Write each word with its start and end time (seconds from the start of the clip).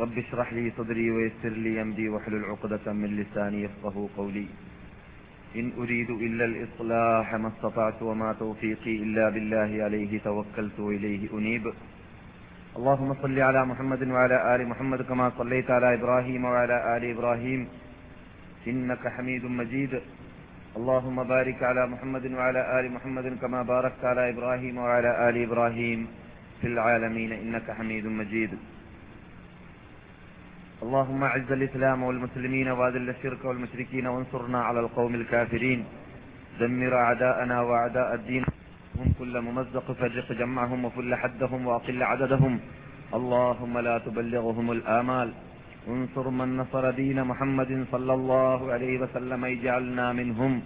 رب 0.00 0.18
اشرح 0.18 0.52
لي 0.52 0.72
صدري 0.78 1.10
ويسر 1.10 1.48
لي 1.48 1.82
أمري 1.82 2.08
واحلل 2.08 2.44
عقدة 2.44 2.92
من 2.92 3.16
لساني 3.16 3.62
يفقه 3.62 4.08
قولي. 4.16 4.46
إن 5.56 5.72
أريد 5.78 6.10
إلا 6.10 6.44
الإصلاح 6.44 7.34
ما 7.34 7.48
استطعت 7.48 8.02
وما 8.02 8.32
توفيقي 8.32 8.96
إلا 8.96 9.28
بالله 9.28 9.84
عليه 9.84 10.18
توكلت 10.18 10.80
وإليه 10.80 11.22
أنيب. 11.32 11.72
اللهم 12.76 13.14
صل 13.22 13.38
على 13.38 13.66
محمد 13.66 14.02
وعلى 14.08 14.54
آل 14.54 14.68
محمد 14.68 15.02
كما 15.02 15.32
صليت 15.38 15.70
على 15.70 15.94
إبراهيم 15.94 16.44
وعلى 16.44 16.96
آل 16.96 17.04
إبراهيم. 17.14 17.68
إنك 18.66 19.08
حميد 19.08 19.44
مجيد. 19.44 20.00
اللهم 20.76 21.22
بارك 21.22 21.62
على 21.62 21.86
محمد 21.86 22.32
وعلى 22.32 22.80
آل 22.80 22.92
محمد 22.92 23.38
كما 23.42 23.62
باركت 23.62 24.04
على 24.04 24.30
إبراهيم 24.30 24.78
وعلى 24.78 25.28
آل 25.28 25.42
إبراهيم 25.42 26.06
في 26.60 26.66
العالمين. 26.66 27.32
إنك 27.32 27.70
حميد 27.70 28.06
مجيد. 28.06 28.50
اللهم 30.84 31.24
أعز 31.24 31.52
الإسلام 31.52 32.02
والمسلمين 32.02 32.68
وأذل 32.68 33.08
الشرك 33.10 33.44
والمشركين 33.44 34.06
وانصرنا 34.06 34.60
على 34.62 34.80
القوم 34.80 35.14
الكافرين. 35.14 35.84
دمر 36.60 36.96
أعداءنا 36.96 37.60
وأعداء 37.60 38.14
الدين. 38.14 38.44
هم 38.98 39.08
كل 39.18 39.40
ممزق 39.40 39.92
فرق 39.92 40.32
جمعهم 40.32 40.84
وفل 40.84 41.14
حدهم 41.14 41.66
وأقل 41.66 42.02
عددهم. 42.02 42.60
اللهم 43.14 43.78
لا 43.78 43.98
تبلغهم 43.98 44.72
الآمال. 44.72 45.28
انصر 45.88 46.30
من 46.30 46.56
نصر 46.56 46.90
دين 46.90 47.24
محمد 47.24 47.86
صلى 47.92 48.14
الله 48.14 48.72
عليه 48.72 48.94
وسلم 48.98 49.44
اجعلنا 49.44 50.12
منهم. 50.12 50.62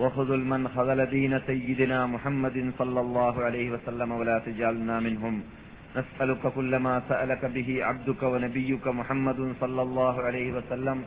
وخذل 0.00 0.40
من 0.52 0.68
خذل 0.68 1.06
دين 1.06 1.40
سيدنا 1.40 2.06
محمد 2.06 2.72
صلى 2.78 3.00
الله 3.00 3.44
عليه 3.44 3.70
وسلم 3.70 4.12
ولا 4.12 4.38
تجعلنا 4.38 5.00
منهم. 5.00 5.42
نسألك 5.92 6.42
كل 6.56 6.72
ما 6.76 7.02
سألك 7.08 7.44
به 7.44 7.84
عبدك 7.84 8.22
ونبيك 8.22 8.84
محمد 8.88 9.40
صلى 9.60 9.82
الله 9.82 10.14
عليه 10.22 10.48
وسلم 10.52 10.98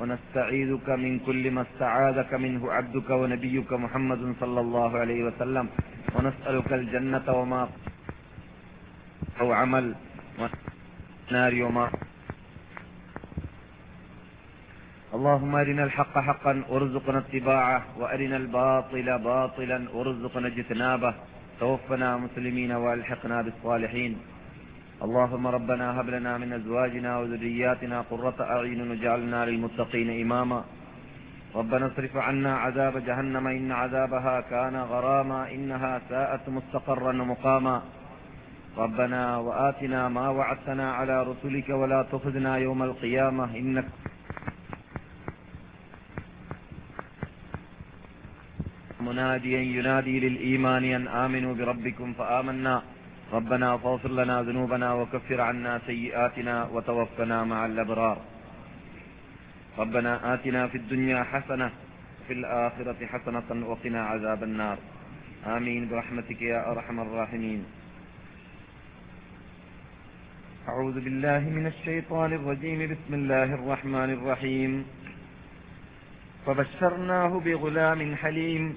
ونستعيذك 0.00 0.88
من 1.04 1.12
كل 1.26 1.44
ما 1.50 1.62
استعاذك 1.62 2.34
منه 2.34 2.62
عبدك 2.72 3.10
ونبيك 3.10 3.70
محمد 3.72 4.22
صلى 4.40 4.60
الله 4.60 4.90
عليه 4.98 5.20
وسلم. 5.24 5.66
ونسألك 6.14 6.72
الجنة 6.72 7.26
وما 7.38 7.62
أو 9.40 9.52
عمل 9.52 9.94
ونار 10.38 11.54
وما 11.62 11.86
اللهم 15.14 15.52
أرنا 15.54 15.84
الحق 15.84 16.14
حقا 16.18 16.62
وارزقنا 16.68 17.18
اتباعه 17.18 17.80
وأرنا 18.00 18.36
الباطل 18.36 19.08
باطلا 19.18 19.78
وارزقنا 19.94 20.46
اجتنابه. 20.46 21.14
توفنا 21.60 22.16
مسلمين 22.16 22.72
والحقنا 22.72 23.42
بالصالحين. 23.42 24.12
اللهم 25.06 25.46
ربنا 25.46 26.00
هب 26.00 26.08
لنا 26.10 26.38
من 26.38 26.52
أزواجنا 26.52 27.18
وذرياتنا 27.18 28.00
قرة 28.10 28.38
أعين 28.40 28.80
واجعلنا 28.90 29.46
للمتقين 29.46 30.10
إماما. 30.22 30.64
ربنا 31.54 31.86
اصرف 31.86 32.16
عنا 32.16 32.52
عذاب 32.56 32.94
جهنم 33.06 33.46
إن 33.46 33.72
عذابها 33.72 34.40
كان 34.40 34.76
غراما 34.76 35.40
إنها 35.54 36.00
ساءت 36.08 36.48
مستقرا 36.48 37.12
ومقاما. 37.22 37.82
ربنا 38.78 39.36
وآتنا 39.36 40.08
ما 40.08 40.28
وعدتنا 40.28 40.92
على 40.92 41.16
رسلك 41.22 41.68
ولا 41.68 42.02
تخذنا 42.12 42.56
يوم 42.56 42.82
القيامة 42.82 43.44
إنك 43.56 43.88
مناديا 49.00 49.60
ينادي 49.60 50.20
للإيمان 50.20 50.84
أن 50.84 51.08
آمنوا 51.08 51.54
بربكم 51.54 52.12
فآمنا. 52.12 52.82
ربنا 53.32 53.76
فاغفر 53.76 54.10
لنا 54.10 54.42
ذنوبنا 54.42 54.92
وكفر 54.92 55.40
عنا 55.40 55.80
سيئاتنا 55.86 56.68
وتوفنا 56.72 57.44
مع 57.44 57.66
الأبرار. 57.66 58.18
ربنا 59.78 60.34
آتنا 60.34 60.66
في 60.66 60.78
الدنيا 60.78 61.22
حسنة 61.22 61.70
في 62.26 62.32
الآخرة 62.32 63.06
حسنة 63.06 63.66
وقنا 63.66 64.04
عذاب 64.04 64.42
النار. 64.42 64.78
آمين. 65.46 65.88
برحمتك 65.88 66.42
يا 66.42 66.70
أرحم 66.70 67.00
الراحمين. 67.00 67.64
أعوذ 70.68 71.00
بالله 71.00 71.38
من 71.38 71.66
الشيطان 71.66 72.32
الرجيم. 72.32 72.90
بسم 72.92 73.14
الله 73.14 73.54
الرحمن 73.54 74.10
الرحيم. 74.10 74.84
فبشرناه 76.46 77.40
بغلام 77.40 78.16
حليم. 78.16 78.76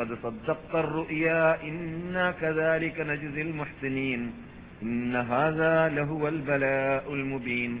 قد 0.00 0.08
صدقت 0.22 0.74
الرؤيا 0.74 1.42
إنا 1.62 2.26
كذلك 2.32 2.96
نجزي 3.00 3.42
المحسنين 3.42 4.20
إن 4.82 5.16
هذا 5.16 5.88
لهو 5.88 6.28
البلاء 6.28 7.04
المبين 7.14 7.72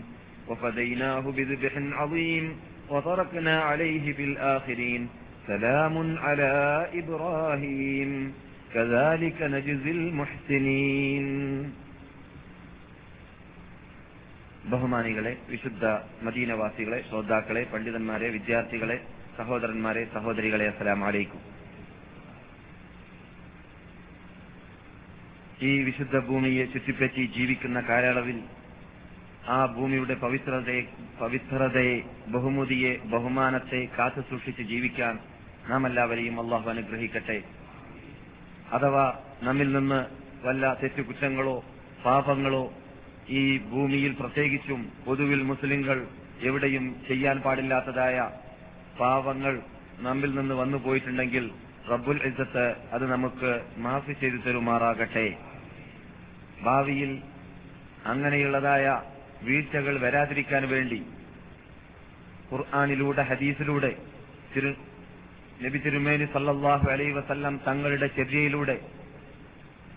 وفديناه 0.48 1.20
بذبح 1.36 1.72
عظيم 1.92 2.44
وتركنا 2.88 3.62
عليه 3.62 4.12
في 4.12 4.24
الآخرين 4.24 5.02
سلام 5.46 6.18
على 6.18 6.54
إبراهيم 6.94 8.10
كذلك 8.74 9.38
نجزي 9.54 9.90
المحسنين 9.90 11.26
ബഹുമാനികളെ 14.70 15.32
വിശുദ്ധ 15.50 15.84
മദീനവാസികളെ 16.26 16.98
ശ്രോതാക്കളെ 17.08 17.62
പണ്ഡിതന്മാരെ 17.72 18.28
വിദ്യാർത്ഥികളെ 18.36 18.96
സഹോദരന്മാരെ 19.36 20.02
സഹോദരികളെ 20.14 20.64
അസ്സലാം 20.70 21.02
അലൈക്കും 21.08 21.42
ഈ 25.69 25.71
വിശുദ്ധ 25.87 26.17
ഭൂമിയെ 26.27 26.63
ചുറ്റിപ്പറ്റി 26.73 27.23
ജീവിക്കുന്ന 27.35 27.79
കാലയളവിൽ 27.89 28.37
ആ 29.55 29.57
ഭൂമിയുടെ 29.75 30.15
പവിത്രതയെ 30.23 30.81
പവിത്രതയെ 31.19 31.97
ബഹുമതിയെ 32.33 32.93
ബഹുമാനത്തെ 33.13 33.81
കാത്തു 33.97 34.21
സൂക്ഷിച്ച് 34.29 34.63
ജീവിക്കാൻ 34.71 35.15
നാം 35.69 35.81
എല്ലാവരെയും 35.89 36.35
അള്ളാഹു 36.43 36.67
അനുഗ്രഹിക്കട്ടെ. 36.73 37.37
അഥവാ 38.75 39.05
നമ്മിൽ 39.47 39.69
നിന്ന് 39.77 39.99
വല്ല 40.45 40.73
തെറ്റുകുറ്റങ്ങളോ 40.81 41.55
പാപങ്ങളോ 42.05 42.63
ഈ 43.39 43.41
ഭൂമിയിൽ 43.73 44.13
പ്രത്യേകിച്ചും 44.21 44.81
പൊതുവിൽ 45.05 45.41
മുസ്ലിങ്ങൾ 45.51 45.97
എവിടെയും 46.49 46.85
ചെയ്യാൻ 47.07 47.37
പാടില്ലാത്തതായ 47.45 48.17
പാപങ്ങൾ 48.99 49.53
നമ്മിൽ 50.07 50.31
നിന്ന് 50.39 50.55
വന്നു 50.61 50.77
പോയിട്ടുണ്ടെങ്കിൽ 50.85 51.45
റബ്ബുൽ 51.91 52.19
ഇസത്ത് 52.29 52.65
അത് 52.95 53.05
നമുക്ക് 53.11 53.51
മാഫി 53.85 54.13
ചെയ്തു 54.21 54.39
തരുമാറാകട്ടെ. 54.45 55.27
ഭാവിയിൽ 56.63 57.11
അങ്ങനെയുള്ളതായ 58.05 58.85
വീഴ്ചകൾ 59.43 59.95
വരാതിരിക്കാൻ 59.97 60.63
വേണ്ടി 60.69 60.99
ഖുർആാനിലൂടെ 62.49 63.23
ഹദീസിലൂടെ 63.23 63.91
തിരു 64.53 64.71
നബി 65.63 65.79
തിരുമേനി 65.79 66.25
സല്ലാഹു 66.33 66.87
അലൈ 66.91 67.07
വസല്ലം 67.11 67.55
തങ്ങളുടെ 67.67 68.07
ചര്യയിലൂടെ 68.15 68.77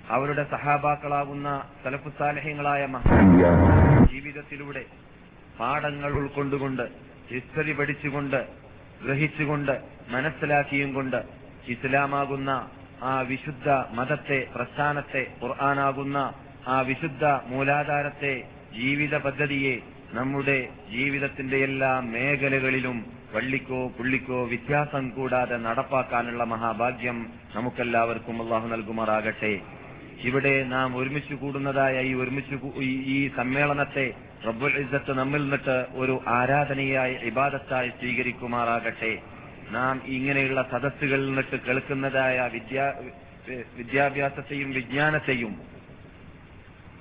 അവരുടെ 0.09 0.45
സഹാബാക്കളാവുന്ന 0.51 1.49
സലഫുസാലഹ്യങ്ങളായ 1.85 2.83
മഹാ 2.87 3.19
ജീവിതത്തിലൂടെ 4.13 4.83
പാഠങ്ങൾ 5.59 6.13
ഉൾക്കൊണ്ടുകൊണ്ട് 6.13 6.85
ഹിസ്റ്ററി 7.29 7.73
പഠിച്ചുകൊണ്ട് 7.73 8.41
ഗ്രഹിച്ചുകൊണ്ട് 9.03 9.75
മനസ്സിലാക്കിയും 10.11 10.91
കൊണ്ട് 10.95 11.21
ഇസ്ലാമാകുന്ന 11.69 12.51
ആ 13.03 13.15
വിശുദ്ധ 13.23 13.69
മതത്തെ 13.93 14.39
പ്രസ്ഥാനത്തെ 14.55 15.23
ഖുർആനാകുന്ന 15.41 16.19
ആ 16.67 16.81
വിശുദ്ധ 16.81 17.25
മൂലാധാരത്തെ 17.25 18.43
ജീവിത 18.79 19.17
പദ്ധതിയെ 19.17 19.79
നമ്മുടെ 20.13 20.69
ജീവിതത്തിന്റെ 20.91 21.57
എല്ലാ 21.57 22.01
മേഖലകളിലും 22.01 23.07
വള്ളിക്കോ 23.33 23.89
പുള്ളിക്കോ 23.89 24.45
വ്യത്യാസം 24.45 25.09
കൂടാതെ 25.09 25.57
നടപ്പാക്കാനുള്ള 25.57 26.45
മഹാഭാഗ്യം 26.45 27.27
നമുക്കെല്ലാവർക്കും 27.55 28.43
അള്ളാഹു 28.43 28.69
നൽകുമാറാകട്ടെ. 28.69 29.61
ഇവിടെ 30.21 30.65
നാം 30.65 30.97
ഒരുമിച്ച് 30.97 31.35
കൂടുന്നതായ 31.35 32.03
ഈ 32.03 32.15
ഒരുമിച്ച് 32.15 32.83
ഈ- 32.83 33.31
സമ്മേളനത്തെ 33.37 34.15
റബ്ബുൽ 34.47 34.73
ഇസ്സത്ത് 34.73 35.13
നമ്മിൽ 35.13 35.43
നിന്നിട്ട് 35.43 35.87
ഒരു 35.95 36.21
ആരാധനയായി 36.29 37.15
ഇബാദത്തായി 37.15 37.89
സ്വീകരിക്കുമാറാകട്ടെ. 37.89 39.19
നാം 39.71 40.03
ഇങ്ങനെയുള്ള 40.07 40.69
സദസ്സുകളിൽ 40.73 41.27
നിന്നിട്ട് 41.27 41.61
കേൾക്കുന്നതായ 41.61 42.51
വിദ്യാഭ്യാസത്തെയും 43.77 44.71
വിജ്ഞാനത്തെയും 44.71 45.74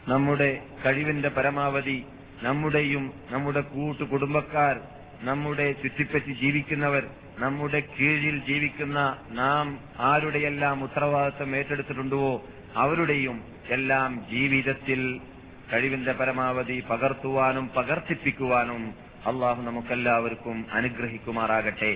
നമ്മുടെ 0.08 0.62
കഴിവിന്റെ 0.86 1.30
പരമാവധി 1.30 2.06
നമ്മുടെയും 2.44 3.04
നമ്മുടെ 3.32 3.62
കൂട്ടു 3.62 4.04
കുടുംബക്കാർ 4.04 4.76
നമ്മുടെ 5.24 5.68
ചുറ്റിപ്പറ്റി 5.82 6.32
ജീവിക്കുന്നവർ 6.32 7.04
നമ്മുടെ 7.40 7.80
കീഴിൽ 7.80 8.38
ജീവിക്കുന്ന 8.48 9.00
നാം 9.32 9.68
ആരുടെയെല്ലാം 10.00 10.84
ഉത്തരവാദിത്വം 10.84 11.56
ഏറ്റെടുത്തിട്ടുണ്ടോ 11.56 12.24
അവരുടെയും 12.76 13.38
എല്ലാം 13.70 14.12
ജീവിതത്തിൽ 14.30 15.02
കഴിവിന്റെ 15.74 16.12
പരമാവധി 16.12 16.84
പകർത്തുവാനും 16.90 17.70
പകർത്തിപ്പിക്കുവാനും 17.76 18.84
അള്ളാഹു 19.28 19.62
നമുക്കെല്ലാവർക്കും 19.62 20.66
അനുഗ്രഹിക്കുമാറാകട്ടെ. 20.72 21.94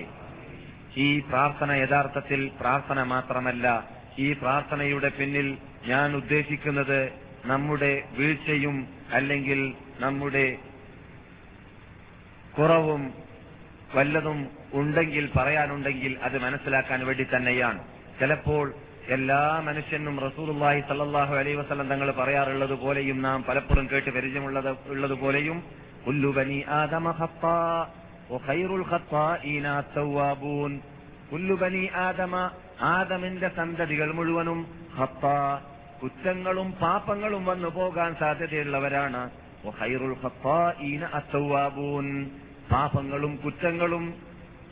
ഈ 0.96 1.08
പ്രാർത്ഥന 1.20 1.72
യഥാർത്ഥത്തിൽ 1.72 2.50
പ്രാർത്ഥന 2.60 3.02
മാത്രമല്ല 3.02 3.66
ഈ 4.18 4.32
പ്രാർത്ഥനയുടെ 4.32 5.08
പിന്നിൽ 5.08 5.48
ഞാൻ 5.86 6.16
ഉദ്ദേശിക്കുന്നത് 6.16 7.00
നമ്മുടെ 7.50 7.92
വീഴ്ചയും 8.18 8.76
അല്ലെങ്കിൽ 9.12 9.60
നമ്മുടെ 10.00 10.46
കുറവും 12.58 13.02
വല്ലതും 13.94 14.38
ഉണ്ടെങ്കിൽ 14.72 15.24
പറയാനുണ്ടെങ്കിൽ 15.36 16.12
അത് 16.22 16.36
മനസ്സിലാക്കാൻ 16.42 17.00
വേണ്ടി 17.06 17.24
തന്നെയാണ്. 17.34 17.80
ചിലപ്പോൾ 18.20 18.66
എല്ലാ 19.16 19.40
മനുഷ്യനും 19.68 20.16
റസൂലുള്ളാഹി 20.20 20.80
സല്ലാഹു 20.88 21.34
അലൈ 21.40 21.52
വസ്ലം 21.54 21.88
തങ്ങൾ 21.88 22.08
പറയാറുള്ളത് 22.12 22.74
പോലെയും 22.84 23.18
നാം 23.22 23.38
പലപ്പോഴും 23.48 23.86
കേട്ട് 23.92 24.10
പരിചയമുള്ളത് 24.10 24.70
ഉള്ളത് 24.86 25.16
പോലെയും 25.22 25.58
ആദമ 32.06 32.34
ആദമിന്റെ 32.94 33.48
സന്തതികൾ 33.56 34.10
മുഴുവനും 34.18 34.58
ഖത്താ 34.98 35.38
കുറ്റങ്ങളും 36.02 36.72
പാപങ്ങളും 36.72 37.44
വന്നു 37.44 37.68
പോകാൻ 37.68 38.14
സാധ്യതയുള്ളവരാണ്. 38.14 39.22
പാപങ്ങളും 42.70 43.36
കുറ്റങ്ങളും 43.44 44.04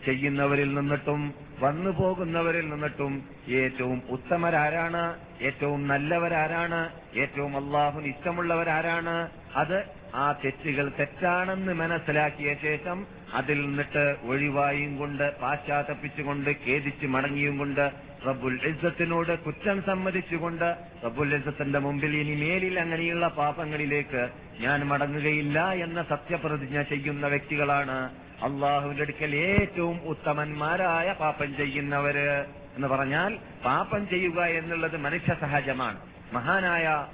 ചെയ്യുന്നവരിൽ 0.04 0.74
നിന്നിട്ടും 0.74 1.34
വന്നു 1.60 1.90
പോകുന്നവരിൽ 1.90 2.66
നിന്നിട്ടും 2.70 3.12
ഏറ്റവും 3.48 4.02
ഉത്തമരാരാണ് 4.10 5.02
ഏറ്റവും 5.40 5.88
നല്ലവരാരാണ് 5.88 6.80
ഏറ്റവും 7.14 7.56
അള്ളാഹുന് 7.56 8.06
ഇഷ്ടമുള്ളവരാരാണ്. 8.06 9.16
അത് 9.54 9.78
ആ 10.14 10.32
തെറ്റുകൾ 10.44 10.92
തെറ്റാണെന്ന് 10.98 11.72
മനസ്സിലാക്കിയ 11.74 12.54
ശേഷം 12.62 13.06
അതിൽ 13.34 13.58
നിന്നിട്ട് 13.60 14.04
ഒഴിവായും 14.24 14.98
കൊണ്ട് 14.98 15.26
പാശ്ചാത്തപ്പിച്ചുകൊണ്ട് 15.40 16.50
ഖേദിച്ച് 16.66 17.06
മടങ്ങിയും 17.06 17.58
കൊണ്ട് 17.58 17.84
റബ്ബുൽ 18.24 18.60
ഇസ്സത്തിനോട് 18.64 19.38
കുറ്റം 19.38 19.82
സമ്മതിച്ചുകൊണ്ട് 19.82 20.76
റബ്ബുൽ 21.04 21.34
ഇസ്സത്തിന്റെ 21.34 21.78
മുമ്പിൽ 21.78 22.16
ഇനി 22.16 22.40
മേലിൽ 22.40 22.80
അങ്ങനെയുള്ള 22.80 23.28
പാപങ്ങളിലേക്ക് 23.28 24.28
ഞാൻ 24.60 24.84
മടങ്ങുകയില്ല 24.84 25.72
എന്ന 25.72 26.02
സത്യപ്രതിജ്ഞ 26.02 26.82
ചെയ്യുന്ന 26.82 27.26
വ്യക്തികളാണ് 27.26 28.10
അള്ളാഹുവിന്റെ 28.42 29.02
അടുക്കൽ 29.02 29.36
ഏറ്റവും 29.36 30.00
ഉത്തമന്മാരായ 30.02 31.12
പാപം 31.12 31.56
ചെയ്യുന്നവര്. 31.56 32.44
എന്ന് 32.76 32.88
പറഞ്ഞാൽ 32.88 33.38
പാപം 33.64 34.08
ചെയ്യുക 34.08 34.42
എന്നുള്ളത് 34.42 34.96
മനുഷ്യ 34.96 35.34
സഹജമാണ്. 35.40 35.98
മഹാനായ 36.32 37.06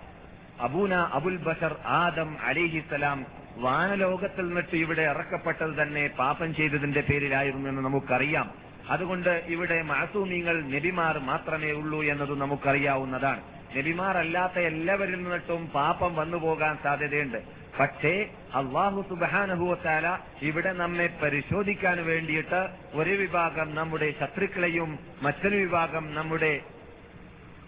അബൂന 0.61 0.95
അബുൽ 0.95 1.37
ബഷർ 1.37 1.77
ആദം 1.87 2.37
അലിഹിസലാം 2.41 3.27
വാനലോകത്തിൽ 3.57 4.47
നിന്നിട്ട് 4.47 4.77
ഇവിടെ 4.77 5.03
ഇറക്കപ്പെട്ടത് 5.03 5.83
തന്നെ 5.83 6.11
പാപം 6.19 6.55
ചെയ്തതിന്റെ 6.55 7.01
പേരിലായിരുന്നു 7.01 7.69
എന്ന് 7.69 7.83
നമുക്കറിയാം. 7.83 8.72
അതുകൊണ്ട് 8.91 9.45
ഇവിടെ 9.47 9.83
മാസൂമിങ്ങൾ 9.83 10.63
നബിമാർ 10.63 11.19
മാത്രമേ 11.19 11.73
ഉള്ളൂ 11.73 12.03
എന്നത് 12.03 12.41
നമുക്കറിയാവുന്നതാണ്. 12.41 13.43
നബിമാർ 13.77 14.19
അല്ലാത്ത 14.19 14.59
എല്ലാവരിൽ 14.59 15.15
നിന്നിട്ടും 15.15 15.69
പാപം 15.69 16.17
വന്നു 16.17 16.37
പോകാൻ 16.37 16.79
സാധ്യതയുണ്ട്. 16.83 17.63
പക്ഷേ 17.81 18.29
അള്ളാഹു 18.55 19.05
സുബാനുഭവത്താല 19.09 20.19
ഇവിടെ 20.43 20.73
നമ്മെ 20.73 21.19
പരിശോധിക്കാൻ 21.23 22.05
വേണ്ടിയിട്ട് 22.07 22.69
ഒരു 22.95 23.11
വിഭാഗം 23.11 23.75
നമ്മുടെ 23.75 24.15
ശത്രുക്കളെയും 24.21 24.99
മറ്റൊരു 25.23 25.57
വിഭാഗം 25.57 26.15
നമ്മുടെ 26.15 26.61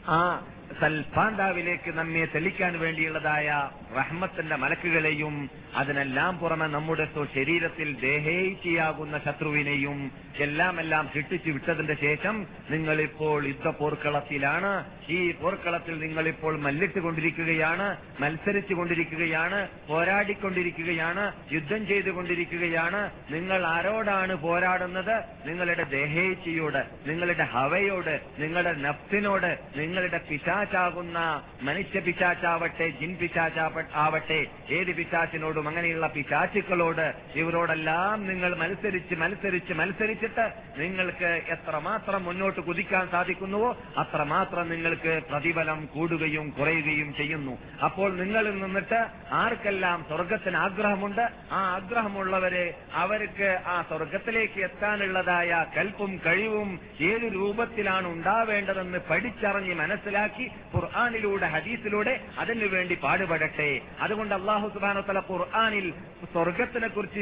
ആ 0.09 0.43
സൽപാന്താവിലേക്ക് 0.81 1.91
നമ്മെ 1.95 2.27
തെളിക്കാൻ 2.35 2.79
വേണ്ടിയുള്ളതായ 2.79 3.49
റഹ്മത്തിന്റെ 3.97 4.57
മലക്കുകളെയും 4.57 5.51
അതിനെല്ലാം 5.77 6.39
പുറമെ 6.39 6.67
നമ്മുടെ 6.67 7.07
ശരീരത്തിൽ 7.35 7.95
ദേഹേച്ചിയാകുന്ന 8.01 9.19
ശത്രുവിനെയും 9.19 10.13
എല്ലാം 10.39 10.81
എല്ലാം 10.81 11.11
സൃഷ്ടിച്ചു 11.15 11.51
വിട്ടതിന്റെ 11.51 11.95
ശേഷം 11.95 12.47
നിങ്ങളിപ്പോൾ 12.71 13.47
യുദ്ധ 13.47 13.69
പോർക്കളത്തിലാണ് 13.69 14.85
ഈ 15.09 15.31
പോർക്കളത്തിൽ 15.31 15.99
നിങ്ങളിപ്പോൾ 15.99 16.59
മല്ലിട്ട് 16.59 17.01
കൊണ്ടിരിക്കുകയാണ് 17.01 17.97
മത്സരിച്ചു 18.21 18.75
കൊണ്ടിരിക്കുകയാണ് 18.75 19.69
പോരാടിക്കൊണ്ടിരിക്കുകയാണ് 19.89 21.33
യുദ്ധം 21.53 21.87
ചെയ്തുകൊണ്ടിരിക്കുകയാണ്. 21.87 23.11
നിങ്ങൾ 23.31 23.67
ആരോടാണ് 23.67 24.37
പോരാടുന്നത്? 24.37 25.15
നിങ്ങളുടെ 25.47 25.83
ദേഹേച്ചിയോട് 25.83 26.83
നിങ്ങളുടെ 27.07 27.45
ഹവയോട് 27.45 28.21
നിങ്ങളുടെ 28.39 28.73
നഫ്സിനോട് 28.73 29.59
നിങ്ങളുടെ 29.77 30.21
പിശാച്ചാകുന്ന 30.57 31.19
മനുഷ്യ 31.63 31.99
പിശാച്ചാവട്ടെ 32.01 32.87
ജിൻ 32.99 33.13
പിശാച്ചാവ- 33.17 33.73
ആവട്ടെ 34.03 34.39
ഏത് 34.71 34.91
പിശാച്ചിനോടും 34.99 35.67
അങ്ങനെയുള്ള 35.69 36.07
പിശാച്ചുക്കളോട് 36.09 37.07
ഇവരോടെല്ലാം 37.35 38.03
നിങ്ങൾ 38.29 38.51
മത്സരിച്ച് 38.57 39.15
മത്സരിച്ച് 39.17 39.73
മത്സരിച്ചിട്ട് 39.75 40.45
നിങ്ങൾക്ക് 40.79 41.31
എത്രമാത്രം 41.55 42.23
മുന്നോട്ട് 42.25 42.61
കുതിക്കാൻ 42.61 43.05
സാധിക്കുന്നുവോ 43.09 43.71
അത്രമാത്രം 43.97 44.69
നിങ്ങൾക്ക് 44.69 45.01
പ്രതിഫലം 45.29 45.81
കൂടുകയും 45.95 46.47
കുറയുകയും 46.53 47.11
ചെയ്യുന്നു. 47.15 47.55
അപ്പോൾ 47.85 48.09
നിങ്ങളിൽ 48.17 48.55
നിന്നിട്ട് 48.59 49.01
ആർക്കെല്ലാം 49.35 49.99
സ്വർഗത്തിന് 50.09 50.59
ആഗ്രഹമുണ്ട് 50.59 51.25
ആ 51.53 51.63
ആഗ്രഹമുള്ളവരെ 51.75 52.67
അവർക്ക് 53.03 53.51
ആ 53.69 53.77
സ്വർഗത്തിലേക്ക് 53.89 54.61
എത്താനുള്ളതായ 54.65 55.43
കൽപ്പും 55.77 56.13
കഴിവും 56.27 56.71
ഏത് 57.05 57.27
രൂപത്തിലാണ് 57.35 58.07
ഉണ്ടാവേണ്ടതെന്ന് 58.15 58.99
പഠിച്ചറിഞ്ഞ് 59.11 59.77
മനസ്സിലാക്കി 59.77 60.44
ഉണ്ടാക്കി 60.45 60.73
ഖുർആാനിലൂടെ 60.75 61.47
ഹദീസിലൂടെ 61.47 62.21
അതിനുവേണ്ടി 62.39 62.95
പാടുപെടട്ടെ. 63.03 63.81
അതുകൊണ്ട് 64.01 64.35
അള്ളാഹു 64.35 64.69
സുബാന 64.75 64.99
ഖുർആാനിൽ 65.31 65.87
സ്വർഗത്തിനെ 66.33 66.89
കുറിച്ച് 66.89 67.21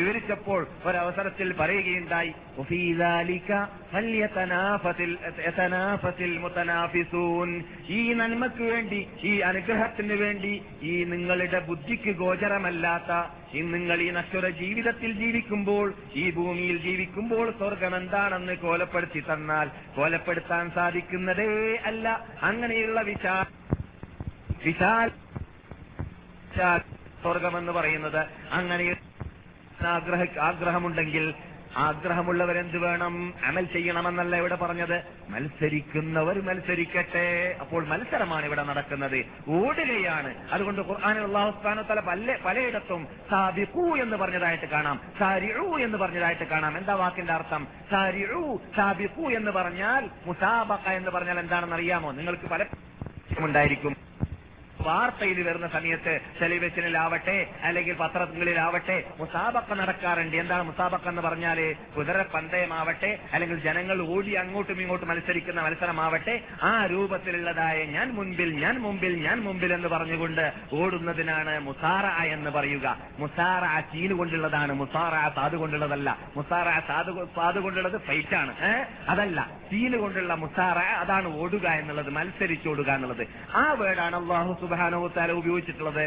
വിവരിച്ചപ്പോൾ 0.00 0.66
ഒരവസരത്തിൽ 0.84 1.52
പറയുകയുണ്ടായി 1.52 2.32
ഈ 7.88 8.12
നന്മക്ക് 8.12 8.62
വേണ്ടി 8.72 9.06
ഈ 9.22 9.40
അനുഗ്രഹത്തിന് 9.40 10.16
വേണ്ടി 10.24 10.62
ഈ 10.82 11.04
നിങ്ങളുടെ 11.04 11.58
ബുദ്ധിക്ക് 11.58 12.10
ഗോചരമല്ലാത്ത 12.10 13.12
ഈ 13.54 13.62
നിങ്ങൾ 13.68 13.98
ഈ 14.00 14.10
നശ്വര 14.10 14.48
ജീവിതത്തിൽ 14.58 15.10
ജീവിക്കുമ്പോൾ 15.14 15.86
ഈ 16.14 16.30
ഭൂമിയിൽ 16.30 16.76
ജീവിക്കുമ്പോൾ 16.78 17.46
സ്വർഗം 17.52 17.96
എന്താണെന്ന് 17.96 18.54
കോലപ്പെടുത്തി 18.58 19.20
തന്നാൽ 19.20 19.66
കോലപ്പെടുത്താൻ 19.96 20.64
സാധിക്കുന്നതേ 20.74 21.48
അല്ല. 21.84 22.06
അങ്ങനെയുള്ള 22.42 23.00
വിശാ 23.02 23.36
വിശാൽ 24.60 25.08
സ്വർഗമെന്ന് 27.22 27.72
പറയുന്നത് 27.72 28.22
അങ്ങനെ 28.52 28.84
ആഗ്രഹ 29.92 30.22
ആഗ്രഹമുണ്ടെങ്കിൽ 30.40 31.24
ആഗ്രഹമുള്ളവരെന്ത് 31.76 32.78
വേണം? 32.78 33.34
അമൽ 33.44 33.64
ചെയ്യണമെന്നല്ല 33.64 34.36
ഇവിടെ 34.36 34.54
പറഞ്ഞത്. 34.54 35.02
മത്സരിക്കുന്നവർ 35.28 36.42
മത്സരിക്കട്ടെ. 36.42 37.56
അപ്പോൾ 37.60 37.86
മത്സരമാണ് 37.86 38.46
ഇവിടെ 38.46 38.62
നടക്കുന്നത്. 38.62 39.24
ഓടുകയാണ് 39.48 40.34
അതുകൊണ്ട് 40.52 40.80
ഖുർആാനുള്ള 40.80 41.26
അള്ളാഹുസ്ഥാന 41.26 41.82
തല 41.82 42.00
പല 42.00 42.36
പലയിടത്തും 42.44 43.08
സാബിഖു 43.30 43.96
എന്ന് 43.96 44.16
പറഞ്ഞതായിട്ട് 44.16 44.64
കാണാം. 44.64 45.00
സാരിഴു 45.18 45.78
എന്ന് 45.78 45.98
പറഞ്ഞതായിട്ട് 45.98 46.44
കാണാം. 46.44 46.78
എന്താ 46.78 46.94
വാക്കിന്റെ 46.94 47.32
അർത്ഥം? 47.32 47.66
സാരിഴു 47.90 48.60
സാബിഖു 48.76 49.20
എന്ന് 49.20 49.50
പറഞ്ഞാൽ 49.50 50.10
മുസാബക്ക 50.26 50.88
എന്ന് 50.88 51.10
പറഞ്ഞാൽ 51.10 51.38
എന്താണെന്ന് 51.38 51.76
അറിയാമോ 51.76 52.12
നിങ്ങൾക്ക് 52.12 52.48
പല 52.48 52.64
ഉണ്ടായിരിക്കും. 53.38 53.96
വാർത്തയിൽ 54.80 55.42
വരുന്ന 55.42 55.68
സമയത്ത് 55.68 56.20
ടെലിവിഷനിലാവട്ടെ 56.42 57.46
അല്ലെങ്കിൽ 57.62 57.94
പത്രങ്ങളിലാവട്ടെ 57.94 59.04
മുസാബക്ക 59.18 59.74
നടക്കാറുണ്ട്. 59.74 60.36
എന്താണ് 60.36 60.62
മുസാബക്ക 60.62 61.08
എന്ന് 61.08 61.22
പറഞ്ഞാൽ? 61.22 61.74
കുതിര 61.96 62.22
പന്തയമാവട്ടെ 62.22 63.18
അല്ലെങ്കിൽ 63.32 63.58
ജനങ്ങൾ 63.60 64.08
ഓടി 64.08 64.32
അങ്ങോട്ടും 64.32 64.80
ഇങ്ങോട്ടും 64.80 65.08
മത്സരിക്കുന്ന 65.08 65.60
മത്സരമാവട്ടെ 65.60 66.40
ആ 66.62 66.86
രൂപത്തിലുള്ളതായ 66.86 67.84
ഞാൻ 67.84 68.14
മുൻപിൽ 68.14 68.60
ഞാൻ 68.64 68.78
മുമ്പിൽ 68.78 69.22
ഞാൻ 69.22 69.40
മുമ്പിൽ 69.40 69.72
എന്ന് 69.72 69.88
പറഞ്ഞുകൊണ്ട് 69.88 70.52
ഓടുന്നതിനാണ് 70.72 71.60
മുസാറ 71.60 72.06
എന്ന് 72.24 72.50
പറയുക. 72.50 72.96
മുസാറ 73.18 73.80
ചീന് 73.80 74.12
കൊണ്ടുള്ളതാണ്. 74.12 74.72
മുസാറ 74.72 75.28
സാധു 75.34 75.56
കൊണ്ടുള്ളതല്ല. 75.56 76.18
മുസാറ 76.36 76.78
സാധു 76.78 77.28
സാധു 77.36 77.60
കൊണ്ടുള്ളത് 77.60 78.00
ഫൈറ്റ് 78.00 78.34
ആണ് 78.34 78.84
അതല്ല. 79.08 79.50
ചീന് 79.70 79.96
കൊണ്ടുള്ള 79.96 80.34
മുസാറ 80.34 80.78
അതാണ് 80.78 81.36
ഓടുക 81.36 81.66
എന്നുള്ളത് 81.68 82.10
മത്സരിച്ചോടുക 82.10 82.90
എന്നുള്ളത്. 82.90 83.26
ആ 83.54 83.72
വേർഡാണ് 83.72 84.16
അള്ളാഹു 84.16 84.58
സുബാനോത്താല 84.64 85.32
ഉപയോഗിച്ചിട്ടുള്ളത്. 85.32 86.04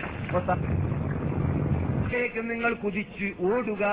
നിങ്ങൾ 2.49 2.73
കുതിച്ച് 2.73 3.27
ഓടുക 3.39 3.83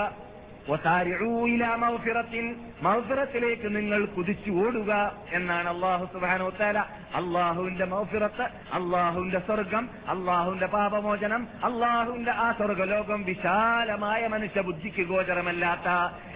മൗഫിറത്തിലേക്ക് 2.83 3.69
നിങ്ങൾ 3.77 4.01
കുതിച്ചു 4.07 4.51
ഓടുക 4.65 4.93
എന്നാണ് 5.33 5.69
അള്ളാഹു 5.69 6.05
സുബാനോ 6.05 6.45
സുബാനോത്താല 6.45 6.79
അള്ളാഹുവിന്റെ 7.15 7.85
മൗഫിറത്ത് 7.85 8.45
അള്ളാഹുവിന്റെ 8.73 9.39
സ്വർഗം 9.39 9.85
അള്ളാഹുവിന്റെ 10.09 10.67
പാപമോചനം 10.67 11.43
അള്ളാഹുവിന്റെ 11.65 12.33
ആ 12.45 12.53
സ്വർഗലോകം 12.53 13.21
വിശാലമായ 13.25 14.27
മനുഷ്യ 14.27 14.61
ബുദ്ധിക്ക് 14.61 15.03
ഗോചരമല്ലാത്ത 15.03 15.89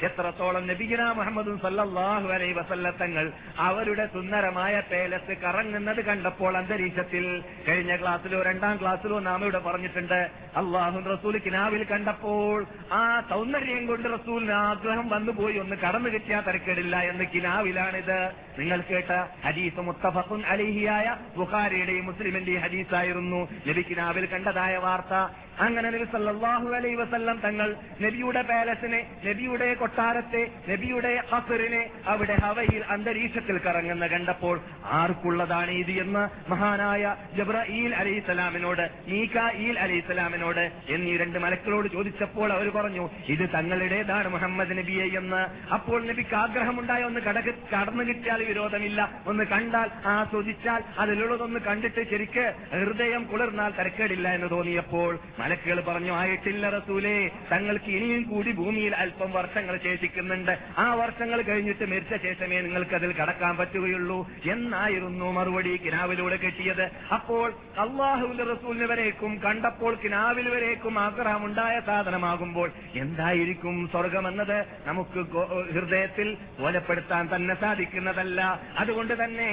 എത്രത്തോളം 0.02 0.66
നബിഗിന 0.66 1.02
മുഹമ്മദും 1.12 1.58
സല്ലാഹു 1.58 2.28
അലൈ 2.28 2.52
വസല്ലത്തങ്ങൾ 2.52 3.26
അവരുടെ 3.58 4.06
സുന്ദരമായ 4.06 4.75
പേലസ് 4.90 5.37
കറങ്ങുന്നത് 5.44 6.00
കണ്ടപ്പോൾ 6.00 6.56
അന്തരീക്ഷത്തിൽ 6.56 7.26
കഴിഞ്ഞ 7.68 7.97
ക്ലാസ്സിലോ 7.97 8.42
രണ്ടാം 8.42 8.76
ക്ലാസ്സിലോ 8.82 9.18
നാം 9.20 9.42
ഇവിടെ 9.42 9.58
പറഞ്ഞിട്ടുണ്ട്. 9.58 10.20
അള്ളാഹു 10.56 10.99
റസൂൽ 11.11 11.35
കിനാവിൽ 11.38 11.85
കണ്ടപ്പോൾ 11.85 12.58
ആ 12.92 13.02
സൗന്ദര്യം 13.30 13.87
കൊണ്ട് 13.87 14.08
റസൂലിന് 14.18 14.52
ആഗ്രഹം 14.52 15.08
വന്നുപോയി 15.08 15.56
ഒന്ന് 15.58 15.76
കടന്നു 15.76 16.08
കിട്ടിയാൽ 16.08 16.42
തരക്കേടില്ല 16.42 16.96
എന്ന് 17.10 17.25
കിനാവിലാണിത്. 17.34 18.18
നിങ്ങൾ 18.58 18.80
കേട്ട 18.90 19.12
ഹദീസ് 19.46 19.80
മുത്തഫഖുൻ 19.88 20.40
അലിഹിയായ 20.52 21.16
ബുഖാരിയുടെയും 21.37 22.06
മുസ്ലിമിന്റെയും 22.06 22.62
ഹദീസായിരുന്നു. 22.62 23.40
നബി 23.68 23.82
കിനാവിൽ 23.90 24.26
കണ്ടതായ 24.26 24.76
വാർത്ത 24.76 25.14
അങ്ങനെ 25.60 25.88
നബി 25.90 26.06
സല്ലാഹു 26.12 26.68
അലൈ 26.78 26.94
വസല്ലം 26.94 27.38
തങ്ങൾ 27.40 27.68
നബിയുടെ 28.02 28.42
പാലസിനെ 28.42 29.00
നബിയുടെ 29.26 29.74
കൊട്ടാരത്തെ 29.74 30.42
നബിയുടെ 30.68 31.12
ഹസറിനെ 31.30 31.82
അവിടെ 32.06 32.36
ഹവയിൽ 32.44 32.82
അന്തരീക്ഷത്തിൽ 32.94 33.58
കറങ്ങുന്ന 33.58 34.06
കണ്ടപ്പോൾ 34.06 34.56
ആർക്കുള്ളതാണ് 35.00 35.70
ഇത് 35.70 35.92
എന്ന് 36.04 36.22
മഹാനായ 36.50 37.02
ജബ്രഈൽ 37.36 37.94
അലൈഹിസ്സലാമിനോട് 37.94 38.84
മീകായിൽ 39.08 39.78
അലൈഹിസ്സലാമിനോട് 39.78 40.62
എന്നീ 40.88 41.16
രണ്ട് 41.16 41.38
മലക്കളോട് 41.38 41.88
ചോദിച്ചപ്പോൾ 41.88 42.52
അവർ 42.52 42.68
പറഞ്ഞു 42.78 43.04
ഇത് 43.26 43.44
തങ്ങളുടേതാണ് 43.54 44.28
മുഹമ്മദ് 44.28 44.78
നബിയെ 44.78 45.06
എന്ന്. 45.20 45.42
അപ്പോൾ 45.72 45.98
നബിക്ക് 46.06 46.34
ആഗ്രഹമുണ്ടായ 46.34 47.02
ഒന്ന് 47.04 47.20
കടക 47.20 47.48
കടന്നു 47.74 48.02
കിട്ടിയാൽ 48.02 48.40
വിരോധമില്ല. 48.42 49.00
ഒന്ന് 49.26 49.44
കണ്ടാൽ 49.44 49.88
ആസ്വദിച്ചാൽ 50.14 50.80
അതിലുള്ളതൊന്ന് 50.98 51.60
കണ്ടിട്ട് 51.60 52.02
ശരിക്ക് 52.10 52.44
ഹൃദയം 52.72 53.24
കുളിർന്നാൽ 53.24 53.72
തരക്കേടില്ല 53.78 54.28
എന്ന് 54.28 54.50
തോന്നിയപ്പോൾ 54.50 55.12
മലക്കുകൾ 55.49 55.78
പറഞ്ഞു 55.81 56.12
ആയിട്ടില്ല 56.12 56.69
റസൂലേ 56.71 57.12
തങ്ങൾക്ക് 57.50 57.90
ഇനിയും 57.99 58.23
കൂടി 58.31 58.50
ഭൂമിയിൽ 58.59 58.95
അല്പം 59.02 59.31
വർഷങ്ങൾ 59.33 59.75
ശേഷിക്കുന്നുണ്ട്. 59.85 60.50
ആ 60.78 60.87
വർഷങ്ങൾ 61.00 61.38
കഴിഞ്ഞിട്ട് 61.43 61.85
മരിച്ച 61.93 62.14
ശേഷമേ 62.25 62.59
നിങ്ങൾക്ക് 62.67 62.95
അതിൽ 62.99 63.11
കടക്കാൻ 63.12 63.55
പറ്റുകയുള്ളൂ. 63.57 64.19
എന്നായിരുന്നു 64.55 65.28
മറുപടി 65.37 65.73
കിനാവിലൂടെ 65.85 66.37
കിട്ടിയത്. 66.43 66.83
അപ്പോൾ 67.17 67.47
അള്ളാഹുവിന്റെ 67.85 68.45
റസൂലിന് 68.50 68.88
വരേക്കും 68.93 69.33
കണ്ടപ്പോൾ 69.45 69.95
കിനാവിൽ 70.05 70.49
വരേക്കും 70.49 70.99
ആഗ്രഹമുണ്ടായ 70.99 71.76
സാധനമാകുമ്പോൾ 71.87 72.69
എന്തായിരിക്കും 73.05 73.78
സ്വർഗമെന്നത്? 73.93 74.59
നമുക്ക് 74.87 75.25
ഹൃദയത്തിൽ 75.73 76.28
കൊലപ്പെടുത്താൻ 76.61 77.25
തന്നെ 77.35 77.57
സാധിക്കുന്നതല്ല. 77.64 78.40
അതുകൊണ്ട് 78.78 79.17
തന്നെ 79.25 79.49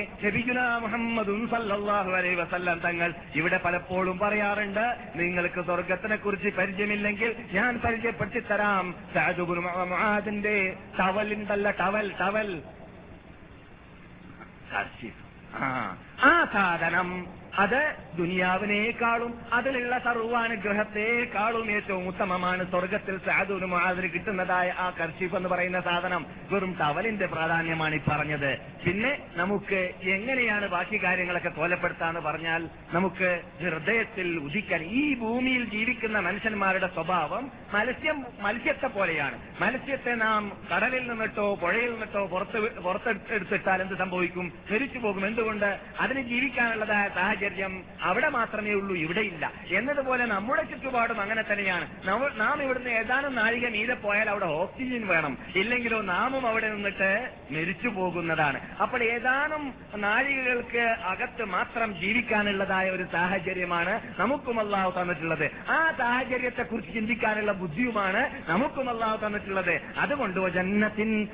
മുഹമ്മദും 0.86 1.42
തങ്ങൾ 2.86 3.10
ഇവിടെ 3.36 3.58
പലപ്പോഴും 3.66 4.20
പറയാറുണ്ട് 4.20 4.86
നിങ്ങൾക്ക് 5.16 5.62
സ്വർഗത്തിനെ 5.86 6.16
കുറിച്ച് 6.16 6.50
പരിചയമില്ലെങ്കിൽ 6.58 7.32
ഞാൻ 7.52 7.72
പരിചയപ്പെടുത്തി 7.80 8.42
തരാം 8.42 8.86
മുആദിന്റെ 9.90 10.54
ടവലുണ്ടല്ല 10.98 11.68
ടവൽ 11.82 12.08
ടവൽ 12.22 12.50
ആ 15.60 15.68
ആ 16.22 16.32
സാധനം. 16.54 17.10
അത് 17.58 17.96
ദുനിയാവിനേക്കാളും 18.18 19.40
അതിലുള്ള 19.54 20.00
സർവാനുഗ്രഹത്തെക്കാളും 20.00 21.72
ഏറ്റവും 21.72 22.08
ഉത്തമമാണ് 22.08 22.72
സ്വർഗത്തിൽ 22.72 23.18
സാധുവിനും 23.18 23.78
അതിന് 23.78 24.10
കിട്ടുന്നതായ 24.14 24.70
ആ 24.78 24.90
കർഷിഫ് 24.90 25.36
എന്ന് 25.36 25.50
പറയുന്ന 25.50 25.82
സാധനം. 25.82 26.26
വെറും 26.52 26.78
ടവലിന്റെ 26.82 27.26
പ്രാധാന്യമാണ് 27.26 27.96
ഈ 27.96 28.00
പറഞ്ഞത്. 28.08 28.58
പിന്നെ 28.86 29.20
നമുക്ക് 29.36 29.94
എങ്ങനെയാണ് 30.04 30.70
ബാക്കി 30.70 31.04
കാര്യങ്ങളൊക്കെ 31.04 31.50
കൊലപ്പെടുത്താന്ന് 31.50 32.20
പറഞ്ഞാൽ 32.20 32.70
നമുക്ക് 32.94 33.42
ഹൃദയത്തിൽ 33.60 34.40
ഉദിക്കാൻ 34.40 34.84
ഈ 34.84 35.16
ഭൂമിയിൽ 35.16 35.66
ജീവിക്കുന്ന 35.66 36.20
മനുഷ്യന്മാരുടെ 36.20 36.88
സ്വഭാവം 36.88 37.52
മത്സ്യം 37.74 38.26
മത്സ്യത്തെ 38.40 38.88
പോലെയാണ്. 38.88 39.40
മത്സ്യത്തെ 39.62 40.16
നാം 40.16 40.52
കടലിൽ 40.76 41.10
നിന്നിട്ടോ 41.10 41.56
പുഴയിൽ 41.56 41.92
നിന്നിട്ടോ 41.92 42.26
പുറത്ത് 42.26 42.82
പുറത്തെടുത്തിട്ടാൽ 42.82 43.82
എന്ത് 43.82 43.96
സംഭവിക്കും? 43.96 44.54
മരിച്ചു 44.72 45.00
പോകും 45.00 45.28
എന്തുകൊണ്ട്? 45.28 45.80
അതിന് 46.00 46.22
ജീവിക്കാനുള്ളതായ 46.22 47.10
സാഹചര്യം 47.16 47.44
അവിടെ 48.02 48.30
മാത്രമേ 48.30 48.74
ഉള്ളൂ 48.74 48.96
ഇവിടെ 48.96 49.20
ഇല്ല. 49.20 49.52
എന്നതുപോലെ 49.72 50.26
നമ്മുടെ 50.26 50.64
ചുറ്റുപാടും 50.64 51.22
അങ്ങനെ 51.22 51.44
തന്നെയാണ്. 51.52 51.88
നാം 52.40 52.64
ഇവിടുന്ന് 52.64 52.90
ഏതാനും 52.90 53.36
നാഴിക 53.36 53.70
മീതെ 53.70 53.94
പോയാൽ 53.94 54.30
അവിടെ 54.30 54.46
ഓക്സിജൻ 54.46 55.08
വേണം. 55.08 55.38
ഇല്ലെങ്കിലോ 55.56 56.02
നാമും 56.02 56.48
അവിടെ 56.48 56.70
നിന്നിട്ട് 56.70 57.30
മരിച്ചു 57.52 57.88
പോകുന്നതാണ്. 57.88 58.60
അപ്പോൾ 58.82 59.04
ഏതാനും 59.04 59.74
നാഴികകൾക്ക് 59.96 60.96
അകത്ത് 61.06 61.46
മാത്രം 61.46 62.00
ജീവിക്കാനുള്ളതായ 62.00 62.90
ഒരു 62.90 63.06
സാഹചര്യമാണ് 63.12 64.02
നമുക്കും 64.20 64.60
അള്ളാഹു 64.60 65.02
തന്നിട്ടുള്ളത്. 65.02 65.52
ആ 65.70 65.94
സാഹചര്യത്തെ 65.98 66.64
കുറിച്ച് 66.64 66.94
ചിന്തിക്കാനുള്ള 66.94 67.52
ബുദ്ധിയുമാണ് 67.52 68.44
നമുക്കും 68.50 68.90
അള്ളാഹു 68.90 69.28
തന്നിട്ടുള്ളത്. 69.28 69.82
അതുകൊണ്ട് 69.98 70.50
ജന്നത്തിൻ 70.50 71.28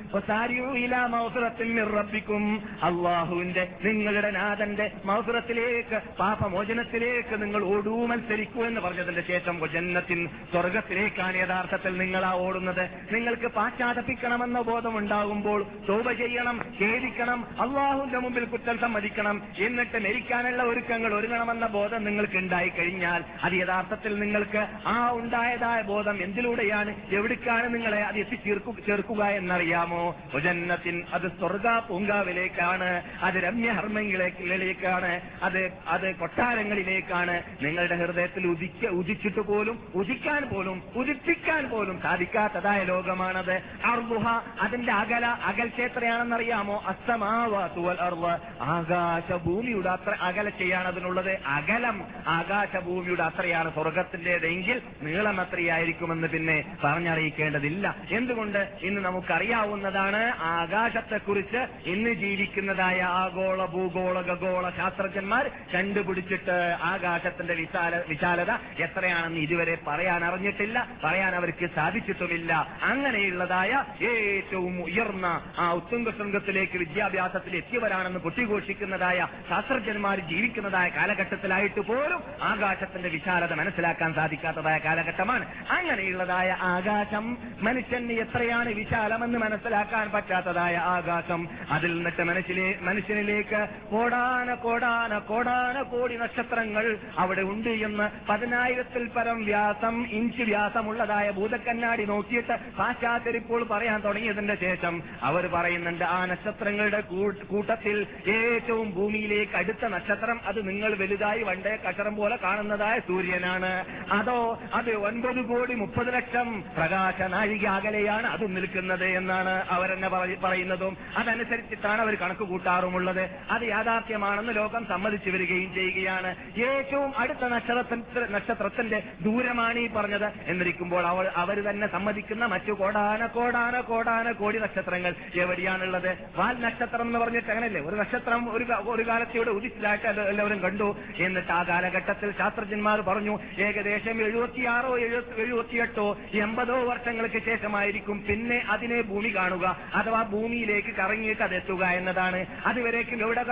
നിങ്ങളുടെ 3.82 4.30
നാഥന്റെ 4.30 4.90
മൗസുറത്തിലേക്ക് 5.04 6.01
പാപമോചനത്തിലേക്ക് 6.18 7.42
നിങ്ങൾ 7.42 7.64
ഓടൂ 7.64 8.06
മത്സരിക്കൂ 8.06 8.60
എന്ന് 8.64 8.80
പറഞ്ഞതിന്റെ 8.80 9.22
ശേഷം 9.22 9.60
ജന്നത്തിൻ 9.72 10.20
സ്വർഗത്തിലേക്കാണ് 10.52 11.36
യഥാർത്ഥത്തിൽ 11.36 11.92
നിങ്ങളാ 11.96 12.32
ഓടുന്നത്. 12.32 12.84
നിങ്ങൾക്ക് 13.12 13.46
പാശ്ചാത്തപിക്കണമെന്ന 13.46 14.60
ബോധം 14.60 14.98
ഉണ്ടാകുമ്പോൾ 14.98 15.66
തോപ 15.88 16.12
ചെയ്യണം 16.12 16.56
ഖേദിക്കണം 16.80 17.40
അള്ളാഹുന്റെ 17.60 18.18
മുമ്പിൽ 18.18 18.44
കുറ്റം 18.44 18.78
സമ്മതിക്കണം. 18.78 19.42
എന്നിട്ട് 19.58 19.98
മരിക്കാനുള്ള 20.06 20.62
ഒരുക്കങ്ങൾ 20.62 21.14
ഒരുങ്ങണമെന്ന 21.14 21.66
ബോധം 21.66 22.04
നിങ്ങൾക്ക് 22.04 22.36
ഉണ്ടായി 22.36 22.68
കഴിഞ്ഞാൽ 22.68 23.24
അത് 23.42 23.52
യഥാർത്ഥത്തിൽ 23.52 24.18
നിങ്ങൾക്ക് 24.18 24.62
ആ 24.86 25.10
ഉണ്ടായതായ 25.10 25.82
ബോധം 25.82 26.22
എന്തിലൂടെയാണ് 26.22 26.94
എവിടേക്കാണ് 27.10 27.74
നിങ്ങളെ 27.74 28.00
അത് 28.02 28.18
എത്തിച്ചേർക്കു 28.18 28.76
ചേർക്കുക 28.86 29.22
എന്നറിയാമോ? 29.24 30.02
ജന്നത്തിൻ 30.42 30.96
അത് 31.12 31.26
സ്വർഗ 31.28 31.66
പൂങ്കാവിലേക്കാണ് 31.88 32.88
അത് 33.22 33.34
രമ്യഹർമ്മങ്ങളിലേക്കാണ് 33.34 35.12
അത് 35.42 35.60
അത് 35.92 36.06
കൊട്ടാരങ്ങളിലേക്കാണ് 36.16 37.34
നിങ്ങളുടെ 37.62 37.96
ഹൃദയത്തിൽ 37.96 38.46
ഉദിക്ക 38.46 38.90
ഉദിച്ചിട്ട് 39.00 39.42
പോലും 39.50 39.76
ഉദിക്കാൻ 39.94 40.42
പോലും 40.52 40.78
ഉദിപ്പിക്കാൻ 40.96 41.62
പോലും 41.70 41.96
സാധിക്കാത്തതായ 42.02 42.80
ലോകമാണത്. 42.84 43.54
അർദുഹ 43.84 44.26
അതിന്റെ 44.60 44.92
അകല 44.92 45.26
അകൽക്ഷേത്രയാണെന്നറിയാമോ 45.50 46.76
അസ്തമാവാത്തുവൽ 46.86 48.00
അർവ് 48.00 48.32
ആകാശഭൂമിയുടെ 48.74 49.90
അത്ര 49.96 50.12
അകലച്ചയാണ് 50.20 50.88
അതിനുള്ളത്. 50.88 51.32
അകലം 51.46 51.98
ആകാശഭൂമിയുടെ 52.28 53.22
അത്രയാണ് 53.22 53.70
സ്വർഗത്തിന്റേതെങ്കിൽ 53.74 54.80
നീളം 55.02 55.40
എത്രയായിരിക്കുമെന്ന് 55.40 56.28
പിന്നെ 56.28 56.58
പറഞ്ഞറിയിക്കേണ്ടതില്ല. 56.84 57.86
എന്തുകൊണ്ട്? 58.10 58.60
ഇന്ന് 58.82 59.00
നമുക്കറിയാവുന്നതാണ് 59.00 60.22
ആകാശത്തെക്കുറിച്ച് 60.52 61.60
ഇന്ന് 61.88 62.12
ജീവിക്കുന്നതായ 62.22 62.98
ആഗോള 63.20 63.60
ഭൂഗോള 63.66 64.18
ഖഗോള 64.30 64.64
ശാസ്ത്രജ്ഞന്മാർ 64.70 65.44
കണ്ടുപിടിച്ചിട്ട് 65.82 66.56
ആകാശത്തിന്റെ 66.90 67.54
വിശാല 67.54 67.92
വിശാലത 68.08 68.52
എത്രയാണെന്ന് 68.84 69.40
ഇതുവരെ 69.46 69.74
പറയാൻ 69.86 70.24
അറിഞ്ഞിട്ടില്ല 70.24 70.78
പറയാൻ 71.04 71.32
അവർക്ക് 71.34 71.66
സാധിച്ചിട്ടുമില്ല. 71.76 72.52
അങ്ങനെയുള്ളതായ 72.90 73.72
ഏറ്റവും 74.10 74.74
ഉയർന്ന 74.82 75.26
ആ 75.58 75.66
ഉത്തുംഗ 75.72 76.08
ശൃംഗത്തിലേക്ക് 76.10 76.76
വിദ്യാഭ്യാസത്തിൽ 76.78 77.52
എത്തിയവരാണെന്ന് 77.56 78.18
പൊട്ടിഘോഷിക്കുന്നതായ 78.18 79.18
ശാസ്ത്രജ്ഞന്മാർ 79.48 80.18
ജീവിക്കുന്നതായ 80.32 80.88
കാലഘട്ടത്തിലായിട്ട് 80.88 81.80
പോലും 81.80 82.20
ആകാശത്തിന്റെ 82.42 83.08
വിശാലത 83.08 83.52
മനസ്സിലാക്കാൻ 83.52 84.10
സാധിക്കാത്തതായ 84.14 84.78
കാലഘട്ടമാണ്. 84.78 85.44
അങ്ങനെയുള്ളതായ 85.78 86.50
ആകാശം 86.74 87.26
മനുഷ്യന് 87.62 88.14
എത്രയാണ് 88.24 88.70
വിശാലമെന്ന് 88.72 89.38
മനസ്സിലാക്കാൻ 89.38 90.06
പറ്റാത്തതായ 90.14 90.76
ആകാശം 90.96 91.42
അതിൽ 91.70 91.90
നിന്നിട്ട് 91.96 92.22
മനസ്സിലെ 92.22 92.68
മനുഷ്യനിലേക്ക് 92.82 93.60
കോടാന 93.90 94.54
കോടാന 94.64 95.18
കോടാന 95.30 95.61
കോടി 95.70 96.16
നക്ഷത്രങ്ങൾ 96.16 96.98
അവിടെ 97.18 97.42
ഉണ്ട് 97.42 97.68
എന്ന് 97.68 98.28
പതിനായിരത്തിൽ 98.28 99.08
പരം 99.08 99.44
വ്യാസം 99.44 100.06
ഇഞ്ച് 100.10 100.42
വ്യാസമുള്ളതായ 100.42 101.30
ഭൂതക്കണ്ണാടി 101.30 102.04
നോക്കിയിട്ട് 102.04 102.56
പാശ്ചാത്യരിപ്പോൾ 102.78 103.64
പറയാൻ 103.64 104.00
തുടങ്ങിയതിന്റെ 104.00 104.54
ശേഷം 104.54 105.02
അവർ 105.22 105.46
പറയുന്നുണ്ട് 105.46 106.04
ആ 106.04 106.26
നക്ഷത്രങ്ങളുടെ 106.26 107.00
കൂട്ടത്തിൽ 107.46 108.06
ഏറ്റവും 108.28 108.90
ഭൂമിയിലേക്ക് 108.90 109.56
അടുത്ത 109.56 109.84
നക്ഷത്രം 109.84 110.40
അത് 110.46 110.68
നിങ്ങൾ 110.68 110.94
വലുതായി 110.94 111.42
വണ്ടേ 111.42 111.76
കഷറം 111.76 112.16
പോലെ 112.16 112.36
കാണുന്നതായ 112.36 112.98
സൂര്യനാണ്. 112.98 113.84
അതോ 114.12 114.60
അത് 114.74 114.90
ഒൻപത് 114.90 115.44
കോടി 115.44 115.74
മുപ്പത് 115.74 116.14
ലക്ഷം 116.14 116.62
പ്രകാശ 116.76 117.22
നാഴിക 117.22 117.66
അകലെയാണ് 117.66 118.26
അത് 118.26 118.56
നിൽക്കുന്നത് 118.56 119.04
എന്നാണ് 119.04 119.64
അവരെന്നെ 119.70 120.08
പറയ- 120.08 120.38
പറയുന്നതും. 120.44 120.96
അതനുസരിച്ചിട്ടാണ് 121.16 122.00
അവർ 122.00 122.14
കണക്ക് 122.14 122.40
കൂട്ടാറുമുള്ളത്. 122.40 123.30
അത് 123.50 123.62
യാഥാർത്ഥ്യമാണെന്ന് 123.62 124.56
ലോകം 124.56 124.86
സമ്മതിച്ചു 124.86 125.30
വരികയും 125.52 125.74
ചെയ്യുകയാണ്. 125.74 126.36
ഏറ്റവും 126.60 127.12
അടുത്ത 127.18 127.44
നക്ഷത്ര 127.44 128.26
നക്ഷത്രത്തിന്റെ 128.30 129.02
ദൂരമാണ് 129.20 129.78
ഈ 129.78 129.90
പറഞ്ഞത്. 129.90 130.32
എന്നിരിക്കുമ്പോൾ 130.46 131.06
അവൾ 131.06 131.30
അവർ 131.36 131.60
തന്നെ 131.60 131.86
സമ്മതിക്കുന്ന 131.86 132.44
മറ്റു 132.44 132.72
കോടാന 132.72 133.26
കോടാന 133.26 133.80
കോടാന 133.80 134.32
കോടി 134.32 134.58
നക്ഷത്രങ്ങൾ 134.58 135.14
എവിടെയാണുള്ളത്? 135.34 136.18
വാൽ 136.36 136.60
നക്ഷത്രം 136.60 137.02
എന്ന് 137.02 137.18
പറഞ്ഞിട്ട് 137.18 137.48
അങ്ങനല്ലേ 137.48 137.80
ഒരു 137.80 137.96
നക്ഷത്രം 137.96 138.56
ഒരു 138.56 138.64
ഒരു 138.72 139.08
കാലത്തോടെ 139.08 139.50
ഉദിച്ചിലായിട്ട് 139.50 140.06
എല്ലാവരും 140.06 140.58
കണ്ടു. 140.58 140.96
എന്നിട്ട് 141.18 141.52
ആ 141.52 141.62
കാലഘട്ടത്തിൽ 141.62 142.30
ശാസ്ത്രജ്ഞന്മാർ 142.30 143.00
പറഞ്ഞു 143.00 143.38
ഏകദേശം 143.58 144.22
എഴുപത്തിയാറോ 144.22 144.98
എഴുപത്തി- 144.98 145.34
എഴുപത്തിയെട്ടോ 145.34 146.16
എൺപതോ 146.34 146.84
വർഷങ്ങൾക്ക് 146.84 147.42
ശേഷമായിരിക്കും 147.44 148.24
പിന്നെ 148.28 148.64
അതിനെ 148.70 149.02
ഭൂമി 149.02 149.36
കാണുക. 149.36 149.80
അഥവാ 149.94 150.22
ഭൂമിയിലേക്ക് 150.22 150.88
കറങ്ങിയിട്ട് 150.88 151.42
അതെത്തുക 151.42 151.84
എന്നതാണ്. 151.84 152.46
അതുവരേക്കും 152.66 153.20
എവിടെ 153.22 153.42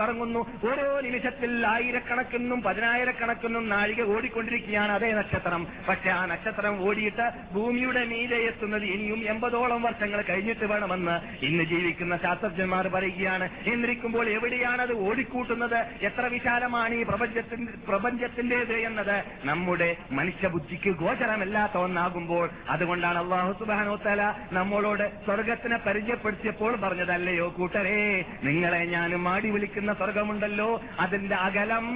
കറങ്ങുന്നു? 0.00 0.38
ഓരോ 0.38 1.00
നിമിഷത്തിൽ 1.00 1.47
ആയിരക്കണക്കിനും 1.56 2.62
പതിനായിരക്കണക്കിനും 2.62 3.68
നാഴിക 3.68 4.02
ഓടിക്കൊണ്ടിരിക്കുകയാണ് 4.02 4.92
അതേ 4.92 5.12
നക്ഷത്രം. 5.12 5.66
പക്ഷെ 5.88 6.10
ആ 6.10 6.26
നക്ഷത്രം 6.26 6.88
ഓടിയിട്ട് 6.88 7.54
ഭൂമിയുടെ 7.54 8.04
മീതെ 8.04 8.36
എത്തുന്നത് 8.36 8.84
ഇനിയും 8.84 9.28
എൺപതോളം 9.28 9.82
വർഷങ്ങൾ 9.82 10.22
കഴിഞ്ഞിട്ട് 10.22 10.64
വേണമെന്ന് 10.64 11.44
ഇന്ന് 11.44 11.64
ജീവിക്കുന്ന 11.64 12.16
ശാസ്ത്രജ്ഞന്മാർ 12.16 12.88
പറയുകയാണ്. 12.88 13.48
എന്നിരിക്കുമ്പോൾ 13.66 14.28
എവിടെയാണ് 14.28 14.82
അത് 14.82 14.92
ഓടിക്കൂട്ടുന്നത്? 14.92 15.78
എത്ര 16.02 16.26
വിശാലമാണ് 16.26 16.94
ഈ 16.94 17.02
പ്രപഞ്ചത്തിന്റെ 17.02 17.72
പ്രപഞ്ചത്തിന്റേത് 17.88 18.72
എന്നത്? 18.72 19.24
നമ്മുടെ 19.44 19.96
മനുഷ്യബുദ്ധിക്ക് 20.10 20.90
ഗോചരമല്ലാത്ത 20.90 21.78
ഒന്നാകുമ്പോൾ 21.78 22.50
അതുകൊണ്ടാണ് 22.68 23.18
അള്ളാഹു 23.18 23.52
സുബാനോത്തല 23.52 24.34
നമ്മളോട് 24.52 25.24
സ്വർഗത്തിനെ 25.24 25.76
പരിചയപ്പെടുത്തിയപ്പോൾ 25.76 26.76
പറഞ്ഞതല്ലയോ 26.76 27.54
കൂട്ടരേ? 27.56 28.24
നിങ്ങളെ 28.44 28.84
ഞാൻ 28.84 29.16
മാടി 29.16 29.50
വിളിക്കുന്ന 29.50 29.92
സ്വർഗമുണ്ടല്ലോ 29.92 30.80
അതിന്റെ 31.00 31.34
അകലം. 31.46 31.86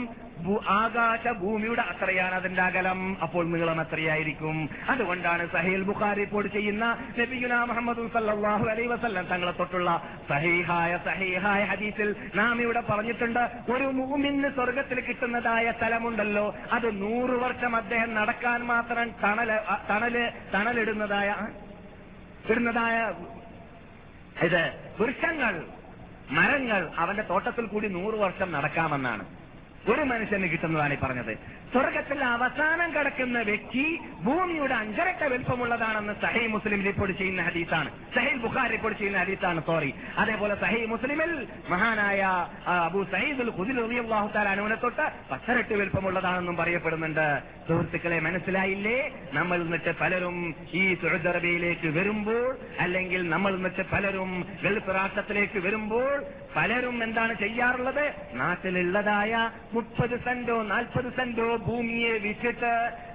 ആകാശ 0.69 1.25
ഭൂമിയുടെ 1.41 1.83
അത്രയാണ് 1.83 2.35
അതിന്റെ 2.35 2.63
അകലം. 2.63 3.01
അപ്പോൾ 3.23 3.45
നീളം 3.51 3.81
എത്രയായിരിക്കും? 3.81 4.57
അതുകൊണ്ടാണ് 4.89 5.43
സഹേൽ 5.53 5.83
ബുഖാർ 5.91 6.15
റിപ്പോർട്ട് 6.17 6.51
ചെയ്യുന്ന 6.53 6.85
നബിയുന 7.19 7.55
മുഹമ്മദ് 7.71 8.07
സല്ലല്ലാഹു 8.15 8.65
അലൈഹി 8.73 8.89
വസല്ലം 8.89 9.27
തങ്ങളെ 9.27 9.53
തൊട്ടുള്ള 9.53 9.91
സഹീഹായ 10.29 10.99
സഹീഹായ 11.05 11.65
ഹദീസിൽ 11.65 12.11
നാം 12.35 12.63
ഇവിടെ 12.63 12.83
പറഞ്ഞിട്ടുണ്ട് 12.91 13.43
ഒരു 13.73 13.85
മൂമിന് 13.99 14.51
സ്വർഗത്തിൽ 14.57 15.01
കിട്ടുന്നതായ 15.01 15.73
സ്ഥലമുണ്ടല്ലോ. 15.79 16.47
അത് 16.73 16.89
നൂറു 17.03 17.37
വർഷം 17.45 17.77
അദ്ദേഹം 17.77 18.15
നടക്കാൻ 18.15 18.61
മാത്രം 18.73 19.11
തണൽ 19.25 19.53
തണൽ 19.91 20.17
തണലിടുന്നതായ 20.55 21.31
ഇടുന്നതായ 22.51 22.97
ഇത് 24.47 24.63
വൃക്ഷങ്ങൾ. 25.01 25.55
മരങ്ങൾ 26.33 26.91
അവന്റെ 26.97 27.25
തോട്ടത്തിൽ 27.31 27.65
കൂടി 27.67 27.89
നൂറ് 27.89 28.15
വർഷം 28.15 28.53
നടക്കാമെന്നാണ്. 28.53 29.25
ഒരു 29.91 30.03
മനുഷ്യന് 30.11 30.49
കിട്ടുന്നതാണ് 30.53 30.95
ഈ 30.95 30.99
പറഞ്ഞത്. 31.05 31.33
സ്വർഗത്തിൽ 31.73 32.19
അവസാനം 32.25 32.89
കിടക്കുന്ന 32.95 33.39
വ്യക്തി 33.51 33.85
ഭൂമിയുടെ 34.27 34.75
അഞ്ചരക്ക 34.75 35.23
വലുപ്പമുള്ളതാണെന്ന് 35.33 36.15
സഹൈ 36.25 36.45
മുസ്ലിം 36.55 36.81
റിപ്പോർട്ട് 36.89 37.15
ചെയ്യുന്ന 37.21 37.43
ഹദീസാണ്. 37.43 37.91
സഹൈൽ 38.15 38.37
ബുഖാർ 38.45 38.67
റിപ്പോർട്ട് 38.75 38.99
ചെയ്യുന്ന 38.99 39.21
ഹദീസാണ് 39.25 39.61
സോറി 39.69 39.91
അതേപോലെ 40.23 40.55
സഹൈ 40.65 40.83
മുസ്ലിമിൽ 40.93 41.33
മഹാനായ 41.73 42.23
അബു 42.89 43.03
സഹീദുൽ 43.15 43.51
തആല 44.35 44.49
അനുവിനെ 44.55 44.77
തൊട്ട് 44.85 45.07
പത്തരട്ട് 45.31 45.75
വലുപ്പമുള്ളതാണെന്നും 45.81 46.57
പറയപ്പെടുന്നുണ്ട്. 46.57 47.27
സുഹൃത്തുക്കളെ 47.69 48.21
മനസ്സിലായില്ലേ? 48.21 48.99
നമ്മൾ 49.39 49.59
എന്നിട്ട് 49.67 49.93
പലരും 50.03 50.37
ഈ 50.81 50.83
സൗദി 51.03 51.29
അറേബ്യയിലേക്ക് 51.33 51.89
വരുമ്പോൾ 51.99 52.47
അല്ലെങ്കിൽ 52.85 53.23
നമ്മൾ 53.35 53.53
എന്നിട്ട് 53.59 53.85
പലരും 53.93 54.31
ഗൾഫ് 54.63 54.95
രാഷ്ട്രത്തിലേക്ക് 54.99 55.59
വരുമ്പോൾ 55.67 56.13
പലരും 56.57 56.97
എന്താണ് 57.05 57.35
ചെയ്യാറുള്ളത്? 57.43 58.05
നാട്ടിലുള്ളതായ 58.41 59.35
മുപ്പത് 59.73 60.17
സെന്റോ 60.25 60.57
നാൽപ്പത് 60.63 61.09
സെന്റോ 61.13 61.47
ഭൂമിയെ 61.67 62.13
വിറ്റിട്ട് 62.19 62.73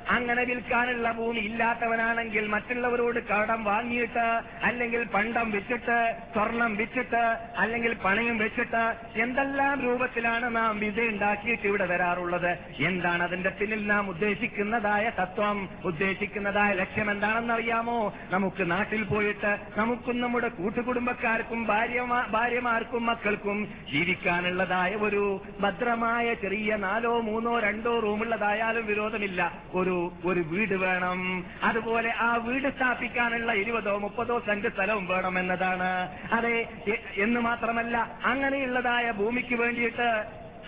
അങ്ങനെ 0.10 0.43
വിൽക്കാനുള്ള 0.43 1.12
ഭൂമി 1.12 1.39
ഇല്ലാത്തവനാണെങ്കിൽ 1.39 2.46
മറ്റുള്ളവരോട് 2.48 3.20
കടം 3.20 3.63
വാങ്ങിയിട്ട് 3.63 4.26
അല്ലെങ്കിൽ 4.63 5.04
പണ്ടം 5.04 5.52
വിറ്റിട്ട് 5.52 5.98
സ്വർണം 6.34 6.76
വിറ്റിട്ട് 6.76 7.24
അല്ലെങ്കിൽ 7.58 7.93
പണയം 8.04 8.38
വെച്ചിട്ട് 8.38 8.84
എന്തെല്ലാം 9.20 9.76
രൂപത്തിലാണ് 9.82 10.56
നാം 10.56 10.80
വിധ 10.80 11.00
ഉണ്ടാക്കിയിട്ട് 11.02 11.67
ഇവിടെ 11.67 11.86
വരാറുള്ളത്? 11.86 12.52
എന്താണ് 12.80 13.24
അതിന്റെ 13.24 13.50
പിന്നിൽ 13.50 13.88
നാം 13.88 14.10
ഉദ്ദേശിക്കുന്നതായ 14.10 15.06
തത്വം 15.20 15.70
ഉദ്ദേശിക്കുന്നതായ 15.86 16.74
ലക്ഷ്യം 16.74 17.12
എന്താണെന്ന് 17.12 17.54
അറിയാമോ 17.54 18.13
നമുക്ക് 18.30 18.72
നാട്ടിൽ 18.72 19.04
പോയിട്ട് 19.04 19.52
നമുക്കും 19.78 20.22
നമ്മുടെ 20.22 20.48
കൂട്ടുകുടുംബക്കാർക്കും 20.48 21.67
ഭാര്യ 21.67 22.02
ഭാര്യമാർക്കും 22.32 23.06
മക്കൾക്കും 23.06 23.58
ജീവിക്കാനുള്ളതായ 23.91 24.93
ഒരു 24.96 25.24
ഭദ്രമായ 25.60 26.34
ചെറിയ 26.34 26.76
നാലോ 26.76 27.13
മൂന്നോ 27.22 27.60
രണ്ടോ 27.60 28.00
റൂമുള്ളതായാലും 28.00 28.86
വിരോധമില്ല. 28.86 29.41
ഒരു 29.74 29.96
ഒരു 30.25 30.41
വീട് 30.41 30.75
വേണം. 30.75 31.19
അതുപോലെ 31.63 32.10
ആ 32.19 32.29
വീട് 32.38 32.69
സ്ഥാപിക്കാനുള്ള 32.69 33.51
ഇരുപതോ 33.53 33.97
മുപ്പതോ 33.97 34.39
സെന്റ് 34.39 34.67
സ്ഥലവും 34.67 35.07
വേണം 35.07 35.39
എന്നതാണ് 35.39 35.89
അതെ 36.31 36.55
എന്ന് 37.17 37.39
മാത്രമല്ല 37.39 37.95
അങ്ങനെയുള്ളതായ 38.23 39.12
ഭൂമിക്ക് 39.12 39.55
വേണ്ടിയിട്ട് 39.55 40.10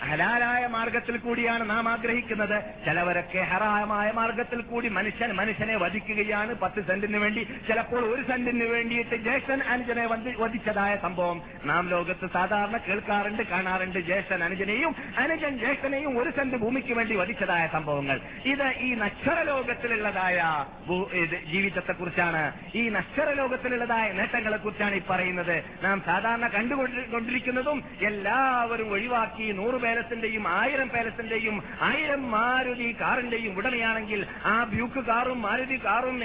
ഹലാലായ 0.05 0.67
മാർഗത്തിൽ 0.67 1.17
കൂടിയാണ് 1.17 1.69
നാം 1.69 1.89
ആഗ്രഹിക്കുന്നത്. 1.89 2.63
ചിലവരൊക്കെ 2.85 3.39
ഹറാമായ 3.39 4.11
മാർഗത്തിൽ 4.11 4.61
കൂടി 4.61 4.89
മനുഷ്യൻ 4.89 5.31
മനുഷ്യനെ 5.31 5.75
വധിക്കുകയാണ്. 5.77 6.55
പത്ത് 6.55 6.87
സെന്റിന് 6.87 7.17
വേണ്ടി 7.17 7.47
ചിലപ്പോൾ 7.67 8.15
ഒരു 8.15 8.21
സെന്റിന് 8.21 8.63
വേണ്ടിയിട്ട് 8.63 9.15
ജേഷൻ 9.15 9.61
അനുജനെ 9.61 10.05
വധിച്ചതായ 10.37 10.97
സംഭവം 11.01 11.41
നാം 11.65 11.89
ലോകത്ത് 11.89 12.29
സാധാരണ 12.33 12.77
കേൾക്കാറുണ്ട് 12.77 13.43
കാണാറുണ്ട്. 13.43 13.99
ജേഷൻ 13.99 14.43
അനുജനെയും 14.43 14.95
അനുജൻ 15.17 15.57
ജേഷനെയും 15.57 16.17
ഒരു 16.19 16.29
സെന്റ് 16.29 16.57
ഭൂമിക്ക് 16.57 16.93
വേണ്ടി 16.93 17.15
വധിച്ചതായ 17.15 17.69
സംഭവങ്ങൾ. 17.71 18.19
ഇത് 18.45 18.73
ഈ 18.77 18.93
നക്ഷര 18.93 19.41
ലോകത്തിലുള്ളതായ 19.41 20.65
ഭൂ- 20.87 21.09
ജീവിതത്തെ 21.45 21.91
കുറിച്ചാണ് 21.91 22.53
ഈ 22.75 22.89
നക്ഷര 22.89 23.33
ലോകത്തിലുള്ളതായ 23.33 24.11
നേട്ടങ്ങളെ 24.11 24.57
കുറിച്ചാണ് 24.57 24.95
ഈ 24.95 25.01
പറയുന്നത്. 25.09 25.63
നാം 25.83 26.03
സാധാരണ 26.05 26.47
കണ്ടുകൊണ്ടിരിക്കുന്നതും 26.47 27.83
എല്ലാവരും 28.01 28.91
ഒഴിവാക്കി 28.91 29.51
നൂറ് 29.51 29.88
പേലസിന്റെയും 29.89 30.45
ആയിരം 30.55 30.89
പേലസിന്റെയും 30.89 31.55
ആയിരം 31.89 32.23
മാരുതി 32.31 32.89
കാറിന്റെയും 33.01 33.53
ഉടമയാണെങ്കിൽ 33.59 34.21
ആ 34.45 34.55
ബ്യൂക്ക് 34.71 35.03
കാറും 35.09 35.41
മാരുതി 35.41 35.77
കാറും 35.85 36.17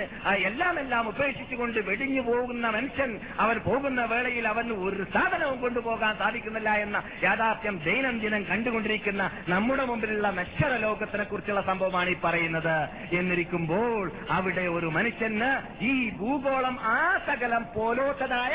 എല്ലാം 0.48 0.74
എല്ലാം 0.79 1.05
ഉപേക്ഷിച്ചുകൊണ്ട് 1.09 1.79
വെടിഞ്ഞു 1.88 2.22
പോകുന്ന 2.22 2.66
മനുഷ്യൻ 2.70 3.11
അവൻ 3.38 3.57
പോകുന്ന 3.61 4.00
വേളയിൽ 4.05 4.46
അവന് 4.48 4.74
ഒരു 4.87 5.05
സാധനവും 5.14 5.59
കൊണ്ടുപോകാൻ 5.61 6.14
സാധിക്കുന്നില്ല 6.16 6.70
എന്ന 6.85 6.98
യാഥാർത്ഥ്യം 7.24 7.77
ദൈനംദിനം 7.87 8.44
കണ്ടുകൊണ്ടിരിക്കുന്ന 8.44 9.22
നമ്മുടെ 9.48 9.85
മുമ്പിലുള്ള 9.85 10.29
നശ്വര 10.31 10.72
ലോകത്തിനെ 10.77 11.24
കുറിച്ചുള്ള 11.24 11.62
സംഭവമാണ് 11.62 12.11
ഈ 12.11 12.16
പറയുന്നത്. 12.24 12.77
എന്നിരിക്കുമ്പോൾ 13.18 14.05
അവിടെ 14.31 14.66
ഒരു 14.77 14.88
മനുഷ്യന് 14.96 15.50
ഈ 15.83 15.92
ഭൂഗോളം 16.20 16.77
ആ 16.90 16.98
സകലം 17.27 17.64
പോലോത്തതായ 17.77 18.55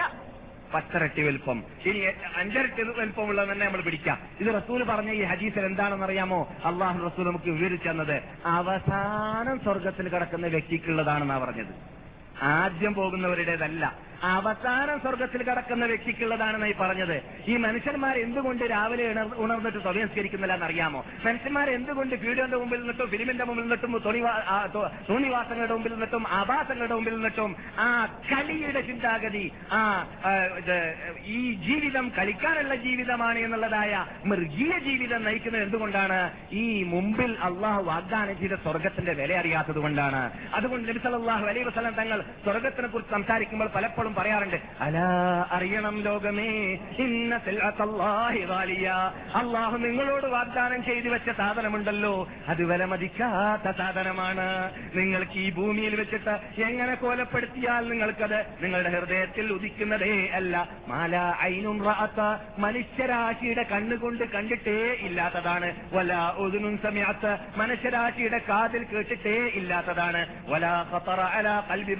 പത്തരട്ടി 0.73 1.23
വലുപ്പം. 1.23 1.63
ഇനി 1.85 1.99
അഞ്ചരട്ടി 2.35 2.83
വലുപ്പമുള്ളത് 2.83 3.51
തന്നെ 3.51 3.65
നമ്മൾ 3.65 3.81
പിടിക്കാം. 3.81 4.17
ഇത് 4.39 4.47
റസൂൽ 4.47 4.83
പറഞ്ഞ 4.83 5.11
ഈ 5.11 5.23
ഹദീസിൽ 5.23 5.65
എന്താണെന്ന് 5.65 6.05
അറിയാമോ 6.05 6.49
അള്ളാഹു 6.65 7.05
റസൂൽ 7.05 7.25
നമുക്ക് 7.25 7.49
വിവരിച്ചെന്നത് 7.49 8.23
അവസാനം 8.45 9.59
സ്വർഗത്തിൽ 9.59 10.09
കിടക്കുന്ന 10.09 10.47
വ്യക്തിക്കുള്ളതാണെന്നാ 10.47 11.37
പറഞ്ഞത്. 11.37 11.73
ആദ്യം 12.43 12.93
പോകുന്നവരുടേതല്ല. 12.93 14.08
അവസാനം 14.23 14.99
സ്വർഗത്തിൽ 15.01 15.43
കടക്കുന്ന 15.43 15.85
വ്യക്തിക്കുള്ളതാണെന്നായി 15.85 16.71
പറഞ്ഞത്. 16.71 17.21
ഈ 17.47 17.57
മനുഷ്യന്മാർ 17.57 18.17
എന്തുകൊണ്ട് 18.17 18.63
രാവിലെ 18.63 19.13
ഉണർ- 19.13 19.35
ഉണർന്നിട്ട് 19.35 19.77
സ്വയംസ്കരിക്കുന്നില്ല 19.77 20.53
എന്നറിയാമോ 20.53 21.05
മനുഷ്യന്മാർ 21.25 21.69
എന്തുകൊണ്ട് 21.69 22.15
വീഡിയോന്റെ 22.15 22.57
മുമ്പിൽ 22.57 22.77
നിന്നിട്ടും 22.77 23.09
ഫിലിമിന്റെ 23.09 23.43
മുമ്പിൽ 23.43 23.63
നിന്നിട്ടും 23.63 24.01
തുണിവാസങ്ങളുടെ 25.09 25.73
മുമ്പിൽ 25.73 25.91
നിന്നിട്ടും 25.91 26.27
ആഭാസങ്ങളുടെ 26.27 26.93
മുമ്പിൽ 26.93 27.13
നിന്നിട്ടും 27.13 27.55
ആ 27.79 28.05
കളിയുടെ 28.31 28.81
ചിന്താഗതി 28.81 29.51
ആ 29.71 30.05
ഈ 31.25 31.53
ജീവിതം 31.53 32.11
കളിക്കാനുള്ള 32.17 32.75
ജീവിതമാണ് 32.75 33.39
എന്നുള്ളതായ 33.39 34.05
മൃഗീയ 34.25 34.79
ജീവിതം 34.79 35.23
നയിക്കുന്നത് 35.23 35.63
എന്തുകൊണ്ടാണ്? 35.63 36.31
ഈ 36.51 36.83
മുമ്പിൽ 36.83 37.37
അള്ളാഹു 37.41 37.81
വാഗ്ദാനം 37.83 38.39
ചെയ്ത 38.39 38.51
സ്വർഗത്തിന്റെ 38.51 39.13
വില 39.13 39.33
അറിയാത്തത് 39.33 39.79
കൊണ്ടാണ്. 39.79 40.31
അതുകൊണ്ട് 40.53 40.89
നബി 40.89 40.97
സല്ലല്ലാഹു 40.97 41.45
അലൈഹി 41.45 41.65
വസല്ലം 41.65 41.93
തങ്ങൾ 41.93 42.21
സ്വർഗത്തിനെ 42.21 42.87
കുറിച്ച് 42.87 43.11
സംസാരിക്കുമ്പോൾ 43.11 43.69
പലപ്പോഴും 43.75 44.08
പറയാറുണ്ട് 44.15 44.55
അല 44.81 44.97
അറിയണം 45.51 46.01
ലോകമേ 46.01 46.77
ഇന്ന 46.99 47.35
അള്ളാഹു 49.35 49.77
നിങ്ങളോട് 49.77 50.25
വാഗ്ദാനം 50.25 50.83
ചെയ്തു 50.83 51.09
വെച്ച 51.09 51.29
സാധനമുണ്ടല്ലോ 51.29 52.27
അത് 52.47 52.63
വില 52.63 52.85
മതിക്കാത്ത 52.85 53.77
സാധനമാണ്. 53.77 54.71
നിങ്ങൾക്ക് 54.95 55.39
ഈ 55.39 55.51
ഭൂമിയിൽ 55.51 55.95
വെച്ചിട്ട് 55.95 56.61
എങ്ങനെ 56.61 56.95
കോലപ്പെടുത്തിയാൽ 56.95 57.89
നിങ്ങൾക്കത് 57.89 58.39
നിങ്ങളുടെ 58.61 58.89
ഹൃദയത്തിൽ 58.89 59.53
ഉദിക്കുന്നതേ 59.53 60.29
അല്ല. 60.33 60.69
മാല 60.87 61.33
ഐനും 61.41 61.79
മനുഷ്യരാശിയുടെ 62.57 63.63
കണ്ണുകൊണ്ട് 63.63 64.23
കണ്ടിട്ടേ 64.23 64.97
ഇല്ലാത്തതാണ്. 65.01 65.69
വല 65.93 66.13
ഒതുനും 66.37 66.79
സമയത്ത് 66.83 67.37
മനുഷ്യരാശിയുടെ 67.57 68.41
കാതിൽ 68.49 68.83
കേട്ടിട്ടേ 68.83 69.37
ഇല്ലാത്തതാണ്. 69.55 70.27
വല 70.47 70.65
ഖത്തറ 70.93 71.19
അല 71.19 71.63
കൽബി 71.71 71.95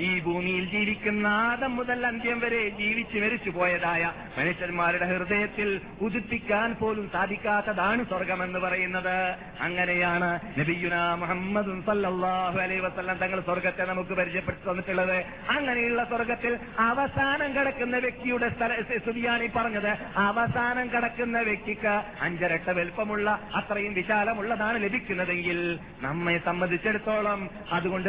ഈ 0.00 0.20
ഭൂമിയിൽ 0.20 0.70
ജീവിക്കുന്ന 0.70 1.28
ആദം 1.36 1.76
മുതൽ 1.76 2.06
അന്ത്യം 2.06 2.40
വരെ 2.40 2.68
ജീവിച്ച് 2.68 3.18
മരിച്ചു 3.18 3.50
പോയതായ 3.50 4.12
മനുഷ്യന്മാരുടെ 4.38 5.06
ഹൃദയത്തിൽ 5.06 5.80
ഉദിപ്പിക്കാൻ 6.00 6.74
പോലും 6.74 7.10
സാധിക്കാത്തതാണ് 7.12 8.04
സ്വർഗമെന്ന് 8.04 8.58
പറയുന്നത്. 8.58 9.16
അങ്ങനെയാണ് 9.60 10.30
നബിയുന 10.58 11.14
മുഹമ്മദും 11.14 11.82
സല്ലാഹു 11.86 12.58
അലൈ 12.58 12.78
വസല്ലം 12.78 13.16
തങ്ങൾ 13.16 13.40
സ്വർഗത്തെ 13.40 13.84
നമുക്ക് 13.84 14.10
പരിചയപ്പെടുത്തി 14.10 14.70
തന്നിട്ടുള്ളത്. 14.70 15.16
അങ്ങനെയുള്ള 15.50 16.04
സ്വർഗത്തിൽ 16.04 16.58
അവസാനം 16.78 17.54
കിടക്കുന്ന 17.54 17.98
വ്യക്തിയുടെ 17.98 18.48
സ്ഥല 18.48 18.82
സ്തുതിയാണ് 18.98 19.42
ഈ 19.42 19.48
പറഞ്ഞത്. 19.56 19.92
അവസാനം 20.16 20.92
കിടക്കുന്ന 20.92 21.40
വ്യക്തിക്ക് 21.40 21.94
അഞ്ചരട്ട 22.20 22.70
വലുപ്പമുള്ള 22.70 23.30
അത്രയും 23.54 23.94
വിശാലമുള്ളതാണ് 23.94 24.82
ലഭിക്കുന്നതെങ്കിൽ 24.84 25.60
നമ്മെ 26.00 26.40
സംബന്ധിച്ചിടത്തോളം 26.44 27.40
അതുകൊണ്ട് 27.72 28.08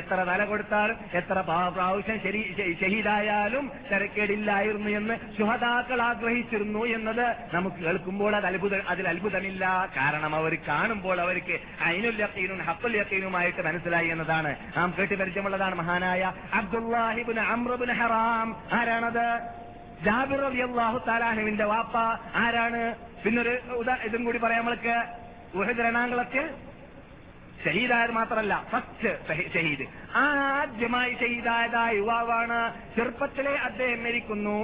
എത്ര 0.00 0.14
തല 0.14 0.44
കൊടുത്താലും 0.44 0.96
എത്ര 1.14 1.40
പ്രാ- 1.40 1.68
പ്രാവശ്യം 1.68 2.20
ശരി 2.22 2.54
ഷഹീദായാലും 2.72 3.72
തിരക്കേടില്ലായിരുന്നു 3.92 4.90
എന്ന് 4.90 5.14
ശുഹദാക്കൾ 5.38 6.02
ആഗ്രഹിച്ചിരുന്നു 6.02 6.86
എന്നത് 6.86 7.36
നമുക്ക് 7.54 7.76
കേൾക്കുമ്പോൾ 7.76 8.36
അത് 8.36 8.46
അത്ഭുത 8.46 8.76
അതിൽ 8.76 9.08
അത്ഭുതമില്ല. 9.08 9.88
കാരണം 9.96 10.34
അവർ 10.34 10.58
കാണുമ്പോൾ 10.68 11.20
അവർക്ക് 11.20 11.58
അയിനുൽ 11.80 12.20
യക്കീനും 12.20 12.58
ഹക്കുൽ 12.58 12.96
യക്കീനുമായിട്ട് 12.96 13.62
മനസ്സിലായി 13.62 14.08
എന്നതാണ്. 14.08 14.56
നാം 14.76 14.94
കേട്ട് 14.98 15.14
പരിചയമുള്ളതാണ് 15.14 15.74
മഹാനായ 15.74 16.32
അബ്ദുല്ലാഹിബിൻ 16.54 17.40
അമ്രബിൻ 17.40 17.92
ഹറാം. 17.92 18.56
ആരാണത്? 18.72 19.40
ജാബിർ 20.04 20.38
റളിയല്ലാഹു 20.40 21.00
താലാഹുവിന്റെ 21.08 21.64
വാപ്പ. 21.64 21.96
ആരാണ്? 22.36 22.94
പിന്നൊരു 23.24 23.84
ഇതും 24.04 24.24
കൂടി 24.24 24.38
പറയാം 24.38 24.60
നമ്മൾക്ക്. 24.60 25.04
ഉഹദ് 25.54 25.78
രണാങ്കളത്തിൽ 25.78 26.50
ഷഹീദായത് 27.64 28.12
മാത്രമല്ല 28.18 28.54
ഫസ്റ്റ് 28.72 29.10
ഷഹീദ്. 29.54 29.86
ആദ്യമായി 30.22 31.12
ഷഹീദായതായ 31.20 31.90
യുവാവാണ് 32.00 32.58
ചെറുപ്പത്തിലെ 32.96 33.54
അദ്ദേഹം 33.68 34.00
മരിക്കുന്നു. 34.06 34.56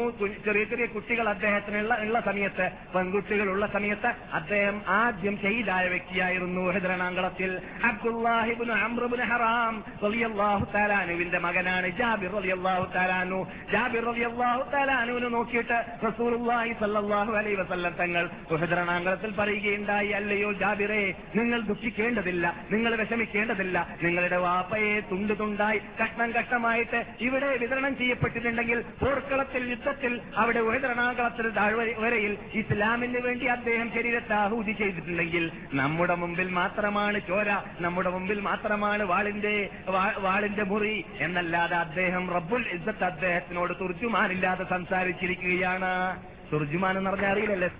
ചെറിയ 0.46 0.64
ചെറിയ 0.72 0.86
കുട്ടികൾ 0.94 1.26
അദ്ദേഹത്തിനുള്ള 1.34 1.94
ഉള്ള 2.04 2.20
സമയത്ത് 2.28 2.66
പെൺകുട്ടികൾ 2.94 3.46
ഉള്ള 3.54 3.64
സമയത്ത് 3.76 4.10
അദ്ദേഹം 4.38 4.76
ആദ്യം 5.00 5.34
ഷഹീദായ 5.42 5.84
വ്യക്തിയായിരുന്നു. 5.94 6.64
ഹെദ്രണാങ്കളത്തിൽ 6.76 7.50
അബ്ദുല്ലാഹിബുൻ 7.90 8.70
അമ്രുബിൻ 8.86 9.22
ഹറാം 9.32 9.74
റലിയല്ലാഹു 10.04 10.64
താലാനുവിന്റെ 10.74 11.40
മകനാണ് 11.46 11.88
ജാബിർ 12.00 12.32
റളിയല്ലാഹു 12.38 12.86
താലാനു 12.96 13.40
ജാബിർ 13.72 14.04
റളിയല്ലാഹു 14.10 14.62
താലാനുവിനെ 14.76 15.30
നോക്കിയിട്ട് 15.36 15.78
റസൂലുള്ളാഹി 16.08 16.72
സല്ലല്ലാഹു 16.82 17.32
അലൈഹി 17.40 17.58
വസല്ലം 17.62 17.94
തങ്ങൾ 18.02 18.24
ഹെദ്രണാങ്കളത്തിൽ 18.62 19.30
പറയുകയുണ്ടായി 19.40 20.10
അല്ലയോ 20.20 20.52
ജാബിറെ 20.62 21.02
നിങ്ങൾ 21.40 21.60
ദുഃഖിക്കേണ്ടതില്ല. 21.72 22.46
നിങ്ങൾ 22.70 22.89
വിഷമിക്കേണ്ടതില്ല. 22.96 23.96
നിങ്ങളുടെ 24.02 24.36
വാപ്പയെ 24.36 25.00
തുണ്ടു 25.00 25.32
തുണ്ടായി 25.32 25.80
കഷ്ണം 26.02 26.32
കഷ്ണമായിട്ട് 26.32 27.04
ഇവിടെ 27.20 27.56
വിതരണം 27.56 27.98
ചെയ്യപ്പെട്ടിട്ടുണ്ടെങ്കിൽ 27.98 28.80
പോർക്കളത്തിൽ 28.80 29.70
യുദ്ധത്തിൽ 29.70 30.20
അവിടെ 30.36 30.58
ഉയർണാകളത്തിൽ 30.58 31.52
വരയിൽ 31.98 32.38
ഇസ്ലാമിന് 32.54 33.18
വേണ്ടി 33.18 33.46
അദ്ദേഹം 33.46 33.90
ശരീരത്തെ 33.94 34.34
ആഹൂതി 34.34 34.72
ചെയ്തിട്ടുണ്ടെങ്കിൽ 34.72 35.50
നമ്മുടെ 35.72 36.14
മുമ്പിൽ 36.14 36.48
മാത്രമാണ് 36.48 37.20
ചോര 37.28 37.62
നമ്മുടെ 37.80 38.10
മുമ്പിൽ 38.10 38.40
മാത്രമാണ് 38.40 39.02
വാളിന്റെ 39.02 39.70
വാളിന്റെ 40.18 40.62
മുറി 40.62 41.04
എന്നല്ലാതെ 41.18 41.76
അദ്ദേഹം 41.76 42.30
റബ്ബുൽ 42.30 42.64
ഇസ്സത്ത് 42.72 43.04
അദ്ദേഹത്തിനോട് 43.04 43.72
തുർജുമാനില്ലാതെ 43.80 44.64
സംസാരിച്ചിരിക്കുകയാണ്. 44.64 46.22
തുർജുമാൻ 46.52 46.98
എന്ന് 46.98 47.10
പറഞ്ഞാൽ 47.10 47.32
അറിയില്ലല്ലേ? 47.32 47.70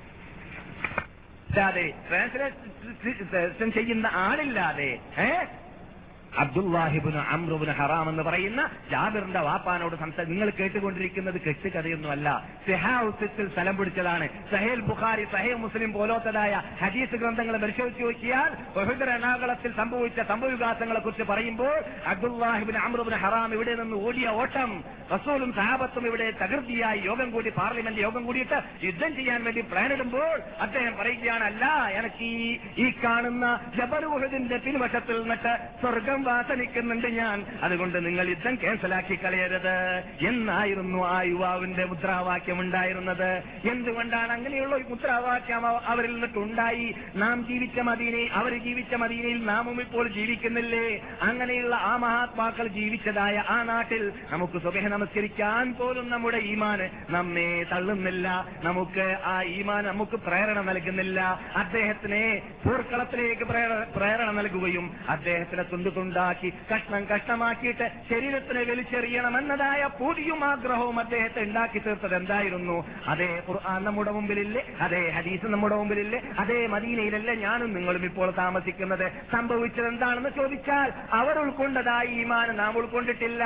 ട്രാൻസ്ലേഷൻ 1.55 3.71
ചെയ്യുന്ന 3.71 4.07
ആളില്ലാതെ 4.07 5.01
ഏ 5.19 5.60
അബ്ദുല്ലാഹിബിന് 6.39 7.21
അമ്രുബിന് 7.33 7.73
ഹറാം 7.73 8.07
എന്ന് 8.09 8.23
പറയുന്ന 8.23 8.61
ജാബിറിന്റെ 8.91 9.41
വാപ്പാനോട് 9.41 9.97
സംസാരിച്ചു 9.97 10.33
നിങ്ങൾ 10.33 10.51
കേട്ടുകൊണ്ടിരിക്കുന്നത് 10.59 11.39
കെട്ടുകഥയൊന്നുമല്ല 11.47 12.29
സെഹാസിൽ 12.67 13.47
സ്ഥലം 13.53 13.75
പിടിച്ചതാണ്. 13.79 14.27
സഹേൽ 14.53 14.81
ബുഖാരി 14.89 15.25
സഹേൽ 15.33 15.57
മുസ്ലിം 15.65 15.91
പോലോത്തതായ 15.93 16.53
ഹദീസ് 16.83 17.19
ഗ്രന്ഥങ്ങൾ 17.23 17.57
പരിശോധിച്ചു 17.65 18.05
നോക്കിയാൽ 18.05 18.51
ബഹുദ 18.77 19.03
രണാകളത്തിൽ 19.11 19.73
സംഭവിച്ച 19.81 20.21
സംഭവവികാസങ്ങളെ 20.31 21.01
കുറിച്ച് 21.01 21.27
പറയുമ്പോൾ 21.31 21.75
അബ്ദുല്ലാഹിബിൻ 22.13 22.79
അമ്രുബിൻ 22.85 23.17
ഹറാം 23.25 23.51
ഇവിടെ 23.57 23.75
നിന്ന് 23.75 23.99
ഓടിയ 24.07 24.29
ഓട്ടം 24.41 24.73
റസൂലും 25.15 25.53
സഹാബത്തും 25.53 26.05
ഇവിടെ 26.11 26.27
തകൃതിയായി 26.41 27.01
യോഗം 27.09 27.29
കൂടി 27.31 27.51
പാർലമെന്റ് 27.51 28.01
യോഗം 28.01 28.23
കൂടിയിട്ട് 28.27 28.59
യുദ്ധം 28.87 29.13
ചെയ്യാൻ 29.17 29.41
വേണ്ടി 29.47 29.63
പ്ലാനിടുമ്പോൾ 29.73 30.31
അദ്ദേഹം 30.67 30.95
പറയുകയാണ് 31.01 31.45
അല്ല 31.45 31.65
എനിക്ക് 31.99 32.31
ഈ 32.79 32.89
കാണുന്ന 33.05 33.47
ജബറുഹദിന്റെ 33.79 34.59
പിൻവശത്തിൽ 34.65 35.19
നിന്നിട്ട് 35.23 35.53
സ്വർഗം 35.83 36.20
വാസനിക്കുന്നുണ്ട് 36.25 37.07
ഞാൻ. 37.07 37.47
അതുകൊണ്ട് 37.63 38.07
നിങ്ങൾ 38.07 38.29
യുദ്ധം 38.29 38.55
ക്യാൻസലാക്കി 38.55 39.19
കളയരുത്. 39.25 40.03
എന്നായിരുന്നു 40.29 41.07
ആ 41.07 41.23
യുവാവിന്റെ 41.23 41.85
മുദ്രാവാക്യം 41.85 42.61
ഉണ്ടായിരുന്നത്. 42.61 43.43
എന്തുകൊണ്ടാണ് 43.71 44.33
അങ്ങനെയുള്ള 44.33 44.77
മുദ്രാവാക്യം 44.77 45.67
അവ- 45.67 45.83
അവരിൽ 45.87 46.13
നിന്നിട്ടുണ്ടായി 46.13 46.95
നാം 47.17 47.47
ജീവിച്ച 47.47 47.81
മദീനയിൽ 47.81 48.31
അവർ 48.33 48.59
ജീവിച്ച 48.65 48.95
മദീനയിൽ 48.95 49.45
നാമും 49.45 49.81
ഇപ്പോൾ 49.81 50.09
ജീവിക്കുന്നില്ലേ? 50.09 51.01
അങ്ങനെയുള്ള 51.23 51.77
ആ 51.77 51.97
മഹാത്മാക്കൾ 51.97 52.67
ജീവിച്ചതായ 52.67 53.45
ആ 53.49 53.63
നാട്ടിൽ 53.63 54.13
നമുക്ക് 54.31 54.59
സ്വഭ 54.61 54.79
നമസ്കരിക്കാൻ 54.79 55.75
പോലും 55.75 56.11
നമ്മുടെ 56.11 56.37
ഈമാന് 56.37 56.89
നമ്മെ 57.11 57.67
തള്ളുന്നില്ല. 57.73 58.47
നമുക്ക് 58.63 59.17
ആ 59.25 59.43
ഈമാൻ 59.43 59.85
നമുക്ക് 59.85 60.17
പ്രേരണ 60.17 60.61
നൽകുന്നില്ല. 60.61 61.41
അദ്ദേഹത്തിനെ 61.57 62.43
പൂർക്കളത്തിലേക്ക് 62.65 63.43
പ്രേരണ 63.97 64.31
നൽകുകയും 64.31 64.97
അദ്ദേഹത്തിനെ 65.09 65.63
തുണ്ടു 65.63 65.89
തുണ്ടാക്കി 66.11 66.49
കഷ്ണം 66.71 67.03
കഷ്ണമാക്കിയിട്ട് 67.11 67.87
ശരീരത്തിനെ 68.11 68.63
വലിച്ചെറിയണമെന്നതായ 68.71 69.83
പൂതിയും 69.99 70.41
ആഗ്രഹവും 70.45 70.97
അദ്ദേഹത്തെ 71.01 71.41
ഉണ്ടാക്കി 71.43 71.79
തീർത്തത് 71.79 72.15
എന്തായിരുന്നു? 72.15 72.77
അതേ 73.13 73.29
ഖുർആൻ 73.49 73.81
നമ്മുടെ 73.85 74.13
മുമ്പിലില്ലേ? 74.17 74.63
അതേ 74.81 75.03
ഹദീസ് 75.17 75.51
നമ്മുടെ 75.55 75.77
മുമ്പിലില്ലേ? 75.81 76.21
അതേ 76.39 76.59
മദീനയിലല്ലേ 76.75 77.35
ഞാനും 77.45 77.71
നിങ്ങളും 77.77 78.05
ഇപ്പോൾ 78.05 78.29
താമസിക്കുന്നത്? 78.41 79.07
സംഭവിച്ചത് 79.35 79.89
എന്താണെന്ന് 79.93 80.33
ചോദിച്ചാൽ 80.39 80.89
അവർ 81.21 81.39
ഉൾക്കൊണ്ടതായി 81.45 82.11
ഈമാൻ 82.23 82.51
നാം 82.63 82.73
ഉൾക്കൊണ്ടിട്ടില്ല. 82.81 83.45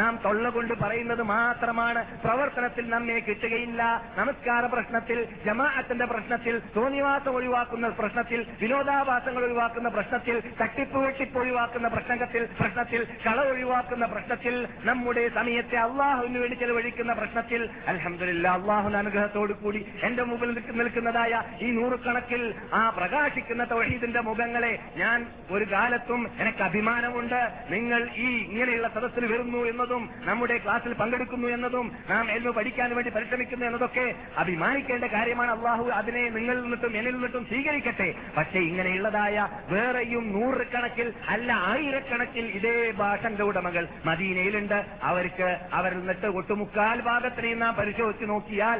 നാം 0.00 0.12
തൊള്ള 0.24 0.48
കൊണ്ട് 0.56 0.74
പറയുന്നത് 0.84 1.22
മാത്രമാണ്. 1.34 2.02
പ്രവർത്തനത്തിൽ 2.24 2.84
നമ്മെ 2.94 3.18
കിട്ടുകയില്ല. 3.28 3.82
നമസ്കാര 4.18 4.64
പ്രശ്നത്തിൽ 4.76 5.20
ജമാഅത്തിന്റെ 5.46 6.08
പ്രശ്നത്തിൽ 6.14 6.56
തോന്നിവാസം 6.76 7.32
ഒഴിവാക്കുന്ന 7.40 7.92
പ്രശ്നത്തിൽ 8.00 8.40
വിനോദാഭാസങ്ങൾ 8.64 9.42
ഒഴിവാക്കുന്ന 9.50 9.88
പ്രശ്നത്തിൽ 9.98 10.36
തട്ടിപ്പ് 10.62 10.98
വെട്ടിപ്പ് 11.04 11.38
ഒഴിവാക്കുന്ന 11.44 11.88
പ്രശ്നത്തിൽ 11.98 12.48
പ്രശ്നത്തിൽ 12.58 13.06
കള 13.26 13.38
ഒഴിവാക്കുന്ന 13.50 14.06
പ്രശ്നത്തിൽ 14.06 14.68
നമ്മുടെ 14.84 15.28
സമയത്തെ 15.28 15.76
അള്ളാഹുവിന് 15.76 16.38
വേണ്ടി 16.38 16.56
ചെലവഴിക്കുന്ന 16.56 17.12
പ്രശ്നത്തിൽ 17.12 17.68
അലഹമില്ല 17.88 18.48
അള്ളാഹുവിന്റെ 18.48 18.98
അനുഗ്രഹത്തോടു 18.98 19.52
കൂടി 19.52 19.86
എന്റെ 20.02 20.22
മുമ്പിൽ 20.22 20.50
നിൽക്കുന്നതായ 20.50 21.42
ഈ 21.62 21.70
നൂറുകണക്കിൽ 21.70 22.54
ആ 22.74 22.90
പ്രകാശിക്കുന്ന 22.90 23.64
തൊഴീദിന്റെ 23.64 24.20
മുഖങ്ങളെ 24.20 24.78
ഞാൻ 24.96 25.26
ഒരു 25.50 25.66
കാലത്തും 25.72 26.20
എനിക്ക് 26.40 26.62
അഭിമാനമുണ്ട്. 26.62 27.40
നിങ്ങൾ 27.70 28.08
ഈ 28.16 28.28
ഇങ്ങനെയുള്ള 28.50 28.88
സദസ്സിൽ 28.88 29.26
വരുന്നു 29.32 29.58
എന്നതും 29.58 30.10
നമ്മുടെ 30.24 30.58
ക്ലാസ്സിൽ 30.58 30.92
പങ്കെടുക്കുന്നു 30.92 31.48
എന്നതും 31.48 31.92
നാം 32.10 32.30
എൽമ 32.30 32.50
പഠിക്കാൻ 32.50 32.94
വേണ്ടി 32.94 33.10
പരിശ്രമിക്കുന്നു 33.10 33.66
എന്നതൊക്കെ 33.66 34.14
അഭിമാനിക്കേണ്ട 34.36 35.04
കാര്യമാണ്. 35.04 35.50
അള്ളാഹു 35.50 35.84
അതിനെ 36.00 36.30
നിങ്ങളിൽ 36.30 36.62
നിന്നിട്ടും 36.62 36.96
എന്നിൽ 36.96 37.12
നിന്നിട്ടും 37.12 37.44
സ്വീകരിക്കട്ടെ. 37.44 38.14
പക്ഷേ 38.36 38.58
ഇങ്ങനെയുള്ളതായ 38.58 39.48
വേറെയും 39.68 40.32
നൂറുകണക്കിൽ 40.32 41.12
അല്ല 41.28 41.52
ആയിരം 41.52 41.86
ആയിരക്കണക്കിൽ 41.88 42.46
ഇതേ 42.58 42.72
ഭാഷന്റെ 43.00 43.44
ഉടമകൾ 43.50 43.84
മദീനയിലുണ്ട്. 44.04 44.78
അവർക്ക് 45.10 45.48
അവർ 45.72 45.90
നിന്നിട്ട് 45.98 46.28
ഒട്ടുമുക്കാൽ 46.38 46.98
ഭാഗത്തിനെയും 47.08 47.60
നാം 47.64 47.74
പരിശോധിച്ച് 47.74 48.26
നോക്കിയാൽ 48.30 48.78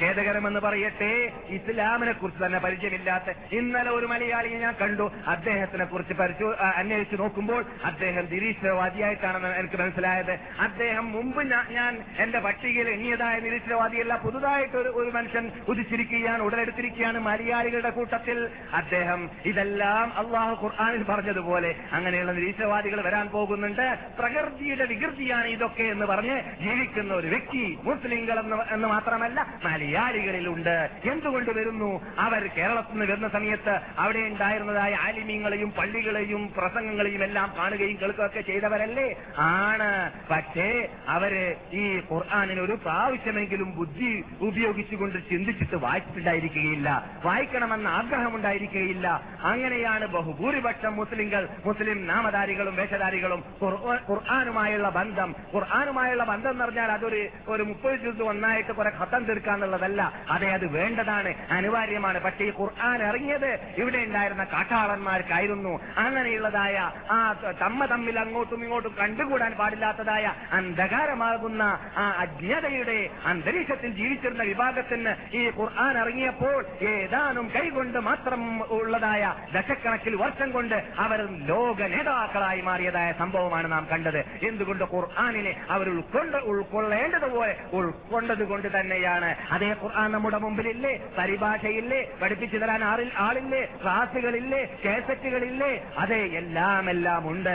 ഖേദകരമെന്ന് 0.00 0.60
പറയട്ടെ 0.66 1.10
ഇസ്ലാമിനെ 1.56 2.12
കുറിച്ച് 2.12 2.40
തന്നെ 2.44 2.58
പരിചയമില്ലാത്ത 2.66 3.34
ഇന്നലെ 3.58 3.90
ഒരു 3.90 4.06
മലയാളിയെ 4.12 4.58
ഞാൻ 4.64 4.74
കണ്ടു. 4.82 5.06
അദ്ദേഹത്തിനെ 5.34 5.86
കുറിച്ച് 5.92 6.14
പരിശോ 6.20 6.48
അന്വേഷിച്ചു 6.80 7.18
നോക്കുമ്പോൾ 7.22 7.62
അദ്ദേഹം 7.84 8.24
നിരീശ്വരവാദിയായിട്ടാണെന്ന് 8.34 9.50
എനിക്ക് 9.62 9.78
മനസ്സിലായത്. 9.82 10.34
അദ്ദേഹം 10.66 11.06
മുമ്പ് 11.16 11.42
ഞാൻ 11.76 11.92
എന്റെ 12.18 12.38
പട്ടികയിൽ 12.46 12.88
എണ്ണിയതായ 12.94 13.36
നിരീശ്വരവാദിയല്ല 13.46 14.14
പുതുതായിട്ട് 14.26 14.76
ഒരു 15.00 15.10
മനുഷ്യൻ 15.18 15.44
ഉദിച്ചിരിക്കുകയാണ് 15.68 16.42
ഉടലെടുത്തിരിക്കുകയാണ് 16.42 17.18
മലയാളികളുടെ 17.28 17.92
കൂട്ടത്തിൽ. 17.98 18.38
അദ്ദേഹം 18.80 19.20
ഇതെല്ലാം 19.50 20.06
അള്ളാഹു 20.22 20.54
ഖുർആാനിൽ 20.64 21.02
പറഞ്ഞതുപോലെ 21.10 21.70
അങ്ങനെയുള്ള 21.92 22.27
നിരീശ്വരവാദികൾ 22.32 23.00
വരാൻ 23.00 23.28
പോകുന്നുണ്ട്. 23.28 23.98
പ്രകൃതിയുടെ 24.18 24.84
വികൃതിയാണ് 24.84 25.46
ഇതൊക്കെ 25.46 25.82
എന്ന് 25.82 26.06
പറഞ്ഞ് 26.06 26.40
ജീവിക്കുന്ന 26.60 27.14
ഒരു 27.14 27.26
വ്യക്തി 27.26 27.78
മുസ്ലിങ്ങൾ 27.82 28.40
എന്ന് 28.40 28.56
എന്ന് 28.70 28.88
മാത്രമല്ല 28.88 29.46
മലയാളികളിലുണ്ട്. 29.64 30.90
എന്തുകൊണ്ട് 31.04 31.50
വരുന്നു? 31.50 32.00
അവർ 32.18 32.46
കേരളത്തിൽ 32.46 32.92
നിന്ന് 32.92 33.04
വരുന്ന 33.04 33.28
സമയത്ത് 33.28 33.80
അവിടെ 33.98 34.18
ഉണ്ടായിരുന്നതായ 34.18 34.94
ആലിമ്യങ്ങളെയും 34.94 35.70
പള്ളികളെയും 35.70 36.52
പ്രസംഗങ്ങളെയും 36.56 37.24
എല്ലാം 37.24 37.52
കാണുകയും 37.58 38.00
കേൾക്കുകയൊക്കെ 38.00 38.40
ചെയ്തവരല്ലേ? 38.40 39.14
ആണ്. 39.38 40.12
പക്ഷേ 40.30 40.88
അവർ 41.08 41.56
ഈ 41.72 42.00
ഖുർആാനിന് 42.12 42.60
ഒരു 42.60 42.72
പ്രാവശ്യമെങ്കിലും 42.72 43.76
ബുദ്ധി 43.76 44.24
ഉപയോഗിച്ചുകൊണ്ട് 44.40 45.18
ചിന്തിച്ചിട്ട് 45.30 45.76
വായിച്ചിട്ടുണ്ടായിരിക്കുകയില്ല. 45.76 47.10
വായിക്കണമെന്ന 47.24 47.88
ആഗ്രഹമുണ്ടായിരിക്കുകയില്ല. 47.88 49.22
അങ്ങനെയാണ് 49.40 50.06
ബഹുഭൂരിപക്ഷം 50.06 50.96
മുസ്ലിങ്ങൾ 50.96 51.48
മുസ്ലിം 51.64 52.06
നാമധാരികളും 52.18 52.76
വേഷധാരികളും 52.76 53.44
ഖുർആ- 53.62 54.08
ഖുർആാനുമായുള്ള 54.08 54.88
ബന്ധം. 54.88 55.34
ഖുർആാനുമായുള്ള 55.54 56.24
ബന്ധം 56.24 56.50
എന്ന് 56.50 56.64
പറഞ്ഞാൽ 56.64 56.92
അതൊരു 56.92 57.28
ഒരു 57.48 57.62
മുപ്പത് 57.62 58.00
ചുരുത്ത് 58.00 58.22
ഒന്നായിട്ട് 58.22 58.72
കുറെ 58.72 58.92
ഖത്തം 59.00 59.24
തീർക്കാന്നുള്ളതല്ല 59.24 60.12
അതെ 60.30 60.52
അത് 60.52 60.66
വേണ്ടതാണ്. 60.66 61.34
അനിവാര്യമാണ്. 61.50 62.20
പക്ഷേ 62.20 62.44
ഈ 62.44 62.52
ഖുർആൻ 62.60 63.02
ഇറങ്ങിയത് 63.02 63.58
ഇവിടെ 63.78 63.98
ഉണ്ടായിരുന്ന 63.98 64.44
കാട്ടാളന്മാർക്കായിരുന്നു. 64.44 65.80
അങ്ങനെയുള്ളതായ 65.96 66.90
ആ 67.10 67.32
തമ്മ 67.62 67.84
തമ്മിൽ 67.84 68.20
അങ്ങോട്ടും 68.20 68.62
ഇങ്ങോട്ടും 68.62 68.94
കണ്ടുകൂടാൻ 69.00 69.52
പാടില്ലാത്തതായ 69.52 70.32
അന്ധകാരമാകുന്ന 70.52 71.78
ആ 71.96 72.14
അജ്ഞതയുടെ 72.18 73.10
അന്തരീക്ഷത്തിൽ 73.26 73.90
ജീവിച്ചിരുന്ന 73.90 74.42
വിഭാഗത്തിന് 74.42 75.36
ഈ 75.36 75.50
ഖുർആൻ 75.58 75.98
ഇറങ്ങിയപ്പോൾ 75.98 76.64
ഏതാനും 76.82 77.50
കൈകൊണ്ട് 77.54 77.98
മാത്രം 77.98 78.62
ഉള്ളതായ 78.62 79.34
ദശക്കണക്കിൽ 79.54 80.16
വർഷം 80.16 80.52
കൊണ്ട് 80.52 80.84
അവർ 80.98 81.46
ലോക 81.46 81.82
നേതാക്കളായി 82.08 82.60
മാറിയതായ 82.60 83.08
സംഭവമാണ് 83.18 83.72
നാം 83.72 83.84
കണ്ടത്. 83.92 84.18
എന്തുകൊണ്ട് 84.48 84.84
ഖുർആാനിനെ 84.94 85.52
അവർ 85.70 85.86
ഉൾക്കൊണ്ട് 85.88 86.36
ഉൾക്കൊള്ളേണ്ടതുപോലെ 86.50 87.54
ഉൾക്കൊണ്ടത് 87.72 88.44
കൊണ്ട് 88.48 88.68
തന്നെയാണ്. 88.76 89.30
അതേ 89.50 89.70
ഖുർആൻ 89.82 90.12
നമ്മുടെ 90.12 90.38
മുമ്പിലില്ലേ? 90.38 90.92
പരിഭാഷയില്ലേ? 91.18 92.00
പഠിപ്പിച്ചു 92.22 92.58
തരാൻ 92.58 92.84
ആറിൽ 92.84 93.10
ആളില്ലേ? 93.16 93.62
ക്ലാസുകളില്ലേ 93.82 94.62
കേസറ്റുകളില്ലേ? 94.84 95.72
അതെ 95.98 96.20
എല്ലാം 96.40 96.90
എല്ലാം 96.90 97.30
ഉണ്ട് 97.30 97.54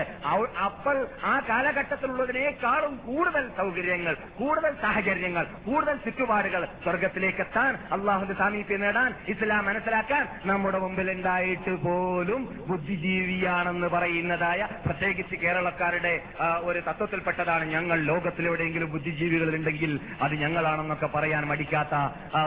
അപ്പോൾ 0.64 0.98
ആ 1.24 1.34
കാലഘട്ടത്തിലുള്ളതിനേക്കാളും 1.50 2.94
കൂടുതൽ 2.98 3.50
സൗകര്യങ്ങൾ 3.58 4.14
കൂടുതൽ 4.40 4.74
സാഹചര്യങ്ങൾ 4.82 5.46
കൂടുതൽ 5.66 5.96
ചുറ്റുപാടുകൾ 6.06 6.66
സ്വർഗത്തിലേക്ക് 6.84 7.42
എത്താൻ 7.42 7.74
അള്ളാഹുന്റെ 7.92 8.34
സാമീപ്യം 8.34 8.82
നേടാൻ 8.82 9.12
ഇസ്ലാം 9.28 9.66
മനസ്സിലാക്കാൻ 9.66 10.24
നമ്മുടെ 10.46 10.80
മുമ്പിൽ 10.80 11.12
ഉണ്ടായിട്ട് 11.12 11.76
പോലും 11.86 12.42
ബുദ്ധിജീവിയാണെന്ന് 12.68 13.88
പറയുന്നതായ 14.44 14.84
പ്രത്യേകിച്ച് 14.86 15.36
കേരളക്കാരുടെ 15.44 16.14
ഒരു 16.70 16.80
തത്വത്തിൽപ്പെട്ടതാണ് 16.88 17.66
ഞങ്ങൾ 17.76 17.98
ലോകത്തിലെവിടെയെങ്കിലും 18.12 18.90
ബുദ്ധിജീവികൾ 18.94 19.50
ഉണ്ടെങ്കിൽ 19.58 19.92
അത് 20.26 20.34
ഞങ്ങളാണെന്നൊക്കെ 20.44 21.10
പറയാൻ 21.16 21.44
മടിക്കാത്ത 21.52 21.96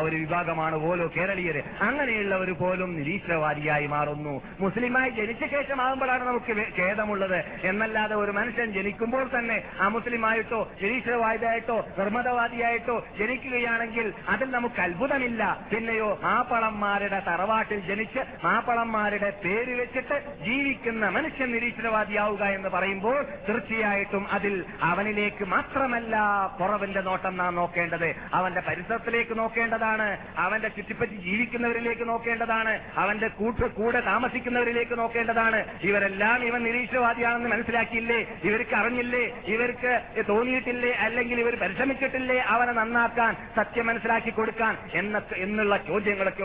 ഒരു 0.07 0.17
വിഭാഗമാണ് 0.23 0.77
ഓരോ 0.89 1.05
കേരളീയര്. 1.17 1.63
അങ്ങനെയുള്ളവർ 1.89 2.51
പോലും 2.63 2.91
നിരീശ്വരവാദിയായി 2.99 3.87
മാറുന്നു. 3.95 4.35
മുസ്ലിമായി 4.65 5.11
ജനിച്ച 5.19 5.45
ശേഷമാകുമ്പോഴാണ് 5.55 6.25
നമുക്ക് 6.31 6.53
ഖേദമുള്ളത്. 6.81 7.39
എന്നല്ലാതെ 7.71 8.15
ഒരു 8.23 8.33
മനുഷ്യൻ 8.39 8.69
ജനിക്കുമ്പോൾ 8.79 9.25
തന്നെ 9.35 9.59
ആ 9.81 9.89
മുസ്ലിമായിട്ടോ 9.97 10.61
നിരീശ്വരവാദിയായിട്ടോ 10.83 11.79
നിർമ്മതവാദിയായിട്ടോ 11.99 12.97
ജനിക്കുകയാണെങ്കിൽ 13.21 14.07
അതിൽ 14.35 14.49
നമുക്ക് 14.57 14.81
അത്ഭുതമില്ല. 14.87 15.43
പിന്നെയോ 15.73 16.11
മാപ്പളന്മാരുടെ 16.27 17.21
തറവാട്ടിൽ 17.31 17.81
ജനിച്ച് 17.91 18.23
മാപ്പളന്മാരുടെ 18.45 19.31
പേര് 19.45 19.73
വെച്ചിട്ട് 19.81 20.17
ജീവിക്കുന്ന 20.47 21.05
മനുഷ്യൻ 21.17 21.51
നിരീശ്വരവാദിയാവുക 21.77 22.43
എന്ന് 22.57 22.69
പറയുമ്പോൾ 22.69 23.17
തീർച്ചയായിട്ടും 23.49 24.25
അതിൽ 24.33 24.55
അവനിലേക്ക് 24.83 25.45
മാത്രമല്ല 25.45 26.15
കുറവിന്റെ 26.61 27.01
നോട്ടം 27.01 27.37
നാം 27.37 27.55
നോക്കേണ്ടത്. 27.55 28.09
അവന്റെ 28.35 28.63
പരിസരത്തിലേക്ക് 28.69 29.35
നോക്കേണ്ടതാണ്. 29.39 30.07
അവന്റെ 30.39 30.69
ചുറ്റിപ്പറ്റി 30.69 31.17
ജീവിക്കുന്നവരിലേക്ക് 31.27 32.09
നോക്കേണ്ടതാണ്. 32.09 32.73
അവന്റെ 32.97 33.29
കൂട്ട് 33.41 33.67
കൂടെ 33.79 34.01
താമസിക്കുന്നവരിലേക്ക് 34.01 34.99
നോക്കേണ്ടതാണ്. 34.99 35.59
ഇവരെല്ലാം 35.83 36.45
ഇവൻ 36.49 36.61
നിരീശ്വരവാദിയാണെന്ന് 36.69 37.51
മനസ്സിലാക്കിയില്ലേ? 37.55 38.21
ഇവർക്ക് 38.45 38.75
അറിഞ്ഞില്ലേ? 38.81 39.25
ഇവർക്ക് 39.55 39.93
തോന്നിയിട്ടില്ലേ? 40.29 40.93
അല്ലെങ്കിൽ 41.07 41.41
ഇവർ 41.45 41.55
പരിശ്രമിച്ചിട്ടില്ലേ? 41.65 42.39
അവനെ 42.55 42.73
നന്നാക്കാൻ 42.81 43.33
സത്യം 43.57 43.87
മനസ്സിലാക്കി 43.87 44.31
കൊടുക്കാൻ 44.31 44.75
എന്ന 44.95 45.23
എന്നുള്ള 45.47 45.77
ചോദ്യങ്ങളൊക്കെ 45.91 46.45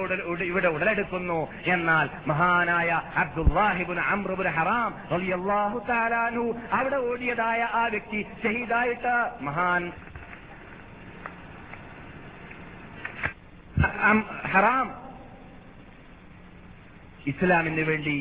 ഇവിടെ 0.52 0.68
ഉടലെടുക്കുന്നു. 0.76 1.40
എന്നാൽ 1.74 2.10
മഹാനായ 2.28 2.92
അമ്രുബുൻ 4.12 4.48
ഹറാം 4.58 4.92
റളിയല്ലാഹു 5.22 5.78
തആല 5.90 6.14
അവിടെ 6.78 6.98
ഓടിയതായ 7.10 7.62
ആ 7.80 7.84
വ്യക്തി 7.94 8.20
ഷഹീദായിട്ട് 8.44 9.16
മഹാൻ. 9.48 9.84
ഹറാം. 14.54 14.88
ഇസ്ലാമിന് 17.32 17.84
വേണ്ടി 17.90 18.16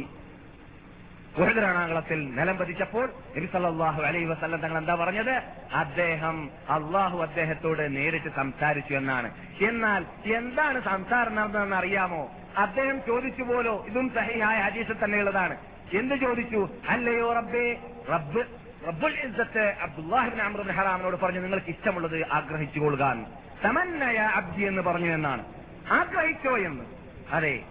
ഉഹദരണാകളത്തിൽ 1.40 2.20
നിലം 2.38 2.56
പതിച്ചപ്പോൾ 2.60 3.06
നബി 3.34 3.48
സല്ലല്ലാഹു 3.52 4.00
അലൈഹി 4.08 4.28
വസല്ലം 4.30 4.60
തങ്ങൾ 4.62 4.78
എന്താ 4.80 4.94
പറഞ്ഞത്? 5.02 5.34
അദ്ദേഹം 5.82 6.36
അള്ളാഹു 6.76 7.16
അദ്ദേഹത്തോട് 7.26 7.82
നേരിട്ട് 7.96 8.30
സംസാരിച്ചു 8.40 8.94
എന്നാണ്. 9.00 9.28
എന്നാൽ 9.68 10.02
എന്താണ് 10.38 10.78
സംസാരം 10.90 11.34
നടന്നതെന്ന് 11.38 11.76
അറിയാമോ? 11.80 12.22
അദ്ദേഹം 12.64 12.96
ചോദിച്ചു 13.08 13.44
പോലോ 13.50 13.74
ഇതും 13.90 14.06
സഹിയായ 14.16 14.56
ഹദീസിൽ 14.68 14.96
തന്നെയുള്ളതാണ് 15.04 15.56
എന്ത് 15.92 16.14
ചോദിച്ചു? 16.14 16.68
അല്ലയോ 16.88 17.32
റബ്ബേ 17.32 17.78
റബ്ബ് 18.10 18.44
റബ്ബുൽ 18.88 19.12
ഇസ്സത്ത് 19.12 19.74
അബ്ദുല്ലാഹിബിൻ 19.82 20.40
അമ്രുബിൻ 20.40 20.72
ഹറാമിനോട് 20.72 21.16
പറഞ്ഞു 21.16 21.40
നിങ്ങൾക്ക് 21.40 21.66
ഇഷ്ടമുള്ളത് 21.66 22.26
ആഗ്രഹിച്ചു 22.26 22.80
കൊള്ളുക 22.80 23.26
തമന്നയ 23.64 24.16
അബ്ദി 24.16 24.62
എന്ന് 24.62 24.82
പറഞ്ഞു 24.82 25.14
എന്നാണ്. 25.14 25.44
ആഗ്രഹിച്ചോ 25.90 26.56
എന്ന്? 26.56 26.84
അതെ. 27.32 27.64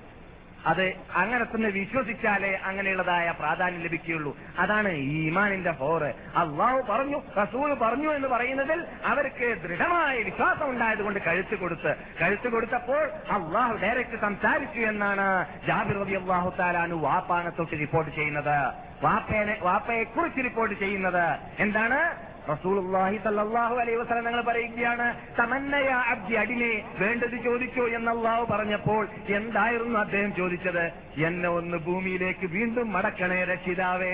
അത് 0.66 0.94
അങ്ങനെ 1.16 1.44
തന്നെ 1.44 1.70
വിശ്വസിച്ചാലേ 1.70 2.60
അങ്ങനെയുള്ളതായ 2.64 3.34
പ്രാധാന്യം 3.40 3.82
ലഭിക്കുകയുള്ളൂ. 3.82 4.38
അതാണ് 4.60 4.90
ഈമാനിന്റെ 4.90 5.72
ഹോറ്. 5.72 6.14
അള്ളാഹു 6.36 6.82
പറഞ്ഞു 6.90 7.22
റസൂൽ 7.44 7.74
പറഞ്ഞു 7.74 8.10
എന്ന് 8.10 8.28
പറയുന്നതിൽ 8.28 8.86
അവർക്ക് 9.06 9.62
ദൃഢമായ 9.62 10.24
വിശ്വാസം 10.24 10.70
ഉണ്ടായതുകൊണ്ട് 10.70 11.20
കഴുത്ത് 11.20 11.56
കൊടുത്ത് 11.56 11.96
കഴുത്ത് 12.22 12.50
കൊടുത്തപ്പോൾ 12.50 13.10
അള്ളാഹു 13.32 13.76
ഡയറക്റ്റ് 13.76 14.22
സംസാരിച്ചു 14.22 14.80
എന്നാണ് 14.80 15.46
ജാബിർ 15.68 16.00
റബി 16.00 16.14
അള്ളാഹു 16.14 16.54
താലാനു 16.60 16.96
വാപ്പാനെ 16.96 17.50
തൊട്ട് 17.50 17.74
റിപ്പോർട്ട് 17.74 18.12
ചെയ്യുന്നത്. 18.12 18.74
വാപ്പയെ 19.04 19.58
വാപ്പയെ 19.62 20.04
കുറിച്ച് 20.04 20.44
റിപ്പോർട്ട് 20.44 20.76
ചെയ്യുന്നത്. 20.76 21.40
എന്താണ്? 21.60 22.29
റസൂലുള്ളാഹി 22.52 23.18
സല്ലല്ലാഹു 23.26 23.76
അലൈഹി 23.82 23.98
വസല്ലം 24.02 24.26
ഞങ്ങൾ 24.30 24.42
പറയുകയാണ് 24.50 25.08
തമന്നയ 25.40 25.90
അബ്ദി 26.14 26.36
അടിനെ 26.42 26.72
വേണ്ടത് 27.02 27.36
ചോദിച്ചോ 27.48 27.86
എന്ന് 27.98 28.14
പറഞ്ഞപ്പോൾ 28.52 29.04
എന്തായിരുന്നു 29.40 29.98
അദ്ദേഹം 30.00 30.32
ചോദിച്ചത്? 30.40 30.84
എന്നെ 31.28 31.50
ഒന്ന് 31.60 31.78
ഭൂമിയിലേക്ക് 31.88 32.48
വീണ്ടും 32.56 32.88
മടക്കണേ 32.96 33.40
രക്ഷിതാവേ 33.52 34.14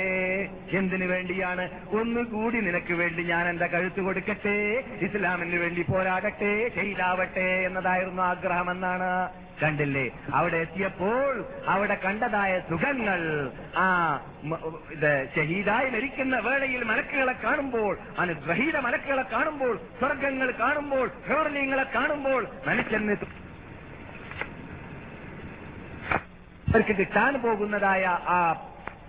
എന്തിനു 0.80 1.08
വേണ്ടിയാണ്? 1.13 1.65
ഒന്നുകൂടി 2.00 2.60
നിനക്ക് 2.67 2.93
വേണ്ടി 3.02 3.24
ഞാൻ 3.34 3.43
എന്റെ 3.52 3.67
കഴുത്ത് 3.74 4.02
കൊടുക്കട്ടെ 4.08 4.58
ഇസ്ലാമിന് 5.08 5.60
വേണ്ടി 5.63 5.84
പോരാടട്ടെ 5.91 6.54
ചെയ്താവട്ടെ 6.78 7.48
എന്നതായിരുന്നു 7.69 8.24
ആഗ്രഹമെന്നാണ്. 8.32 9.12
കണ്ടില്ലേ? 9.62 10.04
അവിടെ 10.34 10.58
എത്തിയപ്പോൾ 10.58 11.34
അവിടെ 11.68 11.96
കണ്ടതായ 11.96 12.52
സുഖങ്ങൾ. 12.70 13.22
ആ 13.78 13.86
ഇത് 14.91 15.12
ഷഹീദായി 15.36 15.89
മരിക്കുന്ന 15.89 16.36
വേളയിൽ 16.48 16.84
മലക്കുകളെ 16.84 17.36
കാണുമ്പോൾ 17.44 17.94
അനുഗ്രഹീത 18.18 18.78
മലക്കുകളെ 18.78 19.26
കാണുമ്പോൾ 19.32 19.76
സ്വർഗങ്ങൾ 20.00 20.52
കാണുമ്പോൾ 20.60 21.08
ഹേർലിങ്ങളെ 21.30 21.86
കാണുമ്പോൾ 21.96 22.41
മനുഷ്യന് 22.68 23.18
അവർക്ക് 26.68 26.96
കിട്ടാൻ 27.00 27.34
പോകുന്നതായ 27.41 28.04
ആ 28.30 28.38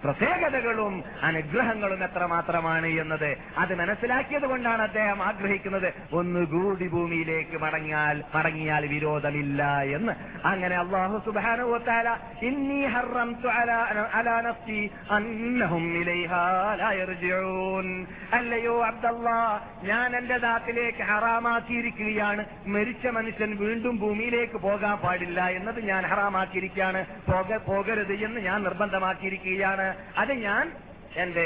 പ്രത്യേകതകളും 0.07 1.05
അനുഗ്രഹങ്ങളും 1.23 2.05
എത്രമാത്രമാണ് 2.05 2.87
എന്നത് 2.87 3.39
അത് 3.59 3.75
മനസ്സിലാക്കിയത് 3.75 4.47
കൊണ്ടാണ് 4.47 4.83
അദ്ദേഹം 4.83 5.23
ആഗ്രഹിക്കുന്നത്. 5.23 5.93
ഒന്നുകൂടി 6.13 6.89
ഭൂമിയിലേക്ക് 6.89 7.57
മടങ്ങിയാൽ 7.63 8.25
മടങ്ങിയാൽ 8.35 8.87
വിരോധമില്ല 8.87 9.81
എന്ന്. 9.83 10.13
അങ്ങനെ 10.47 10.77
അള്ളാഹു 10.77 11.23
സുബാനുവത്താല 11.25 12.17
ഇന്നി 12.43 12.87
അല്ലയോ 18.33 18.85
അബ്ദല്ലാ 18.85 19.61
ഞാൻ 19.83 20.17
എന്റെ 20.17 20.39
ദാത്തിലേക്ക് 20.39 21.03
ഹറാമാക്കിയിരിക്കുകയാണ്. 21.03 22.45
മരിച്ച 22.67 23.07
മനുഷ്യൻ 23.07 23.57
വീണ്ടും 23.57 23.99
ഭൂമിയിലേക്ക് 23.99 24.57
പോകാൻ 24.57 24.97
പാടില്ല 24.97 25.47
എന്നത് 25.47 25.85
ഞാൻ 25.85 26.07
ഹറാമാക്കിയിരിക്കുകയാണ്. 26.07 27.05
പോക 27.05 27.57
പോകരുത് 27.57 28.13
എന്ന് 28.13 28.41
ഞാൻ 28.41 28.63
നിർബന്ധമാക്കിയിരിക്കുകയാണ്. 28.63 29.96
അത് 30.17 30.33
ഞാൻ 30.49 30.67
എന്റെ 31.25 31.45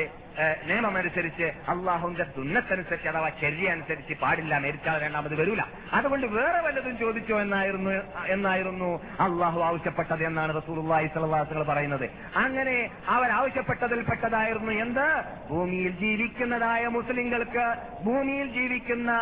നിയമമനുസരിച്ച് 0.68 1.46
അള്ളാഹുന്റെ 1.72 2.24
സുന്നത്തനുസരിച്ച് 2.36 3.08
അഥവാ 3.08 3.28
ചര്യ 3.40 3.66
അനുസരിച്ച് 3.68 4.14
പാടില്ല 4.22 4.52
മരിച്ചാൽ 4.58 4.96
രണ്ടാമത് 5.02 5.34
വരൂല. 5.40 5.62
അതുകൊണ്ട് 5.92 6.26
വേറെ 6.26 6.60
വല്ലതും 6.66 6.94
ചോദിച്ചോ 6.98 7.36
എന്നായിരുന്നു 7.40 7.90
എന്നായിരുന്നു 8.34 8.90
അള്ളാഹു 9.26 9.60
ആവശ്യപ്പെട്ടത് 9.60 10.22
എന്നാണ് 10.24 10.52
അലൈഹി 10.52 11.08
വസല്ലം 11.34 11.66
പറയുന്നത്. 11.66 12.06
അങ്ങനെ 12.44 12.76
അവർ 13.08 13.30
ആവശ്യപ്പെട്ടതിൽ 13.38 14.02
പെട്ടതായിരുന്നു 14.10 14.72
എന്ത്? 14.84 15.06
ഭൂമിയിൽ 15.50 15.92
ജീവിക്കുന്നതായ 16.04 16.86
മുസ്ലിങ്ങൾക്ക് 16.98 17.66
ഭൂമിയിൽ 18.04 18.48
ജീവിക്കുന്ന 18.58 19.12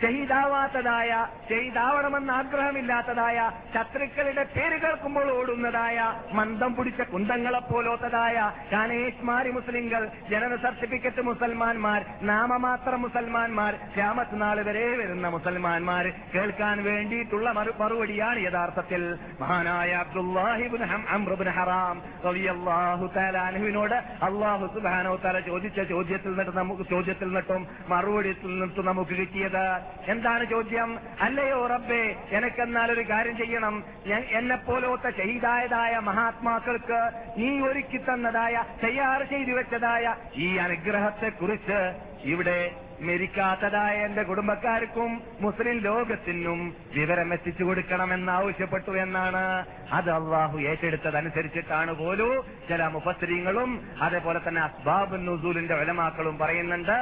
ഷഹീദാവാത്തതായ 0.00 1.10
ഷഹീദാവണമെന്ന് 1.48 2.32
ആഗ്രഹമില്ലാത്തതായ 2.34 3.38
ശത്രുക്കളുടെ 3.74 4.44
പേര് 4.52 4.76
കേൾക്കുമ്പോൾ 4.80 5.26
ഓടുന്നതായ 5.34 5.98
മന്ദം 6.38 6.72
പിടിച്ച 6.76 7.02
കുന്തങ്ങളെ 7.10 7.60
പോലോത്തതായ 7.66 8.36
കാനേഷ്മാരി 8.72 9.50
മുസ്ലിങ്ങൾ 9.54 10.02
ജനന 10.30 10.54
സർട്ടിഫിക്കറ്റ് 10.64 11.22
മുസൽമാന്മാർ 11.26 12.00
നാമമാത്ര 12.30 12.94
മുസൽമാന്മാർ 13.04 13.72
ക്യാമത്ത് 13.94 14.38
നാൾ 14.40 14.58
വരെ 14.68 14.84
വരുന്ന 14.96 15.28
മുസൽമാന്മാർ 15.34 16.04
കേൾക്കാൻ 16.34 16.76
വേണ്ടിയിട്ടുള്ള 16.86 17.48
മറു- 17.54 17.76
മറുപടിയാണ് 17.80 18.40
യഥാർത്ഥത്തിൽ 18.44 19.02
മഹാനായ 19.40 19.90
അബ്ദുല്ലാഹിബിൻ 20.02 20.84
അമ്രുബിൻ 21.14 21.50
ഹറാം 21.56 21.96
റളിയല്ലാഹു 22.26 23.08
തആല 23.14 23.36
അൻഹുവിനോട് 23.46 23.96
അള്ളാഹു 24.24 24.66
സുബാനോ 24.74 25.14
തആല 25.20 25.38
ചോദിച്ച 25.46 25.78
ചോദ്യത്തിൽ 25.90 26.30
നിന്നിട്ട് 26.32 26.56
നമുക്ക് 26.58 26.86
ചോദ്യത്തിൽ 26.90 27.28
നിന്നിട്ടും 27.28 27.62
മറുപടി 27.90 28.30
നിന്നിട്ട് 28.44 28.82
നമുക്ക് 28.86 29.14
കിട്ടിയത് 29.16 29.62
എന്താണ് 30.08 30.44
ചോദ്യം? 30.50 30.98
അല്ലയോ 31.20 31.66
റബ്ബേ 31.66 32.16
എനക്കെന്നാൽ 32.32 32.92
ഒരു 32.92 33.04
കാര്യം 33.10 33.36
ചെയ്യണം. 33.36 33.84
ഞാൻ 34.06 34.22
എന്നെ 34.30 34.56
പോലത്തെ 34.56 35.10
ഷഹീദായതായ 35.10 35.98
മഹാത്മാക്കൾക്ക് 35.98 37.00
നീ 37.36 37.60
ഒരുക്കി 37.60 37.98
തന്നതായ 37.98 38.64
തയ്യാർ 38.84 39.22
ചെയ്തു 39.22 39.50
വെച്ചതായ 39.50 40.14
ഈ 40.34 40.56
അനുഗ്രഹത്തെക്കുറിച്ച് 40.56 41.78
ഇവിടെ 42.24 42.83
മരിക്കാത്തതായ 43.06 43.94
എന്റെ 44.06 44.22
കുടുംബക്കാർക്കും 44.22 45.22
മുസ്ലിം 45.40 45.78
ലോകത്തിനും 45.78 46.60
വിവരം 46.94 47.32
എത്തിച്ചു 47.32 47.64
കൊടുക്കണമെന്ന് 47.64 48.32
ആവശ്യപ്പെട്ടു 48.32 48.90
എന്നാണ്. 48.90 49.44
അത് 49.92 50.10
അള്ളാഹു 50.10 50.58
ഏറ്റെടുത്തതനുസരിച്ചിട്ടാണ് 50.58 51.92
പോലും 51.94 52.32
ചില 52.68 52.86
മുഫസ്രീങ്ങളും 52.86 53.70
അതേപോലെ 54.00 54.40
തന്നെ 54.48 54.62
അസ്ബാബ് 54.62 55.26
നുസൂലിന്റെ 55.26 55.74
ഉലമാക്കളും 55.74 56.38
പറയുന്നുണ്ട് 56.38 56.98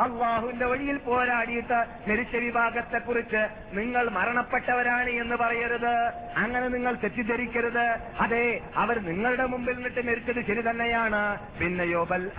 അള്ളാഹുവിന്റെ 0.00 0.66
വഴിയിൽ 0.66 0.98
പോരാടിയിട്ട് 0.98 1.78
മരിച്ച 2.10 2.36
വിഭാഗത്തെക്കുറിച്ച് 2.36 3.42
നിങ്ങൾ 3.78 4.10
മരണപ്പെട്ടവരാണ് 4.10 5.10
എന്ന് 5.22 5.36
പറയരുത്. 5.36 5.94
അങ്ങനെ 6.36 6.68
നിങ്ങൾ 6.68 6.94
തെറ്റിദ്ധരിക്കരുത്. 6.94 7.86
അതെ 8.20 8.44
അവർ 8.76 8.98
നിങ്ങളുടെ 9.08 9.46
മുമ്പിൽ 9.46 9.74
നിന്നിട്ട് 9.74 10.06
മരിച്ചത് 10.06 10.46
ശരി 10.46 10.62
തന്നെയാണ്. 10.70 11.22
പിന്നെയോ 11.60 12.04
ബൽ 12.04 12.30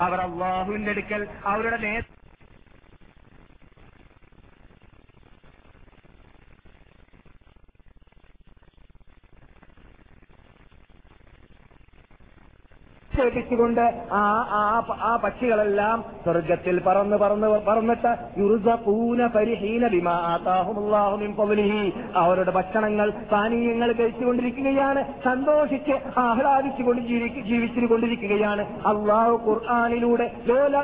അവർ 0.00 0.18
അള്ളാഹുവിന്റെ 0.20 0.90
അടുക്കൽ 0.90 1.28
അവരുടെ 1.46 1.76
നേ 1.76 1.94
ക്ഷേപിച്ചുകൊണ്ട് 13.14 14.04
ആ 14.12 14.46
ആ 14.50 14.82
ആ 15.02 15.16
പക്ഷികളെല്ലാം 15.24 16.04
സ്വർഗത്തിൽ 16.24 16.80
പറന്ന് 16.80 17.16
പറന്ന് 17.16 17.46
പറന്നിട്ട് 17.46 18.16
യുറുസൂന 18.38 19.26
പരിഹീന 19.26 19.88
ബിമാ 19.88 20.12
ആതാഹുമുല്ലാഹു 20.12 21.16
മിൻ 21.16 21.34
ഫദ്ലിഹി 21.34 21.92
അവരുടെ 22.16 22.50
ഭക്ഷണങ്ങൾ 22.50 23.12
പാനീയങ്ങൾ 23.32 23.92
കഴിച്ചുകൊണ്ടിരിക്കുകയാണ്. 23.92 25.04
സന്തോഷിച്ച് 25.24 26.20
ആഹ്ലാദിച്ചുകൊണ്ട് 26.20 27.02
ജീവി- 27.02 27.44
ജീവിച്ചുകൊണ്ടിരിക്കുകയാണ്. 27.44 28.62
അള്ളാഹു 28.86 29.50
ഖുർആാനിലൂടെ 29.50 30.30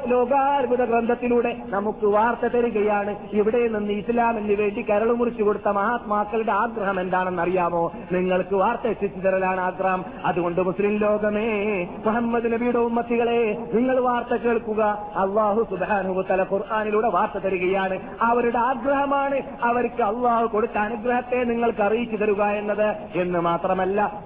ലോകാത്ഭുത 0.06 0.84
ഗ്രന്ഥത്തിലൂടെ 0.84 1.56
നമുക്ക് 1.66 2.06
വാർത്ത 2.06 2.46
തരികയാണ്. 2.46 3.16
ഇവിടെ 3.32 3.68
നിന്ന് 3.68 3.92
ഇസ്ലാമിന് 3.92 4.52
വേണ്ടി 4.52 4.82
കരൾ 4.82 5.12
മുറിച്ചു 5.12 5.42
കൊടുത്ത 5.42 5.68
മഹാത്മാക്കളുടെ 5.68 6.52
ആഗ്രഹം 6.52 7.00
എന്താണെന്ന് 7.00 7.42
അറിയാമോ 7.42 7.92
നിങ്ങൾക്ക് 8.12 8.54
വാർത്ത 8.54 8.86
എത്തിച്ചു 8.86 9.20
തരലാണ് 9.20 9.60
ആഗ്രഹം. 9.60 10.04
അതുകൊണ്ട് 10.24 10.60
മുസ്ലിം 10.60 10.96
ലോകമേ 10.96 11.84
മുഹമ്മദ് 12.18 12.52
നബിയുടെ 12.52 12.78
ഉമ്മത്തികളെ 12.78 13.58
നിങ്ങൾ 13.74 14.00
വാർത്ത 14.00 14.42
കേൾക്കുക. 14.42 14.84
അള്ളാഹു 15.16 15.66
സുബാനു 15.70 16.22
തല 16.30 16.42
ഖുർആാനിലൂടെ 16.42 17.08
വാർത്ത 17.08 17.38
തരികയാണ്. 17.38 17.98
അവരുടെ 18.20 18.58
ആഗ്രഹമാണ് 18.58 19.42
അവർക്ക് 19.62 20.02
അള്ളാഹു 20.02 20.46
കൊടുത്ത 20.46 20.78
അനുഗ്രഹത്തെ 20.78 21.44
നിങ്ങൾക്ക് 21.44 21.82
അറിയിച്ചു 21.82 22.16
തരുക 22.16 22.42
എന്നത്. 22.42 22.96
എന്ന് 23.14 23.38
മാത്രമല്ല. 23.38 24.22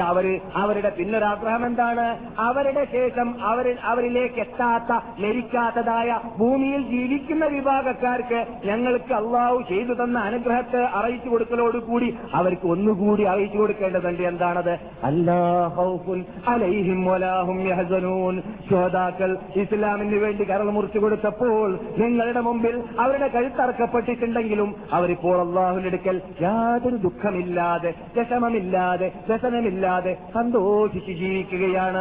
അവർ 0.00 0.40
അവരുടെ 0.54 0.88
പിന്നൊരാഗ്രഹം 0.88 1.66
എന്താണ്? 1.66 2.18
അവരുടെ 2.38 2.84
ശേഷം 2.92 3.44
അവരിൽ 3.44 3.76
അവരിലേക്ക് 3.82 4.40
എത്താത്ത 4.40 5.20
ലരിക്കാത്തതായ 5.20 6.20
ഭൂമിയിൽ 6.38 6.82
ജീവിക്കുന്ന 6.82 7.46
വിഭാഗക്കാർക്ക് 7.46 8.46
ഞങ്ങൾക്ക് 8.64 9.14
അള്ളാഹു 9.14 9.62
ചെയ്തു 9.68 9.92
തന്ന 9.92 10.18
അനുഗ്രഹത്തെ 10.18 10.84
അറിയിച്ചു 10.84 11.28
കൊടുക്കലോടുകൂടി 11.28 12.18
അവർക്ക് 12.34 12.66
ഒന്നുകൂടി 12.66 13.22
അറിയിച്ചു 13.22 13.51
കൊടുക്കേണ്ടതുണ്ട് 13.56 14.22
എന്താണത്? 14.22 14.78
ശ്രോതാക്കൾ 18.68 19.38
ഇസ്ലാമിന് 19.56 20.16
വേണ്ടി 20.16 20.44
കരൾ 20.44 20.70
മുറിച്ചു 20.70 20.98
കൊടുത്തപ്പോൾ 20.98 21.78
നിങ്ങളുടെ 21.98 22.40
മുമ്പിൽ 22.40 22.82
അവരുടെ 23.00 23.28
കഴുത്തറക്കപ്പെട്ടിട്ടുണ്ടെങ്കിലും 23.28 24.74
അവരിപ്പോൾ 24.92 25.48
അള്ളാഹുവിന്റെ 25.48 25.88
അടുക്കൽ 25.88 26.20
യാതൊരു 26.40 26.96
ദുഃഖമില്ലാതെ 26.96 27.94
വിഷമമില്ലാതെ 28.18 29.12
വ്യസനമില്ലാതെ 29.28 30.16
സന്തോഷിച്ച് 30.34 31.12
ജീവിക്കുകയാണ് 31.12 31.98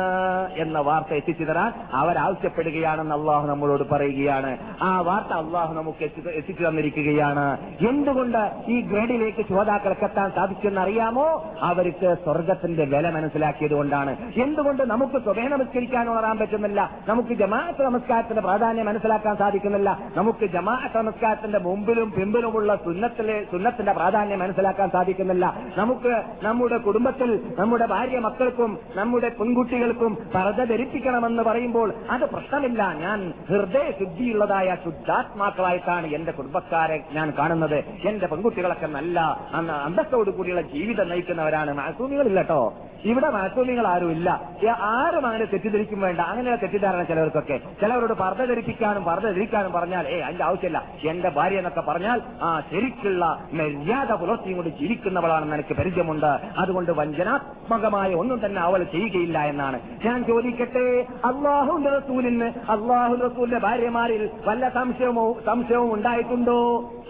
എന്ന 0.57 0.79
വാർത്ത 0.79 1.13
എത്തിച്ചു 1.13 1.43
തരാൻ 1.43 1.73
അവരാവശ്യപ്പെടുകയാണെന്ന് 1.93 3.15
അള്ളാഹു 3.15 3.47
നമ്മളോട് 3.47 3.89
പറയുകയാണ്. 3.89 4.57
ആ 4.81 5.01
വാർത്ത 5.01 5.33
അള്ളാഹു 5.33 5.73
നമുക്ക് 5.73 6.03
എത്തി- 6.03 6.29
എത്തിച്ചു 6.29 6.63
തന്നിരിക്കുകയാണ്. 6.63 7.57
എന്തുകൊണ്ട് 7.89 8.51
ഈ 8.67 8.81
ഗ്രേഡിലേക്ക് 8.81 9.45
ശ്രോതാക്കൾക്ക് 9.45 10.01
എത്താൻ 10.01 10.31
സാധിച്ചെന്ന് 10.31 10.81
അറിയാമോ? 10.81 11.40
അവർക്ക് 11.69 12.09
സ്വർഗത്തിന്റെ 12.23 12.85
വില 12.93 13.05
മനസ്സിലാക്കിയത് 13.15 13.75
കൊണ്ടാണ്. 13.79 14.13
എന്തുകൊണ്ട് 14.45 14.83
നമുക്ക് 14.91 15.17
സ്വഭേ 15.25 15.45
നമസ്കരിക്കാൻ 15.53 16.05
ഉണരാൻ 16.11 16.35
പറ്റുന്നില്ല? 16.39 16.79
നമുക്ക് 17.09 17.33
ജമാഅത്ത് 17.41 17.81
നമസ്കാരത്തിന്റെ 17.89 18.43
പ്രാധാന്യം 18.47 18.87
മനസ്സിലാക്കാൻ 18.89 19.35
സാധിക്കുന്നില്ല? 19.41 19.89
നമുക്ക് 20.17 20.45
ജമാഅത്ത് 20.55 20.97
നമസ്കാരത്തിന്റെ 20.97 21.59
മുമ്പിലും 21.67 22.09
പിമ്പിലുമുള്ള 22.17 22.75
സുന്നത്തിലെ 22.85 23.37
സുന്നത്തിന്റെ 23.51 23.93
പ്രാധാന്യം 23.99 24.41
മനസ്സിലാക്കാൻ 24.43 24.89
സാധിക്കുന്നില്ല? 24.95 25.45
നമുക്ക് 25.77 26.13
നമ്മുടെ 26.43 26.79
കുടുംബത്തിൽ 26.87 27.31
നമ്മുടെ 27.59 27.85
ഭാര്യ 27.85 28.19
മക്കൾക്കും 28.27 28.71
നമ്മുടെ 28.95 29.29
പെൺകുട്ടികൾക്കും 29.39 30.11
പറത 30.35 30.61
ധരിപ്പിക്കണമെന്ന് 30.71 31.43
പറയുമ്പോൾ 31.49 31.89
അത് 32.15 32.25
പ്രശ്നമില്ല. 32.33 32.81
ഞാൻ 33.03 33.19
ഹൃദയ 33.49 33.87
ശുദ്ധിയുള്ളതായ 33.99 34.69
ശുദ്ധാത്മാക്കളായിട്ടാണ് 34.83 36.07
എന്റെ 36.17 36.31
കുടുംബക്കാരെ 36.31 36.97
ഞാൻ 37.17 37.27
കാണുന്നത്. 37.39 37.79
എന്റെ 38.09 38.27
പെൺകുട്ടികളൊക്കെ 38.31 38.87
നല്ല 38.97 39.19
അന്തസ്സോടു 39.87 40.31
കൂടിയുള്ള 40.31 40.63
ജീവിതം 40.75 41.07
നയിക്കുന്നവരാണ് 41.31 41.71
മാസൂമികളില്ല 41.81 42.39
കേട്ടോ 42.41 42.61
ഇവിടെ 43.09 43.29
മാസൂമികൾ 43.35 43.87
ആരുമില്ല 43.87 44.29
ആരും 44.87 45.23
അങ്ങനെ 45.27 45.45
തെറ്റിദ്ധരിക്കും 45.51 45.99
വേണ്ട. 46.01 46.19
അങ്ങനെയുള്ള 46.31 46.57
തെറ്റിദ്ധാരണ 46.61 47.03
ചിലവർക്കൊക്കെ 47.03 47.57
ചിലവരോട് 47.81 48.13
പർദ്ധ 48.13 48.41
ധരിപ്പിക്കാനും 48.49 49.03
പർദ്ധ 49.05 49.27
ധരിക്കാനും 49.27 49.71
പറഞ്ഞാൽ 49.71 50.07
ഏ 50.07 50.17
അതിന്റെ 50.21 50.43
ആവശ്യമില്ല. 50.43 50.79
എന്റെ 51.11 51.29
ഭാര്യ 51.37 51.61
എന്നൊക്കെ 51.61 51.83
പറഞ്ഞാൽ 51.87 52.21
ആ 52.41 52.49
ശരിക്കുള്ള 52.71 53.25
മര്യാദ 53.59 54.11
പുലർത്തിയും 54.21 54.57
കൊണ്ട് 54.57 54.71
ജീവിക്കുന്നവളാണെന്ന് 54.81 55.55
എനിക്ക് 55.55 55.77
പരിചയമുണ്ട്. 55.79 56.31
അതുകൊണ്ട് 56.57 56.91
വഞ്ചനാത്മകമായ 56.91 58.11
ഒന്നും 58.21 58.45
തന്നെ 58.45 58.61
അവൾ 58.61 58.83
ചെയ്യുകയില്ല 58.83 59.39
എന്നാണ്. 59.53 59.79
ഞാൻ 60.05 60.19
ചോദിക്കട്ടെ 60.29 60.85
അള്ളാഹു 61.31 61.73
റസൂലിന് 61.97 62.49
അള്ളാഹു 62.75 63.15
റസൂലിന്റെ 63.25 63.61
ഭാര്യമാരിൽ 63.67 64.23
വല്ല 64.47 64.69
സംശയമോ 64.69 65.25
സംശയവും 65.45 65.93
ഉണ്ടായിട്ടുണ്ടോ? 65.93 66.59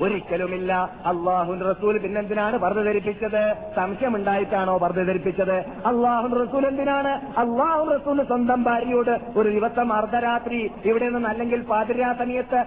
ഒരിക്കലുമില്ല. 0.01 0.73
അള്ളാഹു 1.05 1.51
റസൂൽ 1.69 1.97
പിന്നെന്തിനാണ് 2.05 2.55
പർദ്ധ 2.57 2.79
ധരിപ്പിച്ചത്? 2.89 3.43
സംശയം 3.75 4.10
കൊണ്ടായിട്ടാണോ 4.13 4.73
വർദ്ധ 4.83 4.99
ധരിപ്പിച്ചത് 5.09 5.55
അള്ളാഹു 5.91 6.27
റസൂൽ 6.41 6.63
എന്തിനാണ്? 6.69 7.11
അള്ളാഹു 7.43 7.83
റസൂൽ 7.93 8.17
സ്വന്തം 8.31 8.59
ഭാര്യയോട് 8.63 9.13
ഒരു 9.39 9.49
ദിവസം 9.57 9.87
അർദ്ധരാത്രി 9.93 10.59
ഇവിടെ 10.89 11.09
നിന്ന് 11.09 11.29
അല്ലെങ്കിൽ 11.29 11.61
പാതിരാ 11.71 12.11
സമയത്ത് 12.21 12.59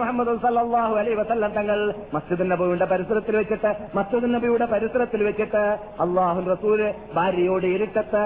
മുഹമ്മദ് 0.00 0.32
സല്ലാഹു 0.44 0.94
അലൈ 1.00 1.12
വസല്ലം 1.14 1.52
തങ്ങൾ 1.56 1.78
മസ്ജിദ് 2.14 2.44
നബിയുടെ 2.50 2.86
പരിസരത്തിൽ 2.92 3.34
വെച്ചിട്ട് 3.36 3.70
മസ്ജിദ് 3.96 4.28
നബിയുടെ 4.34 4.66
പരിസരത്തിൽ 4.72 5.20
വെച്ചിട്ട് 5.28 5.62
അള്ളാഹു 6.04 6.40
റസൂൽ 6.50 6.80
ഭാര്യയോട് 7.16 7.66
ഇരുട്ടത്ത് 7.74 8.22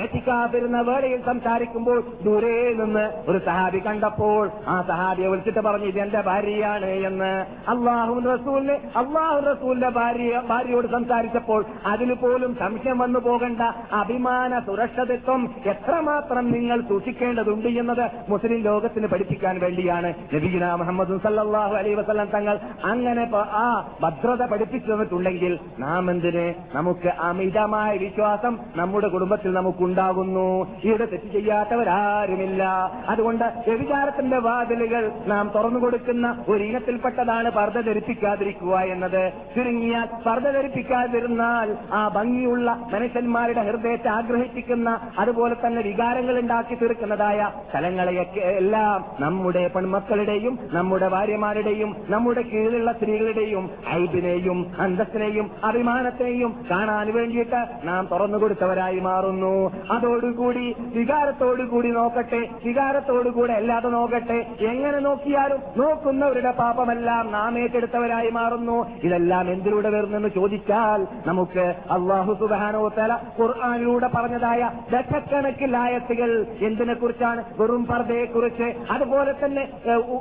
ഏറ്റിക്കാതിരുന്ന 0.00 0.78
വേളയിൽ 0.88 1.20
സംസാരിക്കുമ്പോൾ 1.24 1.98
ദൂരെ 2.24 2.54
നിന്ന് 2.80 3.04
ഒരു 3.28 3.38
സഹാബി 3.48 3.80
കണ്ടപ്പോൾ 3.86 4.44
ആ 4.66 4.76
സഹാബിയെ 4.90 5.28
വിളിച്ചിട്ട് 5.28 5.62
പറഞ്ഞു 5.68 5.88
ഇത് 5.92 6.00
എന്റെ 6.04 6.20
ഭാര്യയാണ് 6.22 6.90
എന്ന്. 7.08 7.32
അള്ളാഹു 7.72 8.14
റസൂലിന് 8.28 8.76
അള്ളാഹു 9.00 9.38
റസൂലിന്റെ 9.48 9.90
ഭാര്യ 9.98 10.42
ഭാര്യയോട് 10.50 10.88
സംസാരിച്ചപ്പോൾ 10.96 11.60
അതിൽ 11.86 12.14
പോലും 12.14 12.56
സംശയം 12.58 12.98
വന്നു 12.98 13.18
പോകേണ്ട 13.18 13.60
അഭിമാന 13.92 14.58
സുരക്ഷിതത്വം 14.58 15.54
എത്രമാത്രം 15.66 16.52
നിങ്ങൾ 16.52 16.80
സൂക്ഷിക്കേണ്ടതുണ്ട് 16.80 17.68
എന്നത് 17.68 18.10
മുസ്ലിം 18.28 18.62
ലോകത്തിന് 18.62 19.06
പഠിപ്പിക്കാൻ 19.06 19.58
വേണ്ടിയാണ് 19.58 20.14
നബീന 20.34 20.74
മുഹമ്മദ് 20.74 21.20
സല്ലാഹു 21.22 21.74
അലൈ 21.74 21.94
വസല്ലം 21.94 22.28
തങ്ങൾ 22.34 22.58
അങ്ങനെ 22.84 23.28
ആ 23.36 23.88
ഭദ്രത 24.02 24.46
പഠിപ്പിച്ചു 24.46 24.92
തന്നിട്ടുണ്ടെങ്കിൽ 24.92 25.58
നാം 25.78 26.10
എന്തിന് 26.10 26.54
നമുക്ക് 26.74 27.08
അമിതമായ 27.08 27.96
വിശ്വാസം 27.96 28.58
നമ്മുടെ 28.76 29.08
കുടുംബത്തിൽ 29.08 29.52
നമുക്കുണ്ടാകുന്നു. 29.52 30.46
ഇവിടെ 30.84 31.04
തെറ്റ് 31.04 31.32
ചെയ്യാത്തവരാരുമില്ല. 31.32 32.62
അതുകൊണ്ട് 33.08 33.44
വ്യഭിചാരത്തിന്റെ 33.44 34.38
വാതിലുകൾ 34.38 35.12
നാം 35.26 35.50
തുറന്നു 35.54 35.80
കൊടുക്കുന്ന 35.80 36.44
ഒരു 36.48 36.64
ഇനത്തിൽപ്പെട്ടതാണ് 36.64 37.50
പർദ്ധ 37.50 37.80
ധരിപ്പിക്കാതിരിക്കുക 37.80 38.76
എന്നത്. 38.78 39.32
ചുരുങ്ങിയാൽ 39.54 40.08
പർദ്ധ 40.26 40.50
ധരിപ്പിക്കാതിരുന്നാൽ 40.50 41.75
ആ 41.92 42.08
ഭംഗിയുള്ള 42.08 42.70
മനുഷ്യന്മാരുടെ 42.92 43.60
ഹൃദയത്തെ 43.60 44.08
ആഗ്രഹിപ്പിക്കുന്ന 44.08 44.98
അതുപോലെ 45.18 45.54
തന്നെ 45.54 45.82
വികാരങ്ങൾ 45.82 46.38
ഉണ്ടാക്കി 46.38 46.74
തീർക്കുന്നതായ 46.74 47.50
സ്ഥലങ്ങളെയൊക്കെ 47.70 48.40
എല്ലാം 48.40 49.04
നമ്മുടെ 49.20 49.68
പെൺമക്കളുടെയും 49.68 50.58
നമ്മുടെ 50.72 51.08
ഭാര്യമാരുടെയും 51.08 51.96
നമ്മുടെ 52.08 52.42
കീഴിലുള്ള 52.42 52.92
സ്ത്രീകളുടെയും 52.92 53.70
ഐബിനെയും 53.90 54.58
അന്തസ്സിനെയും 54.78 55.50
അഭിമാനത്തെയും 55.64 56.66
കാണാൻ 56.70 57.14
വേണ്ടിയിട്ട് 57.14 57.60
നാം 57.84 58.08
തുറന്നു 58.12 58.38
കൊടുത്തവരായി 58.38 59.00
മാറുന്നു. 59.00 59.54
അതോടുകൂടി 59.90 60.74
വികാരത്തോടുകൂടി 60.94 61.88
നോക്കട്ടെ 61.88 62.40
വികാരത്തോടുകൂടെ 62.64 63.52
അല്ലാതെ 63.52 63.88
നോക്കട്ടെ 63.88 64.38
എങ്ങനെ 64.60 64.98
നോക്കിയാലും 64.98 65.60
നോക്കുന്നവരുടെ 65.76 66.50
പാപമെല്ലാം 66.50 67.32
നാം 67.32 67.58
ഏറ്റെടുത്തവരായി 67.58 68.30
മാറുന്നു. 68.30 68.86
ഇതെല്ലാം 69.04 69.52
എന്തിലൂടെ 69.52 69.90
വരുന്നെന്ന് 69.90 70.28
ചോദിച്ചാൽ 70.28 71.06
നമുക്ക് 71.26 71.65
അള്ളാഹു 71.68 72.34
സുബാനോത്തല 72.34 73.06
തല 73.06 73.18
ഖുർആാനിലൂടെ 73.40 74.08
പറഞ്ഞതായ 74.14 74.70
ദശക്കണക്കിൽ 74.92 75.76
ആയത്തുകൾ 75.76 76.46
എന്തിനെ 76.62 76.94
കുറിച്ചാണ് 76.94 77.44
വെറും 77.58 77.86
കുറിച്ച് 78.34 78.74
അതുപോലെ 78.90 79.34
തന്നെ 79.44 79.68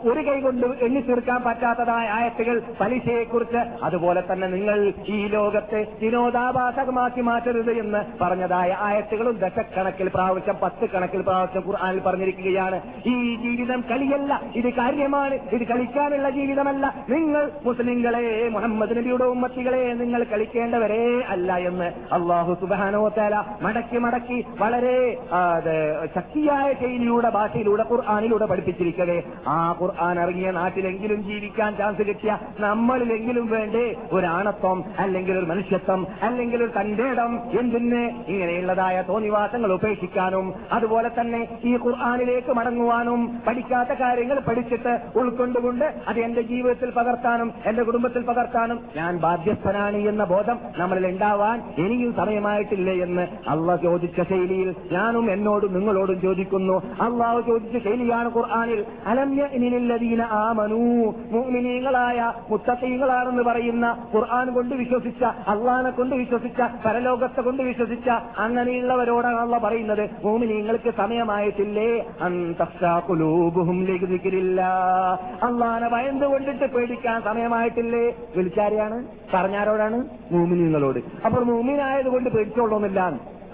ഒരു 0.04 0.20
കൈ 0.28 0.40
കൊണ്ട് 0.40 0.68
എണ്ണി 0.82 1.02
തീർക്കാൻ 1.02 1.44
പറ്റാത്തതായ 1.44 2.08
ആയത്തുകൾ 2.08 2.62
പലിശയെക്കുറിച്ച്. 2.82 3.62
അതുപോലെ 3.84 4.24
തന്നെ 4.32 4.48
നിങ്ങൾ 4.48 4.94
ഈ 5.08 5.28
ലോകത്തെ 5.28 5.88
വിനോദാഭാസകമാക്കി 6.02 7.22
മാറ്റരുത് 7.22 7.72
എന്ന് 7.72 8.02
പറഞ്ഞതായ 8.22 8.78
ആയത്തുകളും 8.80 9.38
ദശക്കണക്കിൽ 9.38 10.08
പ്രാവശ്യം 10.08 10.56
പത്ത് 10.64 10.90
കണക്കിൽ 10.90 11.22
പ്രാവശ്യം 11.22 11.64
ഖുർആാനിൽ 11.68 12.00
പറഞ്ഞിരിക്കുകയാണ്. 12.00 12.82
ഈ 13.06 13.36
ജീവിതം 13.36 13.84
കളിയല്ല. 13.92 14.42
ഇത് 14.56 14.74
കാര്യമാണ്. 14.74 15.34
ഇത് 15.34 15.64
കളിക്കാനുള്ള 15.68 16.30
ജീവിതമല്ല. 16.30 17.06
നിങ്ങൾ 17.10 17.52
മുസ്ലിങ്ങളെ 17.66 18.50
മുഹമ്മദ് 18.50 18.98
നബിയുടെ 18.98 19.24
ഉമ്മത്തികളെ 19.24 19.94
നിങ്ങൾ 19.94 20.24
കളിക്കേണ്ടവരേ 20.24 21.25
അല്ല 21.28 21.58
എന്ന് 21.66 21.88
അള്ളാഹു 22.14 22.54
സുബാനോ 22.62 23.02
തല 23.18 23.36
മടക്കി 23.62 23.98
മടക്കി 23.98 24.38
വളരെ 24.60 24.98
ശക്തിയായ 26.16 26.74
ശൈലിയുടെ 26.74 27.30
ഭാഷയിലൂടെ 27.30 27.84
ഖുർആാനിലൂടെ 27.90 28.46
പഠിപ്പിച്ചിരിക്കവേ. 28.46 29.18
ആ 29.48 29.58
ഖുർആൻ 29.80 30.20
ഇറങ്ങിയ 30.20 30.52
നാട്ടിലെങ്കിലും 30.52 31.20
ജീവിക്കാൻ 31.24 31.72
ചാൻസ് 31.76 32.04
കിട്ടിയ 32.08 32.32
നമ്മളിലെങ്കിലും 32.60 33.46
വേണ്ടേ 33.48 33.86
ഒരാണത്വം 34.12 34.78
അല്ലെങ്കിൽ 35.00 35.36
ഒരു 35.38 35.46
മനുഷ്യത്വം 35.46 36.02
അല്ലെങ്കിൽ 36.22 36.60
ഒരു 36.64 36.72
തന്റേടം 36.78 37.32
എന്തിന്? 37.60 38.04
ഇങ്ങനെയുള്ളതായ 38.28 38.96
തോന്നിവാസങ്ങൾ 39.10 39.72
ഉപേക്ഷിക്കാനും 39.74 40.46
അതുപോലെ 40.72 41.10
തന്നെ 41.20 41.42
ഈ 41.64 41.74
ഖുർആാനിലേക്ക് 41.86 42.52
മടങ്ങുവാനും 42.54 43.20
പഠിക്കാത്ത 43.48 43.94
കാര്യങ്ങൾ 44.02 44.38
പഠിച്ചിട്ട് 44.48 44.94
ഉൾക്കൊണ്ടുകൊണ്ട് 45.20 45.86
അത് 46.08 46.20
എന്റെ 46.20 46.42
ജീവിതത്തിൽ 46.44 46.90
പകർത്താനും 46.92 47.50
എന്റെ 47.66 47.84
കുടുംബത്തിൽ 47.84 48.24
പകർത്താനും 48.24 48.80
ഞാൻ 48.98 49.14
ബാധ്യസ്ഥനാണ് 49.20 50.00
എന്ന 50.12 50.24
ബോധം 50.26 50.58
നമ്മളിൽ 50.78 51.06
ഉണ്ടാവാൻ 51.16 51.62
ഇനിയും 51.78 52.14
സമയമായിട്ടില്ലേ 52.14 52.94
എന്ന് 52.94 53.28
അള്ള 53.48 53.76
ചോദിച്ച 53.76 54.22
ശൈലിയിൽ 54.22 54.76
ഞാനും 54.92 55.32
എന്നോടും 55.32 55.74
നിങ്ങളോടും 55.74 56.22
ചോദിക്കുന്നു. 56.22 56.74
അള്ളാഹു 57.02 57.42
ചോദിച്ച 57.42 57.88
ശൈലിയാണ് 57.88 58.36
ഖുർആാനിൽ 58.36 58.86
അലമ്യ 59.06 59.48
ഇനിലീന 59.52 60.22
ആമനു. 60.22 61.14
മുഅ്മിനീങ്ങളായ 61.32 62.34
മുത്തഖീങ്ങളാണെന്ന് 62.50 63.44
പറയുന്ന 63.44 64.08
ഖുർആൻ 64.16 64.54
കൊണ്ട് 64.54 64.76
വിശ്വസിച്ച 64.76 65.24
അള്ളാനെ 65.24 65.90
കൊണ്ട് 65.90 66.16
വിശ്വസിച്ച 66.16 66.62
പരലോകത്തെ 66.86 67.42
കൊണ്ട് 67.42 67.64
വിശ്വസിച്ച 67.64 68.10
അങ്ങനെയുള്ളവരോടാണ് 68.38 69.36
അള്ള 69.36 69.58
പറയുന്നത്. 69.58 70.10
മോമിനിങ്ങൾക്ക് 70.24 70.94
സമയമായിട്ടില്ലേ? 70.98 72.06
അന്തൂബുഹും 72.22 73.86
അള്ളാനെ 75.44 75.90
ഭയന്നുകൊണ്ടിട്ട് 75.90 76.66
പേടിക്കാൻ 76.66 77.22
സമയമായിട്ടില്ലേ? 77.22 78.16
വിളിച്ചാരെയാണ്? 78.36 79.06
പറഞ്ഞാരോടാണ്? 79.34 80.04
മൂമിനിങ്ങളോട് 80.32 81.00
അപ്പോൾ 81.26 81.44
മൂമിനായതുകൊണ്ട് 81.44 82.30
പേടിച്ചോളണമെന്നില്ല 82.30 83.02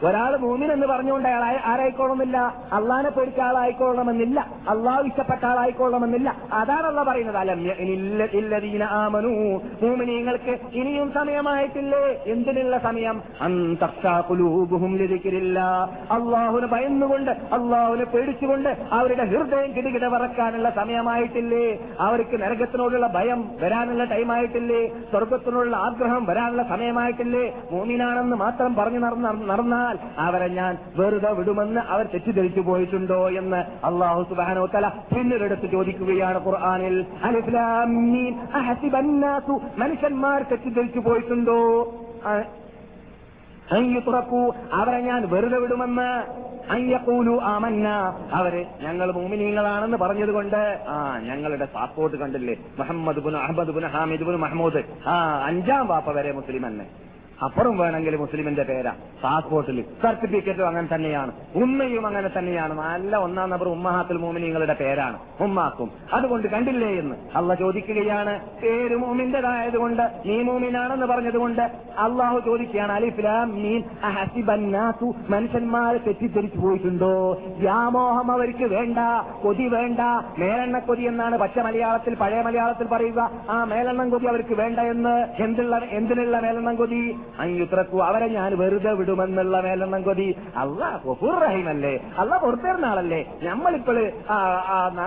ഒരാൾ 0.04 0.38
മൂമിൻ 0.38 0.72
എന്ന് 0.72 0.88
പറഞ്ഞുകൊണ്ട് 0.88 1.30
അയാൾ 1.30 1.60
ആരായിക്കോളണമെന്നില്ല 1.66 2.38
അള്ളാനെ 2.74 3.10
പേടിച്ച 3.10 3.40
ആളായിക്കോളണമെന്നില്ല. 3.40 4.40
അള്ളാഹു 4.70 5.04
ഇഷ്ടപ്പെട്ട 5.04 5.46
ആളായിക്കോളണമെന്നില്ല. 5.46 6.36
അതാണ് 6.54 6.88
അള്ള 6.88 7.04
പറയുന്നത് 7.04 7.38
അല്ലീന 7.38 8.84
ആമനു. 8.84 9.28
മൂമിനീങ്ങൾക്ക് 9.82 10.60
ഇനിയും 10.74 11.12
സമയമായിട്ടില്ലേ? 11.12 12.24
എന്തിനുള്ള 12.26 12.78
സമയം? 12.78 13.22
അന്തൂബുഹും 13.42 14.98
ലഭിക്കില്ല 14.98 15.60
അള്ളാഹുന് 16.12 16.66
ഭയന്നുകൊണ്ട് 16.66 17.32
അള്ളാഹുനെ 17.32 18.04
പേടിച്ചുകൊണ്ട് 18.04 18.70
അവരുടെ 18.92 19.24
ഹൃദയം 19.24 19.74
കിടുകിട 19.74 20.06
വറക്കാനുള്ള 20.06 20.70
സമയമായിട്ടില്ലേ? 20.70 21.78
അവർക്ക് 22.00 22.42
നരകത്തിനോടുള്ള 22.42 23.08
ഭയം 23.08 23.50
വരാനുള്ള 23.62 24.04
ടൈമായിട്ടില്ലേ? 24.04 24.88
സ്വർഗത്തിനോടുള്ള 24.88 25.78
ആഗ്രഹം 25.78 26.26
വരാനുള്ള 26.26 26.64
സമയമായിട്ടില്ലേ? 26.64 27.54
മൂമിനാണെന്ന് 27.72 28.36
മാത്രം 28.36 28.76
പറഞ്ഞു 28.76 29.00
നടന്ന 29.00 29.91
നടന്നാൽ 29.92 30.20
അവരെ 30.20 30.48
ഞാൻ 30.48 30.78
വെറുതെ 30.96 31.32
വിടുമെന്ന് 31.32 31.82
അവർ 31.82 32.06
തെറ്റിദ്ധരിച്ചു 32.06 32.62
പോയിട്ടുണ്ടോ 32.62 33.30
എന്ന് 33.30 33.86
അള്ളാഹു 33.86 34.22
സുബാനോ 34.30 34.66
തല 34.66 34.88
പിന്നീടെടുത്ത് 34.88 35.72
ചോദിക്കുകയാണ് 35.72 36.46
ഖുർആാനിൽ. 36.46 37.06
മനുഷ്യന്മാർ 39.78 40.40
തെറ്റിദ്ധരിച്ചു 40.52 41.00
പോയിട്ടുണ്ടോ? 41.00 41.60
അവരെ 44.74 45.00
ഞാൻ 45.00 45.30
വെറുതെ 45.30 45.58
വിടുമെന്ന്. 45.60 46.10
അയ്യക്കൂലു 46.72 47.40
ആമന്ന. 47.44 47.90
അവർ 48.34 48.66
ഞങ്ങൾ 48.82 49.12
മൂമിനീങ്ങളാണെന്ന് 49.12 49.98
പറഞ്ഞതുകൊണ്ട് 49.98 50.62
ആ 50.90 51.20
ഞങ്ങളുടെ 51.20 51.68
പാസ്പോർട്ട് 51.76 52.18
കണ്ടില്ലേ? 52.18 52.56
മുഹമ്മദ് 52.80 53.20
ബുൻ 53.20 53.38
അഹമ്മദ് 53.38 53.72
ബുൻ 53.76 53.86
ഹാമിദ് 53.86 54.24
ബുൻ 54.24 54.36
മഹമ്മൂദ് 54.36 54.82
ആ 55.08 55.16
അഞ്ചാം 55.46 55.88
വാപ്പ 55.88 56.10
വരെ 56.12 56.32
മുസ്ലിം 56.32 56.66
അപ്പുറം 57.44 57.78
വേണമെങ്കിൽ 57.78 58.16
മുസ്ലിമിന്റെ 58.16 58.64
പേരാ. 58.64 58.96
പാസ്പോർട്ടിൽ 59.24 59.82
സർട്ടിഫിക്കറ്റും 60.04 60.68
അങ്ങനെ 60.68 60.96
തന്നെയാണ്. 60.96 61.32
ഉമ്മയും 61.56 62.08
അങ്ങനെ 62.08 62.30
തന്നെയാണ്. 62.38 62.80
നല്ല 62.80 63.16
ഒന്നാം 63.16 63.50
നമ്പർ 63.50 63.68
ഉമ്മഹാത്തുൽ 63.68 64.18
മോമിനിങ്ങളുടെ 64.18 64.74
പേരാണ്. 64.74 65.20
ഉമ്മാക്കും. 65.42 65.92
അതുകൊണ്ട് 66.14 66.48
കണ്ടില്ലേ 66.48 66.88
എന്ന് 66.88 67.16
അള്ള 67.36 67.56
ചോദിക്കുകയാണ് 67.56 68.40
പേര് 68.62 68.96
മോമിന്റേതായതുകൊണ്ട് 68.96 70.02
നീ 70.26 70.42
മോമിനാണെന്ന് 70.42 71.06
പറഞ്ഞതുകൊണ്ട് 71.06 71.62
അള്ളാഹു 72.00 72.40
ചോദിക്കുകയാണ് 72.40 72.92
അലിഫ്ലാം 72.92 73.52
മീൻ 73.52 73.84
അഹസിബന്നാസു 74.04 75.16
മനുഷ്യന്മാർ 75.30 75.98
തെറ്റിദ്ധരിച്ചു 75.98 76.60
പോയിട്ടുണ്ടോ? 76.60 77.42
വ്യാമോഹം 77.58 78.32
അവർക്ക് 78.32 78.64
വേണ്ട. 78.64 78.98
കൊതി 79.44 79.68
വേണ്ട. 79.68 80.00
മേലെണ്ണ 80.38 80.80
കൊതി 80.80 81.02
എന്നാണ് 81.02 81.38
പച്ച 81.38 81.60
മലയാളത്തിൽ 81.60 82.16
പഴയ 82.16 82.42
മലയാളത്തിൽ 82.42 82.88
പറയുക. 82.88 83.32
ആ 83.50 83.64
മേലെണ്ണം 83.64 84.10
കൊതി 84.10 84.26
അവർക്ക് 84.26 84.54
വേണ്ട 84.54 84.80
എന്ന്. 84.80 85.44
എന്തുള്ള 85.44 85.78
എന്തിനുള്ള 85.78 86.40
മേലെണ്ണം 86.40 86.76
കൊതി? 86.76 87.20
അയ്യുത്രക്കു 87.40 87.98
അവരെ 87.98 88.28
ഞാൻ 88.28 88.58
വെറുതെ 88.58 88.92
വിടുമെന്നുള്ള 88.94 89.62
മേലെണ്ണം 89.62 90.02
കൊതി. 90.02 90.28
അല്ല 90.56 91.02
ഗഫൂർ 91.06 91.36
റഹീമല്ലേ. 91.44 91.94
അല്ല 92.20 92.38
പുറത്തേറുന്ന 92.38 92.86
ആളല്ലേ. 92.86 93.22
നമ്മളിപ്പോൾ 93.44 93.98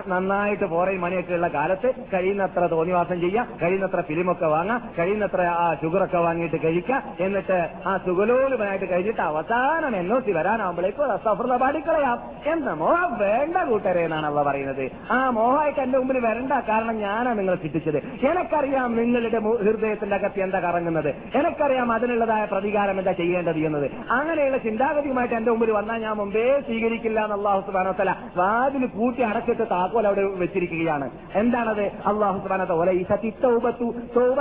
നന്നായിട്ട് 0.09 0.65
പോറയും 0.65 1.01
മണിയൊക്കെ 1.01 1.35
ഉള്ള 1.35 1.49
കാലത്ത് 1.49 1.93
കഴിയുന്നത്ര 2.13 2.67
തോന്നിവാസം 2.67 3.21
ചെയ്യാം 3.21 3.47
കഴിയുന്നത്ര 3.63 4.01
ഫിലിമൊക്കെ 4.01 4.47
വാങ്ങാം 4.47 4.81
കഴിയുന്നത്ര 4.99 5.41
ആ 5.43 5.75
ഷുഗറൊക്കെ 5.83 6.19
വാങ്ങിയിട്ട് 6.19 6.59
കഴിക്കാം. 6.65 7.03
എന്നിട്ട് 7.21 7.59
ആ 7.87 7.97
സുഗലോലുമായിട്ട് 8.07 8.87
കഴിഞ്ഞിട്ട് 8.91 9.21
അവസാനം 9.21 9.97
എൻ 9.97 10.13
ഒ 10.17 10.19
സി 10.21 10.33
വരാനാവുമ്പോഴേക്കും 10.33 11.19
സഫർല 11.25 11.57
പാടിക്കളയാം. 11.57 12.19
എന്ന 12.47 12.73
മോഹം 12.83 13.19
വേണ്ട 13.19 13.57
കൂട്ടരെ 13.69 14.01
എന്നാണ് 14.05 14.27
അവ 14.27 14.43
പറയുന്നത്. 14.43 14.85
ആ 15.11 15.31
മോഹമായിട്ട് 15.31 15.81
എന്റെ 15.81 15.99
മുമ്പിൽ 15.99 16.19
വരണ്ട 16.27 16.53
കാരണം 16.69 16.97
ഞാനാണ് 16.99 17.39
നിങ്ങളെ 17.39 17.57
ചിട്ടിച്ചത്. 17.57 17.99
എനിക്കറിയാം 18.31 18.97
നിങ്ങളുടെ 18.97 19.39
ഹൃദയത്തിന്റെ 19.39 20.17
അകത്ത് 20.17 20.41
എന്താ 20.41 20.61
കറങ്ങുന്നത്. 20.61 21.11
എനിക്കറിയാം 21.35 21.93
അതിന് 21.93 22.14
ചെയ്യാനുള്ളതായ 22.15 22.45
പ്രതികാരം 22.53 22.99
എന്താ 22.99 23.13
ചെയ്യേണ്ടത് 23.13 23.59
എന്നത്? 23.59 23.91
അങ്ങനെയുള്ള 24.11 24.59
ചിന്താഗതിയുമായിട്ട് 24.59 25.35
എന്റെ 25.35 25.51
മുമ്പിൽ 25.51 25.71
വന്നാൽ 25.71 25.99
ഞാൻ 26.01 26.17
മുമ്പേ 26.17 26.61
സ്വീകരിക്കില്ല 26.61 27.21
എന്ന് 27.25 27.37
അള്ളാഹു 27.37 27.61
സുബാനത്തല 27.61 28.15
വാതിൽ 28.37 28.87
കൂട്ടി 28.87 29.23
അടച്ചിട്ട് 29.23 29.63
താക്കോൽ 29.71 30.07
അവിടെ 30.07 30.23
വെച്ചിരിക്കുകയാണ്. 30.23 31.11
എന്താണത്? 31.35 31.83
അള്ളാഹു 32.07 32.39
സുബാനത്ത 32.39 32.71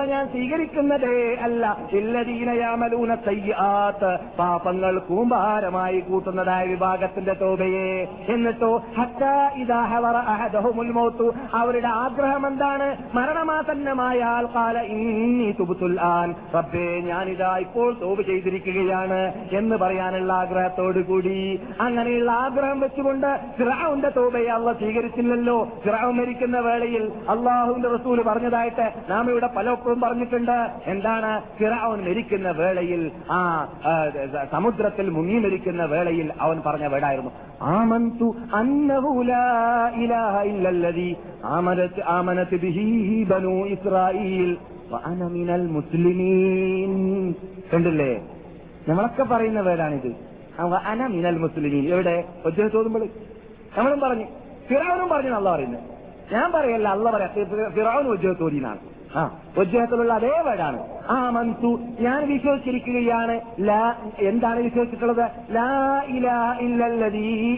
ഞാൻ 0.06 0.28
സ്വീകരിക്കുന്നതേ 0.28 1.38
അല്ല. 1.42 1.78
ഇല്ലദീനയാമലൂന 1.92 3.16
സയ്യാത്ത് 3.16 4.18
പാപങ്ങൾ 4.40 5.00
കൂമ്പാരമായി 5.00 6.00
കൂട്ടുന്നതായ 6.00 6.68
വിഭാഗത്തിന്റെ 6.68 7.34
തോബയെ. 7.34 8.08
എന്നിട്ടോ 8.30 8.84
ഹത്ത 8.98 9.24
അവരുടെ 11.54 11.88
ആഗ്രഹം 11.88 12.48
എന്താണ്? 12.48 12.98
മരണമാസന്നമായ 13.14 14.20
ആൾക്കാല 14.24 14.78
ഇന്നി 14.80 15.52
തുബുത്തുൽ 15.60 16.00
ആൻ. 16.02 16.36
റബ്ബേ 16.56 17.00
ഞാനിതാ 17.00 17.58
ഇപ്പോൾ 17.64 17.90
തോപ് 18.02 18.22
ചെയ്തിരിക്കുകയാണ് 18.22 19.22
എന്ന് 19.60 19.76
പറയാനുള്ള 19.76 20.32
ആഗ്രഹത്തോടു 20.44 21.02
കൂടി. 21.10 21.38
അങ്ങനെയുള്ള 21.82 22.32
ആഗ്രഹം 22.46 22.80
വെച്ചുകൊണ്ട് 22.80 23.30
ഫിറാവുന്റെ 23.58 24.10
തോബയെ 24.18 24.52
അള്ള 24.58 24.74
സ്വീകരിച്ചില്ലല്ലോ. 24.74 25.58
ഫിറാവ് 25.84 26.14
മരിക്കുന്ന 26.14 26.60
വേളയിൽ 26.60 27.06
അള്ളാഹുവിന്റെ 27.30 27.90
റസൂൽ 27.96 28.22
പറഞ്ഞതായിട്ട് 28.28 28.88
നാം 29.10 29.32
ഇവിടെ 29.32 29.50
പലപ്പോഴും 29.58 30.02
പറഞ്ഞിട്ടുണ്ട്. 30.02 30.58
എന്താണ്? 30.86 31.32
ഫിറാവൻ 31.60 32.00
മരിക്കുന്ന 32.08 32.50
വേളയിൽ 32.52 33.04
ആ 33.32 33.40
സമുദ്രത്തിൽ 34.52 35.10
മുങ്ങി 35.10 35.38
മരിക്കുന്ന 35.40 35.84
വേളയിൽ 35.86 36.28
അവൻ 36.42 36.58
പറഞ്ഞ 36.66 36.88
വേടായിരുന്നു. 36.88 37.32
ആമന്തു 37.62 38.28
അന്നഹു 38.54 39.12
ലാ 39.24 39.48
ഇലാഹ 40.04 40.36
ഇല്ലല്ലദീ 40.52 41.10
ആമനത്ത് 41.56 42.02
ആമനത്ത് 42.08 42.58
ബിഹി 42.62 42.88
ബനൂ 43.32 43.56
ഇസ്രായീൽ 43.76 44.52
വഅന 44.94 45.28
മിനൽ 45.28 45.68
മുസ്ലിമീൻ. 45.68 47.34
കണ്ടില്ലേ? 47.74 48.28
നമ്മളൊക്കെ 48.88 49.24
പറയുന്ന 49.24 49.60
വേടാണിത്. 49.62 50.16
അന 50.76 51.08
മിനൽ 51.08 51.38
മുസ്ലിമീൻ. 51.38 51.94
എവിടെ? 51.94 52.24
ഒറ്റ 52.46 52.56
തോന്നുമ്പോൾ 52.56 53.06
നമ്മളും 53.78 54.00
പറഞ്ഞു. 54.00 54.26
ഫിറാവനും 54.70 55.10
പറഞ്ഞു 55.10 55.36
അല്ല 55.36 55.52
പറയുന്നത്. 55.52 55.80
ഞാൻ 56.34 56.52
പറയല്ല 56.52 56.88
അല്ല 56.88 57.12
പറയാ. 57.12 57.28
ഒജ്ജ 57.28 58.08
ഉജ്ജത്തോരിന്നാണ് 58.08 58.93
ആ 59.16 59.32
ഒജ്ജഹത്തിലുള്ള 59.58 60.14
അതേ 60.14 60.42
വേടാണ് 60.46 60.80
ആ 61.10 61.30
മന്തു 61.30 61.80
ഞാൻ 62.00 62.28
വിശ്വസിച്ചിരിക്കുകയാണ്. 62.34 63.42
ലാ 63.60 63.96
എന്താണ് 64.20 64.60
വിശ്വസിച്ചിട്ടുള്ളത്? 64.60 65.30
ലാ 65.52 66.02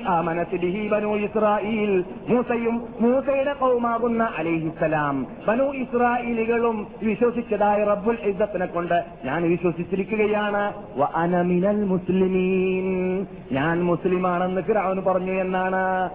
ആമനത് 0.07 0.57
ബിഹി 0.57 0.87
ബനൂ 0.87 1.15
ഇസ്രായീൽ 1.15 2.03
മൂസയും 2.27 2.85
മൂസയുടെ 2.99 3.53
കൗമാകുന്ന 3.53 4.23
അലൈഹിസ്സലാം. 4.37 5.27
ബനു 5.47 5.63
ഇസ്രായേലികളും 5.63 6.87
വിശ്വസിച്ചതായ 7.03 7.83
റബ്ബുൽ 7.83 8.17
ഇസ്സത്തിനെ 8.21 8.65
കൊണ്ട് 8.65 9.03
ഞാൻ 9.25 9.49
വിശ്വസിച്ചിരിക്കുകയാണ്. 9.49 10.73
അനമിനൽ 11.15 11.45
മിനൽ 11.45 11.83
മുസ്ലിമീൻ. 11.83 13.25
ഞാൻ 13.51 13.83
മുസ്ലിമാണെന്ന് 13.83 14.61
ഫിറഔൻ 14.61 15.03
പറഞ്ഞു 15.03 15.31
എന്നാണ്. 15.31 16.09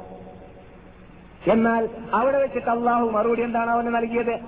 എന്നാൽ 1.49 1.89
അവിടെ 2.13 2.39
വെച്ചിട്ട് 2.39 2.71
അള്ളാഹു 2.71 3.11
മറുപടി 3.11 3.43
എന്താണ് 3.43 3.71
അവന് 3.71 3.95
നൽകിയത്? 3.95 4.39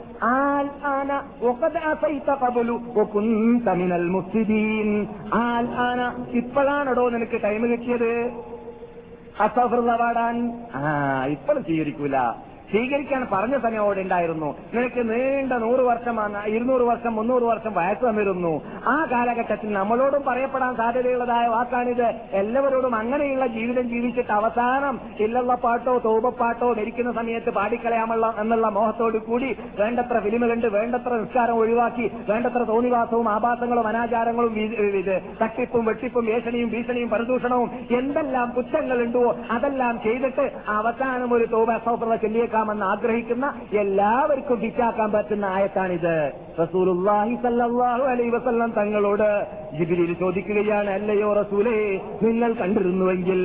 ഇപ്പോഴാണടോ 6.36 7.08
നിനക്ക് 7.08 7.42
ടൈം 7.42 7.62
കിട്ടിയത്? 7.70 8.30
അസഫൃതവാടാൻ 9.40 10.66
ആ 10.74 11.24
ഇപ്പോൾ 11.26 11.62
സ്വീകരിക്കൂല. 11.62 12.16
സ്വീകരിക്കാൻ 12.72 13.22
പറഞ്ഞ 13.32 13.56
സമയം 13.58 13.82
അവിടെ 13.82 14.00
ഉണ്ടായിരുന്നു. 14.00 14.48
നിനക്ക് 14.74 15.02
നീണ്ട 15.10 15.52
നൂറ് 15.64 15.82
വർഷം 15.82 16.16
ഇരുന്നൂറ് 16.52 16.84
വർഷം 16.90 17.12
മുന്നൂറ് 17.14 17.42
വർഷം 17.42 17.72
വയസ്സ് 17.74 18.04
വന്നിരുന്നു 18.04 18.52
ആ 18.86 18.96
കാലഘട്ടത്തിൽ 19.12 19.70
നമ്മളോടും 19.72 20.22
പറയപ്പെടാൻ 20.28 20.72
സാധ്യതയുള്ളതായ 20.76 21.46
വാക്കാണിത് 21.46 22.06
എല്ലാവരോടും 22.32 22.94
അങ്ങനെയുള്ള 22.94 23.46
ജീവിതം 23.46 23.86
ജീവിച്ചിട്ട് 23.88 24.32
അവസാനം 24.32 24.94
ഇല്ലള്ള 25.18 25.54
പാട്ടോ 25.64 25.94
തോപപ്പാട്ടോ 26.06 26.68
മരിക്കുന്ന 26.78 27.12
സമയത്ത് 27.12 27.50
പാടിക്കളയാമുള്ള 27.50 28.26
എന്നുള്ള 28.40 28.68
മോഹത്തോടു 28.68 29.18
കൂടി 29.18 29.50
വേണ്ടത്ര 29.80 30.18
ഫിലിമ 30.20 30.46
കണ്ട് 30.46 30.66
വേണ്ടത്ര 30.68 31.12
നിസ്കാരം 31.14 31.56
ഒഴിവാക്കി 31.56 32.06
വേണ്ടത്ര 32.30 32.62
തോന്നിവാസവും 32.64 33.28
ആഭാസങ്ങളും 33.28 33.88
അനാചാരങ്ങളും 33.88 34.54
തട്ടിപ്പും 35.42 35.84
വെട്ടിപ്പും 35.84 36.24
ഭീഷണിയും 36.26 36.70
ഭീഷണിയും 36.70 37.10
പരദൂഷണവും 37.10 37.68
എന്തെല്ലാം 38.00 38.48
കുറ്റങ്ങളുണ്ടോ 38.56 39.24
അതെല്ലാം 39.50 39.94
ചെയ്തിട്ട് 40.02 40.46
അവസാനം 40.78 41.30
ഒരു 41.34 41.46
തോപ 41.54 41.70
സൗഹൃദ 41.84 42.16
ചൊല്ലിയേക്കാമെന്ന് 42.62 42.86
ആഗ്രഹിക്കുന്ന 42.92 43.46
എല്ലാവർക്കും 43.80 44.58
ഫിറ്റാക്കാൻ 44.62 45.08
പറ്റുന്ന 45.12 45.44
ആയത്താണിത്. 45.44 46.16
റസൂലുള്ളാഹി 46.62 47.34
സല്ലാഹു 47.42 48.04
അലൈഹി 48.12 48.32
വസല്ലം 48.36 48.70
തങ്ങളോട് 48.78 49.28
ജിബിലിൽ 49.78 50.12
ചോദിക്കുകയാണ് 50.20 50.90
അല്ലയോ 50.90 51.28
റസൂലേ 51.42 51.76
നിങ്ങൾ 52.22 52.50
കണ്ടിരുന്നുവെങ്കിൽ 52.52 53.40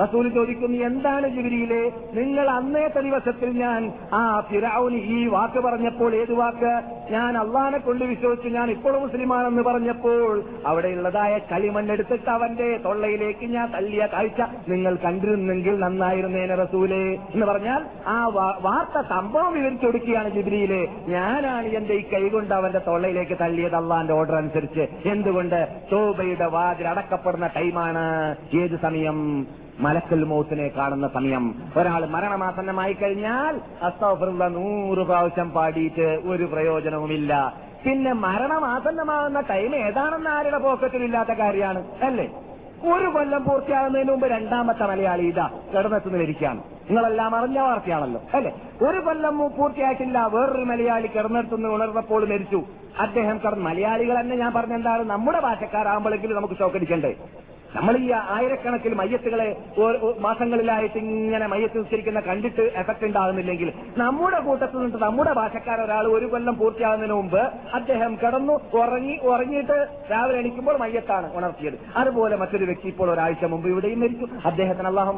റസൂൽ 0.00 0.28
ചോദിക്കുന്നു 0.28 0.78
എന്താണ് 0.78 1.28
ജിബിരിയിലെ 1.28 1.92
നിങ്ങൾ 2.12 2.50
അന്നേത്തെ 2.50 3.00
ദിവസത്തിൽ 3.00 3.50
ഞാൻ 3.50 3.92
ആ 4.12 4.40
ഫിറൌന് 4.40 4.94
ഈ 4.94 5.26
വാക്ക് 5.26 5.60
പറഞ്ഞപ്പോൾ 5.60 6.14
ഏത് 6.14 6.32
വാക്ക്? 6.32 6.82
ഞാൻ 7.10 7.38
അള്ളാനെ 7.38 7.78
കൊണ്ട് 7.78 8.04
വിശ്വസിച്ച് 8.04 8.48
ഞാൻ 8.48 8.70
ഇപ്പോഴും 8.70 9.02
മുസ്ലിമാണെന്ന് 9.02 9.62
പറഞ്ഞപ്പോൾ 9.62 10.42
അവിടെയുള്ളതായ 10.66 11.38
കളിമണ്ണെടുത്തിട്ട് 11.38 12.30
അവന്റെ 12.30 12.80
തൊള്ളയിലേക്ക് 12.84 13.44
ഞാൻ 13.44 13.72
തള്ളിയ 13.72 14.08
കാഴ്ച 14.12 14.40
നിങ്ങൾ 14.68 14.96
കണ്ടിരുന്നെങ്കിൽ 14.96 15.80
നന്നായിരുന്നേനെ 15.80 16.54
റസൂലെ. 16.54 17.18
എന്ന് 17.34 17.46
പറഞ്ഞാൽ 17.46 17.84
ആ 18.06 18.26
വാർത്ത 18.60 19.08
സംഭവം 19.08 19.54
വിവരിച്ചു 19.54 19.86
കൊടുക്കുകയാണ് 19.86 20.30
ജിബിരിയിലെ 20.30 20.88
ഞാനാണ് 21.08 21.66
എന്റെ 21.66 21.94
ഈ 21.94 22.02
കൈകൊണ്ട് 22.02 22.54
അവന്റെ 22.54 22.78
തൊള്ളയിലേക്ക് 22.78 23.38
തള്ളിയത് 23.40 23.76
അള്ളാന്റെ 23.76 24.12
ഓർഡർ 24.12 24.34
അനുസരിച്ച്. 24.34 25.08
എന്തുകൊണ്ട്? 25.08 25.68
തോബയുടെ 25.92 26.46
വാതിൽ 26.46 26.88
അടക്കപ്പെടുന്ന 26.88 27.46
ടൈമാണ്. 27.46 28.36
ഏത് 28.54 28.78
സമയം? 28.82 29.46
മലക്കൽ 29.80 30.24
മൗത്തിനെ 30.24 30.68
കാണുന്ന 30.68 31.08
സമയം. 31.08 31.54
ഒരാൾ 31.76 32.06
മരണമാസന്നമായി 32.06 32.92
കഴിഞ്ഞാൽ 32.92 33.60
അസ്തഫറുള്ള 33.82 34.48
നൂറ് 34.48 34.98
പ്രാവശ്യം 34.98 35.50
പാടിയിട്ട് 35.50 36.20
ഒരു 36.24 36.44
പ്രയോജനവുമില്ല. 36.44 37.54
പിന്നെ 37.84 38.12
മരണമാസന്നമാകുന്ന 38.12 39.40
ടൈം 39.40 39.76
ഏതാണെന്ന് 39.76 40.30
ആരുടെ 40.30 40.58
പോക്കറ്റിലില്ലാത്ത 40.58 41.28
കാര്യമാണ് 41.28 41.84
അല്ലേ? 42.02 42.30
ഒരു 42.94 43.06
കൊല്ലം 43.06 43.44
പൂർത്തിയാകുന്നതിന് 43.44 44.10
മുമ്പ് 44.10 44.26
രണ്ടാമത്തെ 44.26 44.82
മലയാളി 44.82 45.22
ഇതാ 45.22 45.50
കിടന്നെത്തുന്ന 45.74 46.16
ഇരിക്കുകയാണ് 46.16 46.60
നിങ്ങളെല്ലാം 46.88 47.36
അറിഞ്ഞ 47.36 47.58
വാർത്തയാണല്ലോ 47.58 48.20
അല്ലെ? 48.34 48.52
ഒരു 48.82 48.98
കൊല്ലം 48.98 49.38
പൂർത്തിയായിട്ടില്ല 49.38 50.26
വേറൊരു 50.26 50.64
മലയാളി 50.64 51.06
കിടന്നെടുത്തുനിന്ന് 51.06 51.68
ഉണർന്നപ്പോൾ 51.68 52.28
മരിച്ചു. 52.28 52.62
അദ്ദേഹം 53.00 53.38
കിടന്ന് 53.38 53.64
മലയാളികൾ 53.64 54.20
തന്നെ 54.20 54.36
ഞാൻ 54.36 54.52
പറഞ്ഞെന്താണ് 54.52 55.04
നമ്മുടെ 55.04 55.40
ഭാഷക്കാരാകുമ്പോഴെങ്കിലും 55.40 56.36
നമുക്ക് 56.36 56.54
ഷോക്കടിക്കണ്ടേ 56.54 57.16
നമ്മൾ 57.74 57.96
ഈ 57.96 58.08
ആയിരക്കണക്കിന് 58.36 58.94
മയ്യത്തുകളെ 58.94 59.46
മാസങ്ങളിലായിട്ട് 60.18 60.98
ഇങ്ങനെ 60.98 61.46
മയ്യത്ത് 61.46 61.78
ഉച്ചരിക്കുന്ന 61.78 62.20
കണ്ടിട്ട് 62.20 62.64
എഫക്ട് 62.76 63.04
ഉണ്ടാകുന്നില്ലെങ്കിൽ 63.04 63.72
നമ്മുടെ 63.98 64.40
കൂട്ടത്തിൽ 64.40 64.78
നിന്ന് 64.78 64.98
നമ്മുടെ 65.02 65.32
ഭാഷക്കാർ 65.32 65.80
ഒരാൾ 65.80 66.06
ഒരു 66.06 66.26
കൊല്ലം 66.26 66.58
പൂർത്തിയാകുന്നതിന് 66.58 67.16
മുമ്പ് 67.16 67.42
അദ്ദേഹം 67.78 68.18
കിടന്നു 68.22 68.54
ഉറങ്ങി 68.80 69.16
ഉറങ്ങിയിട്ട് 69.32 69.78
രാവിലെ 70.10 70.38
എണീക്കുമ്പോൾ 70.38 70.76
മയ്യത്താണ് 70.78 71.36
ഉണർത്തിയത്. 71.36 71.78
അതുപോലെ 71.96 72.36
മറ്റൊരു 72.36 72.64
വ്യക്തി 72.64 72.88
ഇപ്പോൾ 72.88 73.10
ഒരാഴ്ച 73.10 73.44
മുമ്പ് 73.44 73.68
ഇവിടെയും 73.68 74.00
മരിച്ചു. 74.00 74.28
അദ്ദേഹത്തിന് 74.44 74.88
അള്ളാഹു 74.88 75.12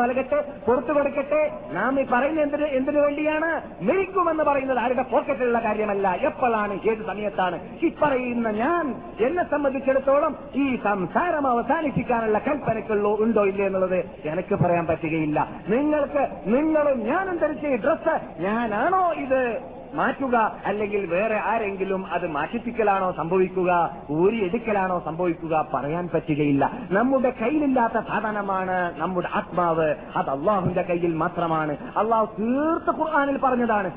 നൽകട്ടെ 0.00 0.40
പുറത്തു 0.66 0.92
കൊടുക്കട്ടെ. 0.92 1.42
നാം 1.72 2.00
ഈ 2.00 2.04
പറയുന്ന 2.12 2.40
എന്തിന് 2.40 2.66
എന്തിനു 2.78 3.00
വേണ്ടിയാണ്? 3.00 3.50
മരിക്കുമെന്ന് 3.88 4.44
പറയുന്നത് 4.44 4.78
ആരുടെ 4.78 5.04
പോക്കറ്റിലുള്ള 5.12 5.58
കാര്യമല്ല. 5.64 6.08
എപ്പോഴാണ് 6.30 6.74
ഏത് 6.90 7.02
സമയത്താണ്? 7.10 7.58
ഈ 7.86 7.90
പറയുന്ന 8.02 8.48
ഞാൻ 8.62 8.86
എന്നെ 9.26 9.44
സംബന്ധിച്ചിടത്തോളം 9.50 10.32
ഈ 10.62 10.66
സംസാരം 10.84 11.39
അവസാനിപ്പിക്കാനുള്ള 11.46 12.38
കൽപ്പനക്കുള്ളൂ 12.38 13.20
ഉണ്ടോ 13.20 13.44
ഇല്ലേ 13.44 13.66
എന്നുള്ളത് 13.66 13.98
എനിക്ക് 14.24 14.54
പറയാൻ 14.54 14.86
പറ്റുകയില്ല. 14.86 15.48
നിങ്ങൾക്ക് 15.68 16.28
നിങ്ങളും 16.46 17.00
ഞാനും 17.00 17.36
ധരിച്ച 17.36 17.66
ഈ 17.66 17.76
ഡ്രസ്സ് 17.76 18.42
ഞാനാണോ 18.42 19.12
ഇത്? 19.12 19.79
മാറ്റുക 19.94 20.56
അല്ലെങ്കിൽ 20.66 21.06
വേറെ 21.06 21.40
ആരെങ്കിലും 21.40 22.06
അത് 22.12 22.26
മാറ്റിപ്പിക്കലാണോ 22.26 23.12
സംഭവിക്കുക 23.16 23.90
ഊരിയെടുക്കലാണോ 24.10 25.02
സംഭവിക്കുക 25.04 25.68
പറയാൻ 25.74 26.08
പറ്റുകയില്ല. 26.14 26.70
നമ്മുടെ 26.90 27.32
കയ്യിലില്ലാത്ത 27.40 27.94
സാധനമാണ് 27.94 29.00
നമ്മുടെ 29.00 29.28
ആത്മാവ്. 29.34 29.94
അത് 30.16 30.30
അള്ളാഹുവിന്റെ 30.30 30.82
കയ്യിൽ 30.82 31.14
മാത്രമാണ്. 31.14 31.76
അള്ളാഹു 31.96 32.26
തീർത്ത 32.38 33.00
ഖുർആാനിൽ 33.00 33.38
പറഞ്ഞതാണ് 33.38 33.90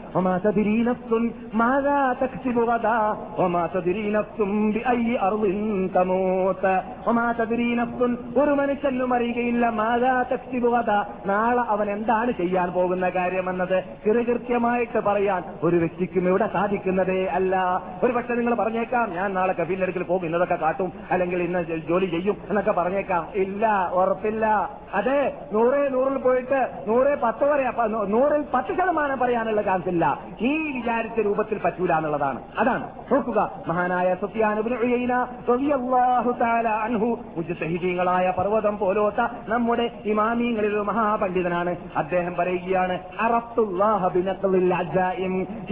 ഒരു 8.38 8.52
മനുഷ്യനും 8.52 9.14
അറിയുകയില്ല 9.14 9.70
മാതാ 9.70 10.26
തക്സിബുകത 10.32 10.92
നാളെ 11.26 11.62
അവൻ 11.62 11.90
എന്താണ് 11.90 12.32
ചെയ്യാൻ 12.32 12.72
പോകുന്ന 12.72 13.10
കാര്യമെന്നത് 13.10 13.84
കൃത്യമായിട്ട് 14.08 15.00
പറയാൻ 15.00 15.44
ഒരു 15.64 15.76
വ്യക്തിക്കും 15.84 16.28
ഇവിടെ 16.28 16.50
സാധിക്കുന്നതേ 16.54 17.26
അല്ല. 17.26 17.82
ഒരു 18.04 18.14
പക്ഷെ 18.14 18.34
നിങ്ങൾ 18.34 18.56
പറഞ്ഞേക്കാം 18.56 19.12
ഞാൻ 19.12 19.34
നാളെ 19.34 19.54
കഫീലിന്റെ 19.54 19.84
അടുക്കൽ 19.84 20.04
പോകും 20.04 20.26
ഇന്നതൊക്കെ 20.26 20.56
കാട്ടും 20.56 20.94
അല്ലെങ്കിൽ 21.12 21.44
ഇന്ന് 21.44 21.64
ജോലി 21.90 22.06
ചെയ്യും 22.06 22.38
എന്നൊക്കെ 22.50 22.72
പറഞ്ഞേക്കാം. 22.72 23.28
ഇല്ല 23.36 23.90
ഉറപ്പില്ല. 23.94 24.70
അതെ 24.94 25.34
നൂറേ 25.54 25.90
നൂറിൽ 25.90 26.18
പോയിട്ട് 26.18 26.68
നൂറേ 26.88 27.16
പത്ത് 27.24 27.44
നൂ- 27.88 28.08
നൂറിൽ 28.08 28.46
പത്ത് 28.54 28.68
ശതമാനം 28.68 29.20
പറയാനുള്ള 29.20 29.62
ചാൻസ് 29.62 29.90
ഇല്ല. 29.90 30.20
ഈ 30.42 30.80
വിചാരിച്ച 30.80 31.20
രൂപത്തിൽ 31.20 31.62
പറ്റൂല 31.66 31.94
എന്നുള്ളതാണ്. 31.94 32.42
അതാണ്. 32.58 32.90
നോക്കുക. 33.12 33.52
മഹാനായ 33.68 34.16
അൻഹു 36.68 37.20
പർവതം 38.32 38.78
പോലോത്ത 38.78 39.28
നമ്മുടെ 39.48 39.92
ഇമാമിങ്ങളിൽ 40.06 40.78
മഹാപണ്ഡിതനാണ്. 40.78 41.76
അദ്ദേഹം 41.98 42.36
പറയുകയാണ് 42.36 43.00
അറത്തുല്ലാഹ. 43.20 44.04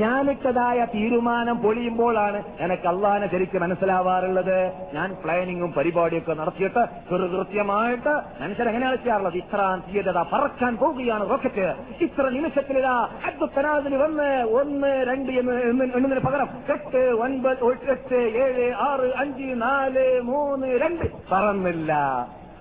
ഞാനിട്ടതായ 0.04 0.80
തീരുമാനം 0.94 1.58
പൊളിയുമ്പോഴാണ് 1.64 2.40
എനിക്ക് 2.64 2.88
അള്ളാനെ 2.92 3.28
ശരിക്ക് 3.34 3.58
മനസ്സിലാവാറുള്ളത്. 3.64 4.58
ഞാൻ 4.98 5.10
പ്ലാനിങ്ങും 5.24 5.72
പരിപാടിയൊക്കെ 5.78 6.34
നടത്തിയിട്ട് 6.42 6.84
കൃത്യമായിട്ട് 7.10 8.14
മനുഷ്യൻ 8.42 8.68
എങ്ങനെയാണ് 8.72 8.98
ചെയ്യാറുള്ളത്? 9.04 9.38
ഇത്ര 9.44 9.60
തീയത 9.88 10.10
പറക്കാൻ 10.34 10.74
പോവുകയാണ് 10.82 11.24
റോക്കറ്റ് 11.32 11.68
ഇത്ര 12.08 12.26
നിമിഷത്തിലിതാ 12.38 12.96
അദ്ഭുതനാഥിന് 13.30 13.98
വന്ന് 14.04 14.30
ഒന്ന് 14.60 14.92
രണ്ട് 15.10 15.32
എന്ന് 15.42 15.56
എണ്ണുന്നതിന് 15.70 16.24
പകരം 16.28 16.50
എട്ട് 16.76 17.04
ഒൻപത് 17.26 17.64
എട്ട് 17.96 18.20
ഏഴ് 18.44 18.68
ആറ് 18.90 19.10
അഞ്ച് 19.24 19.50
നാല് 19.64 20.06
മൂന്ന് 20.30 20.68
രണ്ട്. 20.84 21.06
പറന്നില്ല 21.32 21.92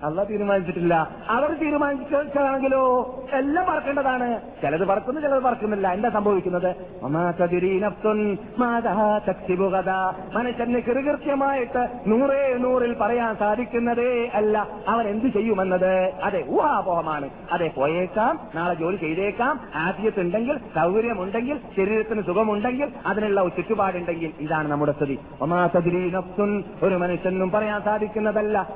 അല്ല 0.03 0.23
തീരുമാനിച്ചിട്ടില്ല. 0.23 1.11
അവർ 1.29 1.53
തീരുമാനിച്ചാണെങ്കിലോ 1.53 3.15
എല്ലാം 3.33 3.65
പറക്കേണ്ടതാണ് 3.71 4.41
ചിലത് 4.61 4.87
പറക്കുന്നു 4.87 5.21
ചിലത് 5.21 5.43
പറക്കുന്നില്ല 5.43 5.87
എന്താ 5.87 6.09
സംഭവിക്കുന്നത്. 6.09 6.75
മനുഷ്യന് 10.33 10.81
കൃകൃത്യമായിട്ട് 10.81 11.87
നൂറേ 12.07 12.57
നൂറിൽ 12.57 12.93
പറയാൻ 12.93 13.35
സാധിക്കുന്നതേ 13.35 14.31
അല്ല. 14.33 14.67
അവൻ 14.87 15.07
എന്ത് 15.07 15.25
ചെയ്യുമെന്നത്? 15.25 16.13
അതെ 16.23 16.43
ഊഹാപോഹമാണ്. 16.49 17.29
അതെ 17.51 17.71
പോയേക്കാം 17.75 18.39
നാളെ 18.55 18.73
ജോലി 18.73 18.95
ചെയ്തേക്കാം. 18.95 19.59
ആദ്യത്തുണ്ടെങ്കിൽ 19.75 20.57
സൗകര്യമുണ്ടെങ്കിൽ 20.57 21.59
ശരീരത്തിന് 21.75 22.21
സുഖമുണ്ടെങ്കിൽ 22.21 22.91
അതിനുള്ള 23.05 23.47
ചുറ്റുപാടുണ്ടെങ്കിൽ 23.49 24.31
ഇതാണ് 24.39 24.67
നമ്മുടെ 24.67 24.91
സ്ഥിതി. 24.91 25.19
ഒമാ 25.41 25.69
നഫ്സുൻ 26.13 26.63
ഒരു 26.83 26.95
മനുഷ്യനും 26.95 27.51
പറയാൻ 27.51 27.81
സാധിക്കുന്നതല്ല. 27.81 28.69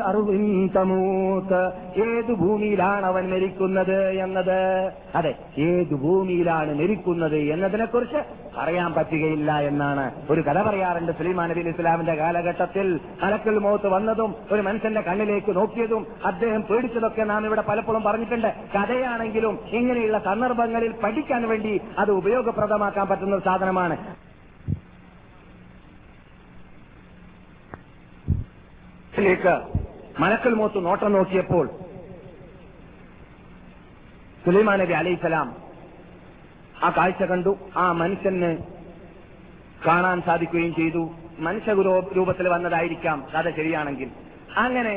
അറിവിൻ 0.00 0.59
തമൂത്ത് 0.68 1.72
ഏത് 2.00 2.32
ഭൂമിയിലാണ് 2.32 3.06
അവൻ 3.06 3.30
മരിക്കുന്നത് 3.30 4.10
എന്നത്? 4.10 4.90
അതെ 5.14 5.34
ഏത് 5.58 5.94
ഭൂമിയിലാണ് 5.94 6.74
മരിക്കുന്നത് 6.80 7.36
എന്നതിനെ 7.36 7.84
കുറിച്ച് 7.84 8.16
പറയാൻ 8.58 8.92
പറ്റുകയില്ല 8.92 9.60
എന്നാണ് 9.60 10.10
ഒരു 10.30 10.40
കഥ 10.40 10.62
പറയാറുണ്ട് 10.62 11.12
സുലൈമാൻ 11.12 11.50
നബി 11.50 11.60
ഇസ്ലാമിന്റെ 11.60 12.14
കാലഘട്ടത്തിൽ. 12.14 13.00
മലക്കൽ 13.22 13.58
മോത്ത് 13.58 13.86
വന്നതും 13.86 14.34
ഒരു 14.52 14.62
മനുഷ്യന്റെ 14.62 15.00
കണ്ണിലേക്ക് 15.00 15.56
നോക്കിയതും 15.56 16.06
അദ്ദേഹം 16.24 16.62
പേടിച്ചതൊക്കെ 16.62 17.22
നാം 17.22 17.46
ഇവിടെ 17.46 17.60
പലപ്പോഴും 17.68 18.02
പറഞ്ഞിട്ടുണ്ട്. 18.02 18.54
കഥയാണെങ്കിലും 18.76 19.58
ഇങ്ങനെയുള്ള 19.68 20.18
സന്ദർഭങ്ങളിൽ 20.18 20.92
പഠിക്കാൻ 21.04 21.48
വേണ്ടി 21.48 21.80
അത് 21.98 22.10
ഉപയോഗപ്രദമാക്കാൻ 22.10 23.06
പറ്റുന്ന 23.08 23.34
ഒരു 23.34 23.44
സാധനമാണ്. 23.44 23.96
ിലേക്ക് 29.18 29.79
മലക്കൽ 30.20 30.54
മോത്ത് 30.54 30.84
നോട്ടം 30.86 31.12
നോക്കിയപ്പോൾ 31.12 31.66
സുലൈമാൻ 34.44 34.78
നബി 34.78 34.92
അലൈസലാം 34.92 35.48
ആ 36.84 36.90
കാഴ്ച 36.96 37.22
കണ്ടു. 37.22 37.52
ആ 37.76 37.92
മനുഷ്യന് 37.92 38.50
കാണാൻ 39.86 40.22
സാധിക്കുകയും 40.22 40.74
ചെയ്തു. 40.74 41.02
മനുഷ്യ 41.38 41.72
രൂപത്തിൽ 42.16 42.48
വന്നതായിരിക്കാം. 42.48 43.26
കഥ 43.34 43.50
ശരിയാണെങ്കിൽ. 43.50 44.10
അങ്ങനെ 44.56 44.94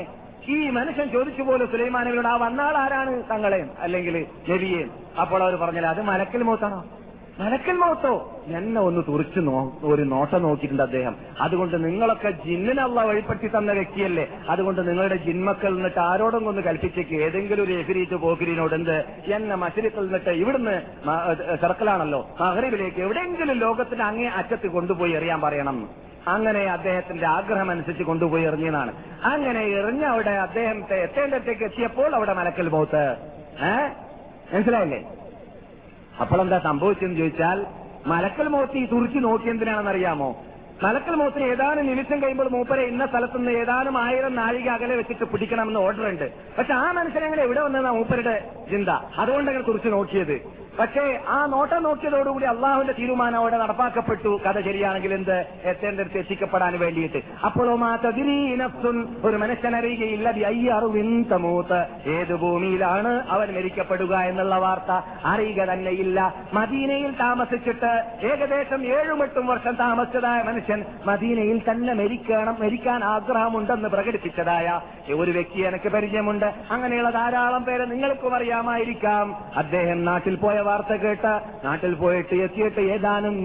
ഈ 0.48 0.70
മനുഷ്യൻ 0.70 1.12
ചോദിച്ചു 1.12 1.42
പോലും 1.42 1.68
സുലൈമാനവിനോട് 1.72 2.28
ആ 2.28 2.36
വന്നാൾ 2.36 2.78
ആരാണ് 2.78 3.24
തങ്ങളെയും 3.32 3.70
അല്ലെങ്കിൽ 3.80 4.26
നബിയെ. 4.50 4.84
അപ്പോൾ 5.22 5.44
അവർ 5.44 5.56
പറഞ്ഞില്ല 5.56 5.88
അത് 5.88 6.02
മലക്കൽ 6.02 6.44
മോത്താണോ? 6.44 6.80
മലക്കൽ 7.40 7.78
മോത്തോ 7.78 8.12
എന്നെ 8.48 8.82
ഒന്ന് 8.82 9.02
തുറിച്ചു 9.08 9.40
നോ 9.40 9.80
ഒരു 9.84 10.02
നോട്ടം 10.02 10.42
നോക്കിയിട്ടുണ്ട് 10.42 10.84
അദ്ദേഹം. 10.84 11.16
അതുകൊണ്ട് 11.42 11.86
നിങ്ങളൊക്കെ 11.86 12.30
ജിന്നിനുള്ള 12.46 13.02
വഴിപ്പെട്ടി 13.02 13.48
തന്ന 13.48 13.72
വ്യക്തിയല്ലേ? 13.72 14.26
അതുകൊണ്ട് 14.50 14.90
നിങ്ങളുടെ 14.90 15.16
ജിന്മക്കൾ 15.16 15.74
നിന്നിട്ട് 15.74 16.00
ആരോടും 16.00 16.48
ഒന്ന് 16.48 16.62
കൽപ്പിച്ചേക്ക്. 16.62 17.16
ഏതെങ്കിലും 17.16 17.64
ഒരു 17.64 17.72
എഫിരീറ്റ് 17.72 18.16
പോക്കിരിനോട് 18.16 18.76
എന്ത്? 18.76 18.98
എന്നെ 19.34 19.56
മഷരിത്തിൽ 19.56 20.02
നിന്നിട്ട് 20.02 20.30
ഇവിടുന്ന് 20.30 20.76
സർക്കിളാണല്ലോ 21.62 22.30
മഹറിബിലേക്ക് 22.42 23.02
എവിടെയെങ്കിലും 23.02 23.58
ലോകത്തിന്റെ 23.58 24.04
അങ്ങേ 24.04 24.28
അറ്റത്ത് 24.30 24.68
കൊണ്ടുപോയി 24.68 25.12
എറിയാൻ 25.12 25.42
പറയണം. 25.42 25.90
അങ്ങനെ 26.28 26.60
അദ്ദേഹത്തിന്റെ 26.60 27.28
ആഗ്രഹം 27.28 27.72
അനുസരിച്ച് 27.72 28.04
കൊണ്ടുപോയി 28.04 28.44
എറിഞ്ഞതാണ്. 28.44 28.94
അങ്ങനെ 29.24 29.62
എറിഞ്ഞ 29.80 30.04
അവിടെ 30.06 30.30
അദ്ദേഹത്തെ 30.30 30.96
എത്തേണ്ടത്തേക്ക് 31.04 31.64
എത്തിയപ്പോൾ 31.64 32.16
അവിടെ 32.16 32.34
മലക്കൽ 32.34 32.70
പോത്ത് 32.70 33.04
ഏ? 33.66 33.74
മനസ്സിലായില്ലേ? 34.56 35.02
അപ്പോൾ 36.20 36.42
എന്താ 36.42 36.60
സംഭവിച്ചെന്ന് 36.60 37.18
ചോദിച്ചാൽ 37.18 37.66
മലക്കൽ 38.08 38.48
മോത്തി 38.48 38.86
തുറിച്ചു 38.86 39.20
നോക്കിയെന്തിനാണെന്ന് 39.20 39.92
അറിയാമോ 39.92 40.46
മലക്കൽ 40.84 41.16
മോത്തിന് 41.16 41.44
ഏതാനും 41.44 41.88
നിമിഷം 41.88 42.22
കഴിയുമ്പോൾ 42.22 42.50
മൂപ്പരെ 42.50 42.84
ഇന്ന 42.84 43.06
സ്ഥലത്ത് 43.06 43.38
നിന്ന് 43.38 43.52
ഏതാനും 43.52 43.98
ആയിരം 43.98 44.36
നാഴിക 44.36 44.70
അകലെ 44.70 44.96
വെച്ചിട്ട് 44.96 45.26
പിടിക്കണമെന്ന് 45.26 45.80
ഓർഡർ 45.80 46.10
ഉണ്ട്. 46.10 46.34
പക്ഷെ 46.58 46.74
ആ 46.74 46.92
മനുഷ്യൻ 46.92 47.40
എവിടെ 47.40 47.62
വന്നതാ 47.62 47.92
മൂപ്പരുടെ 47.92 48.50
ചിന്ത? 48.72 48.90
അതുകൊണ്ട് 49.18 49.68
തുറിച്ചു 49.68 49.90
നോക്കിയത്. 49.90 50.63
പക്ഷേ 50.80 51.20
ആ 51.28 51.46
നോട്ടം 51.46 51.84
നോക്കിയതോടുകൂടി 51.84 52.46
അള്ളാഹുവിന്റെ 52.46 52.94
തീരുമാനം 53.00 53.38
അവിടെ 53.38 53.58
നടപ്പാക്കപ്പെട്ടു. 53.58 54.42
കഥ 54.48 54.62
ശരിയാണെങ്കിൽ 54.62 55.14
എന്ത്? 55.14 55.46
എത്തേണ്ടടുത്ത് 55.64 56.18
എത്തിക്കപ്പെടാൻ 56.18 56.80
വേണ്ടിയിട്ട്. 56.80 57.22
അപ്പോഴോ 57.46 57.76
മാതീനഫ്സുൻ 57.76 59.16
ഒരു 59.24 59.38
മനുഷ്യനറിയുകയില്ല 59.38 60.30
അയ്യറുവിന്തമൂത്ത് 60.30 61.86
ഏത് 62.06 62.36
ഭൂമിയിലാണ് 62.36 63.28
അവൻ 63.30 63.56
മരിക്കപ്പെടുക 63.56 64.16
എന്നുള്ള 64.16 64.56
വാർത്ത 64.56 65.06
അറിയുക 65.26 65.66
തന്നെയില്ല. 65.66 66.34
മദീനയിൽ 66.54 67.12
താമസിച്ചിട്ട് 67.12 68.04
ഏകദേശം 68.24 68.86
ഏഴും 68.86 69.24
എട്ടും 69.24 69.48
വർഷം 69.48 69.76
താമസിച്ചതായ 69.76 70.42
മനുഷ്യൻ 70.42 70.86
മദീനയിൽ 71.06 71.62
തന്നെ 71.72 71.94
മരിക്കണം 71.94 72.58
മരിക്കാൻ 72.60 73.04
ആഗ്രഹമുണ്ടെന്ന് 73.04 73.90
പ്രകടിപ്പിച്ചതായ 73.90 74.82
ഒരു 75.14 75.32
വ്യക്തി 75.32 75.62
എനിക്ക് 75.62 75.90
പരിചയമുണ്ട്. 75.90 76.54
അങ്ങനെയുള്ള 76.72 77.10
ധാരാളം 77.10 77.64
പേരെ 77.64 77.86
നിങ്ങൾക്കും 77.86 78.36
അറിയാമായിരിക്കാം. 78.36 79.36
അദ്ദേഹം 79.58 80.06
നാട്ടിൽ 80.06 80.36
പോയ 80.36 80.63
വാർത്ത 80.64 80.94
കേട്ട 80.96 81.26
നാട്ടിൽ 81.66 81.94
പോയിട്ട് 81.94 82.36
എത്തിയിട്ട് 82.36 82.82
ഏതാനും 82.96 83.36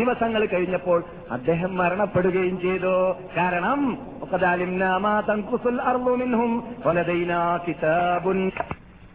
ദിവസങ്ങൾ 0.00 0.46
കഴിഞ്ഞപ്പോൾ 0.46 1.04
അദ്ദേഹം 1.30 1.76
മരണപ്പെടുകയും 1.76 2.56
ചെയ്തു. 2.60 2.94
കാരണം 3.36 3.80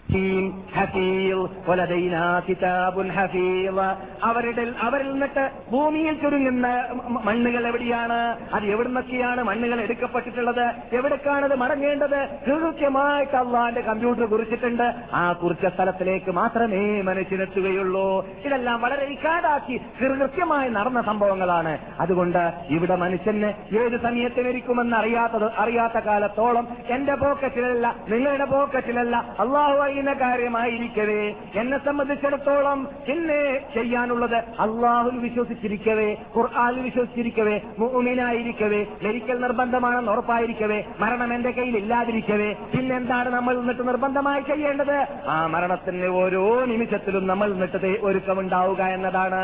وقد 0.08 0.16
ما 0.16 0.84
تنقص 0.84 0.96
الأرض 0.96 0.96
منهم 0.96 1.34
ولدينا 1.34 1.34
كتاب 1.34 1.34
حكيم 1.34 1.34
حفيظ 1.34 1.38
ولدينا 1.68 2.24
كتاب 2.40 2.96
حفيظ 3.10 3.78
അവരുടെ 4.24 4.62
അവരിൽ 4.80 5.08
നിന്നിട്ട് 5.12 5.42
ഭൂമിയിൽ 5.70 6.14
ചുരുങ്ങുന്ന 6.14 6.66
മ- 7.06 7.22
മണ്ണുകൾ 7.24 7.62
എവിടെയാണ് 7.66 8.18
അത് 8.52 8.64
എവിടുന്നൊക്കെയാണ് 8.66 9.40
മണ്ണുകൾ 9.42 9.78
എടുക്കപ്പെട്ടിട്ടുള്ളത് 9.80 10.62
എവിടേക്കാണത് 10.92 11.54
മടങ്ങേണ്ടത് 11.54 12.16
കൃത്യമായിട്ട് 12.46 13.36
അള്ളാന്റെ 13.36 13.82
കമ്പ്യൂട്ടർ 13.82 14.24
കുറിച്ചിട്ടുണ്ട് 14.30 14.86
ആ 15.12 15.32
കുറിച്ച 15.32 15.66
സ്ഥലത്തിലേക്ക് 15.74 16.32
മാത്രമേ 16.32 16.80
മനുഷ്യനെത്തുകയുള്ളൂ 17.02 18.06
ഇതെല്ലാം 18.46 18.80
വളരെ 18.80 19.06
ഇക്കാതാക്കി 19.14 19.76
കൃത്യമായി 19.98 20.68
നടന്ന 20.70 21.00
സംഭവങ്ങളാണ് 21.02 21.74
അതുകൊണ്ട് 21.98 22.42
ഇവിടെ 22.70 22.96
മനുഷ്യന് 22.96 23.50
ഏത് 23.78 23.96
സമയത്ത് 24.02 24.40
മരിക്കുമെന്ന് 24.46 24.96
അറിയാത്തത് 24.96 25.48
അറിയാത്ത 25.58 25.98
കാലത്തോളം 26.06 26.64
എന്റെ 26.88 27.16
പോക്കറ്റിലല്ല 27.16 27.84
നിങ്ങളുടെ 28.08 28.44
പോക്കറ്റിലല്ല 28.46 29.14
അള്ളാഹു 29.38 29.76
അറിയുന്ന 29.99 30.13
കാര്യമായിരിക്കവേ. 30.25 31.21
എന്നെ 31.59 31.77
സംബന്ധിച്ചിടത്തോളം 31.77 32.79
പിന്നെ 33.07 33.39
ചെയ്യാനുള്ളത് 33.73 34.35
അള്ളാഹുൽ 34.35 35.17
വിശ്വസിച്ചിരിക്കവേ 35.17 36.09
ഖുർആാനിൽ 36.37 36.81
വിശ്വസിച്ചിരിക്കവേ 36.81 37.55
മുഅ്മിനായിരിക്കവേ 37.79 38.81
മരിക്കൽ 39.03 39.37
നിർബന്ധമാണെന്ന് 39.41 40.11
ഉറപ്പായിരിക്കവേ 40.11 40.79
മരണം 40.99 41.33
എന്റെ 41.33 41.51
കയ്യിൽ 41.51 41.77
ഇല്ലാതിരിക്കവേ. 41.77 42.49
പിന്നെന്താണ് 42.73 43.29
നമ്മൾ 43.29 43.53
നിന്നിട്ട് 43.59 43.83
നിർബന്ധമായി 43.87 44.41
ചെയ്യേണ്ടത്? 44.41 44.97
ആ 45.27 45.47
മരണത്തിന് 45.47 46.09
ഓരോ 46.21 46.45
നിമിഷത്തിലും 46.65 47.27
നമ്മൾ 47.27 47.47
നിന്നിട്ട് 47.53 47.91
ഒരുക്കമുണ്ടാവുക 48.01 48.81
എന്നതാണ്. 48.97 49.43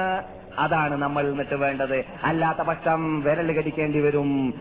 അതാണ് 0.60 0.96
നമ്മൾ 0.96 1.30
നിന്നിട്ട് 1.30 1.56
വേണ്ടത്. 1.56 2.06
അല്ലാത്ത 2.24 2.58
പക്ഷം 2.58 3.22
വിരൽ 3.22 3.52
കടിക്കേണ്ടി 3.52 4.02
വരും. 4.02 4.54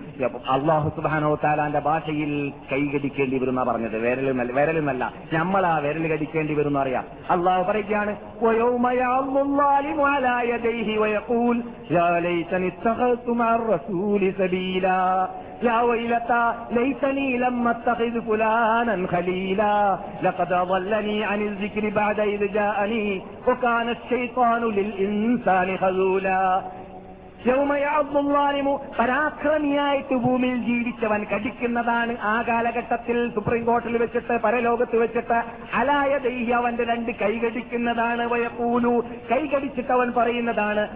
അള്ളാഹു 0.51 0.89
സുബാനോ 0.89 1.35
താലാന്റെ 1.35 1.79
ഭാഷയിൽ 1.79 2.53
കൈ 2.73 2.87
കടിക്കേണ്ടി 2.87 3.39
വരും 3.39 3.51
എന്നാ 3.51 3.63
പറഞ്ഞത്. 3.63 3.99
വിരൽ 3.99 4.53
വിരൽ 4.53 4.79
എന്നല്ല. 4.79 5.13
നമ്മളാ 5.33 5.79
വിരൽ 5.79 6.07
കടിക്കേണ്ടി 6.07 6.55
വരും 6.55 6.69
എന്നറിയാം 6.69 7.05
അള്ളാഹു 7.31 7.63
പറയുകയാണ് 7.63 8.17
يا 15.65 15.81
ويلتا 15.81 16.55
ليتني 16.71 17.39
لم 17.39 17.69
أتخذ 17.69 18.21
فلانا 18.29 19.07
خليلا. 19.07 19.99
لقد 20.23 20.53
أضلني 20.53 21.25
عن 21.25 21.43
الذكر 21.43 21.89
بعد 21.89 22.21
إذ 22.21 22.53
جاءني 22.53 23.23
وكان 23.49 23.89
الشيطان 23.89 24.63
للإنسان 24.63 25.79
خذولا. 25.79 26.63
പരാക്രമിയായിട്ട് 28.99 30.15
ഭൂമിയിൽ 30.15 30.57
ജീവിച്ചവൻ 30.57 31.27
കടിക്കുന്നതാണ് 31.35 32.19
ആ 32.19 32.43
കാലഘട്ടത്തിൽ 32.43 33.31
സുപ്രീം 33.35 33.65
കോടതിയിൽ 33.65 33.99
വെച്ചിട്ട് 33.99 34.41
പരലോകത്ത് 34.41 34.97
വെച്ചിട്ട്. 34.97 35.43
അലായ 35.75 36.19
ദൈഹി 36.19 36.51
അവന്റെ 36.51 36.85
രണ്ട് 36.85 37.11
കൈകടിക്കുന്നതാണ് 37.11 38.29
വയക്കൂലു 38.33 39.05
കൈകടിച്ചിട്ട് 39.33 39.93
അവൻ 39.93 40.13
പറയുന്നതാണ്. 40.17 40.89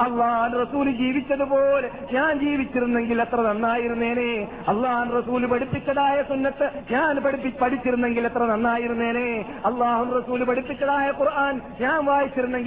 അള്ളാൻ 0.00 0.52
റസൂൽ 0.62 0.90
ജീവിച്ചതുപോലെ 0.90 1.90
ഞാൻ 2.12 2.38
ജീവിച്ചിരുന്നെങ്കിൽ 2.38 3.20
എത്ര 3.20 3.40
നന്നായിരുന്നേനെ? 3.40 4.48
അള്ളാൻ 4.68 5.10
റസൂൽ 5.18 5.46
പഠിപ്പിച്ചതായ 5.46 6.22
സുന്നത്ത് 6.22 6.70
ഞാൻ 6.90 7.16
പഠിപ്പി 7.16 7.52
പഠിച്ചിരുന്നെങ്കിൽ 7.62 8.26
എത്ര 8.26 8.46
നന്നായിരുന്നേനെ? 8.46 9.44
അള്ളാഹു 9.64 10.18
റസൂൽ 10.18 10.44
പഠിപ്പിച്ചതായ 10.44 11.10
ഖുർആൻ 11.10 11.60
ഞാൻ 11.80 12.06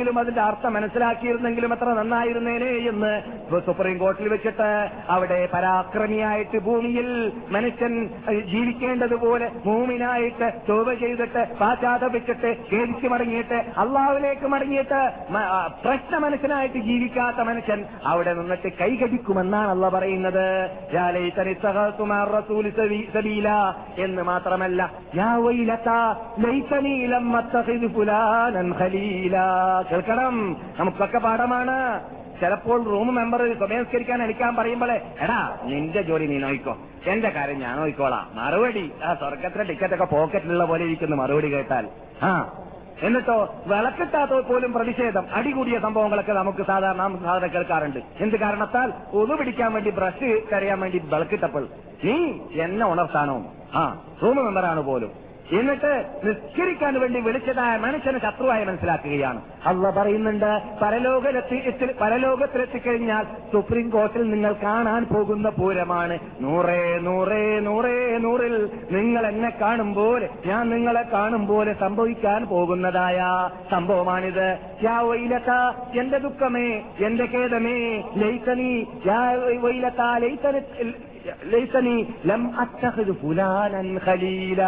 വായിച്ചിരുന്നെങ്കിലും 0.10 0.20
അതിന്റെ 0.20 0.42
അർത്ഥം 0.42 0.74
മനസ്സിലാക്കിയിരുന്നെങ്കിലും 0.74 1.74
എത്ര 1.74 1.90
നന്നായിരുന്നേനെ 1.94 2.70
എന്ന് 2.90 3.12
സുപ്രീം 3.60 3.98
കോർട്ടിൽ 3.98 4.28
വെച്ചിട്ട് 4.30 4.90
അവിടെ 5.10 5.50
പരാക്രമിയായിട്ട് 5.54 6.58
ഭൂമിയിൽ 6.60 7.32
മനുഷ്യൻ 7.50 8.10
ജീവിക്കേണ്ടതുപോലെ 8.52 9.52
ഭൂമിനായിട്ട് 9.66 10.50
ചോവ 10.68 10.94
ചെയ്തിട്ട് 10.94 11.48
പാശ്ചാത്തപിച്ചിട്ട് 11.60 12.58
ഖേദിച്ച് 12.74 13.08
മടങ്ങിയിട്ട് 13.08 13.60
അള്ളാവിലേക്ക് 13.78 14.48
മടങ്ങിയിട്ട് 14.48 15.02
പ്രശ്ന 15.84 16.18
മനുഷ്യനായിട്ട് 16.18 16.80
ജീവിക്കാത്ത 16.80 17.42
മനുഷ്യൻ 17.42 17.86
അവിടെ 18.06 18.34
നിന്നിട്ട് 18.34 18.72
കൈകടിക്കുമെന്നാണ് 18.82 19.70
അള്ള 19.70 19.90
പറയുന്നത്. 19.90 20.48
എന്ന് 23.98 24.24
മാത്രമല്ല 24.24 24.92
യാ 25.16 25.30
ഖലീലാ 28.80 29.46
കേൾക്കണം. 30.00 30.58
നമുക്കൊക്കെ 30.80 31.18
പാഠമാണ്. 31.18 32.06
ചിലപ്പോൾ 32.42 32.84
റൂം 32.84 33.16
മെമ്പർ 33.16 33.58
സ്വമേസ്കരിക്കാൻ 33.58 34.24
എനിക്കാൻ 34.24 34.56
പറയുമ്പോഴേ 34.56 35.16
എടാ 35.20 35.58
നിന്റെ 35.64 36.02
ജോലി 36.02 36.26
നീ 36.26 36.38
നോയിക്കോ. 36.38 36.78
എന്റെ 37.06 37.30
കാര്യം 37.30 37.60
ഞാൻ 37.60 37.78
നോയിക്കോളാം. 37.78 38.30
മറുപടി 38.34 38.92
ആ 39.04 39.14
സ്വർഗത്തിലെ 39.14 39.64
ടിക്കറ്റ് 39.64 39.94
ഒക്കെ 39.94 40.06
പോക്കറ്റിലുള്ള 40.06 40.66
പോലെ 40.66 40.86
ഇരിക്കുന്നു 40.86 41.18
മറുപടി 41.18 41.54
കേട്ടാൽ. 41.54 41.88
ആ. 42.24 42.54
എന്നിട്ടോ 43.02 43.56
വിളക്കിട്ടാത്ത 43.68 44.32
പോലും 44.32 44.74
പ്രതിഷേധം 44.74 45.26
അടികൂടിയ 45.34 45.80
സംഭവങ്ങളൊക്കെ 45.80 46.34
നമുക്ക് 46.34 46.66
സാധാരണ 46.66 47.20
സാധാരണ 47.24 47.46
കേൾക്കാറുണ്ട്. 47.46 48.00
എന്ത് 48.20 48.40
കാരണത്താൽ? 48.40 48.94
ഒതു 49.14 49.34
പിടിക്കാൻ 49.34 49.74
വേണ്ടി 49.74 49.90
ബ്രഷ് 49.90 50.42
കരയാൻ 50.54 50.80
വേണ്ടി 50.80 50.98
വിളക്കിട്ടപ്പോൾ. 51.00 51.68
നീ 52.04 52.14
എന്നെ 52.62 52.86
ഉണർത്താനോ? 52.86 53.46
ആ 53.74 54.02
റൂം 54.24 54.36
മെമ്പറാണ് 54.36 54.80
പോലും. 54.80 55.29
എന്നിട്ട് 55.52 55.92
നിസ്കരിക്കാൻ 56.24 57.00
വേണ്ടി 57.00 57.20
വിളിച്ചതായ 57.20 57.78
മനുഷ്യനെ 57.78 58.20
ശത്രുവായി 58.20 58.66
മനസ്സിലാക്കുകയാണ്. 58.66 59.42
അള്ള 59.66 59.90
പറയുന്നുണ്ട് 59.90 60.52
പരലോകത്തിൽ 60.82 61.94
പരലോകത്തിലെത്തിക്കഴിഞ്ഞാൽ 62.02 63.24
സുപ്രീം 63.52 63.90
കോർട്ടിൽ 63.90 64.30
നിങ്ങൾ 64.30 64.54
കാണാൻ 64.64 65.06
പോകുന്ന 65.06 65.50
പൂരമാണ്. 65.50 66.20
നൂറേ 66.42 67.00
നൂറേ 67.00 67.60
നൂറേ 67.60 68.18
നൂറിൽ 68.18 68.56
നിങ്ങൾ 68.92 69.28
എന്നെ 69.28 69.50
കാണും 69.62 69.94
പോലെ 69.94 70.30
ഞാൻ 70.46 70.70
നിങ്ങളെ 70.70 71.02
കാണും 71.02 71.48
പോലെ 71.48 71.74
സംഭവിക്കാൻ 71.74 72.46
പോകുന്നതായ 72.46 73.50
സംഭവമാണിത്. 73.72 74.48
വൈലത്ത 75.02 75.52
എന്റെ 76.00 76.18
ദുഃഖമേ 76.18 76.70
എന്റെ 77.00 77.26
ഖേദമേ 77.34 77.80
യാ 79.08 79.22
വൈലത്ത 79.64 80.02
ലൈസനി 81.44 81.96
ലം 82.26 82.44
അത്തഖദ് 82.60 83.14
ഫുലാനൻ 83.22 84.00
ഖലീല. 84.06 84.64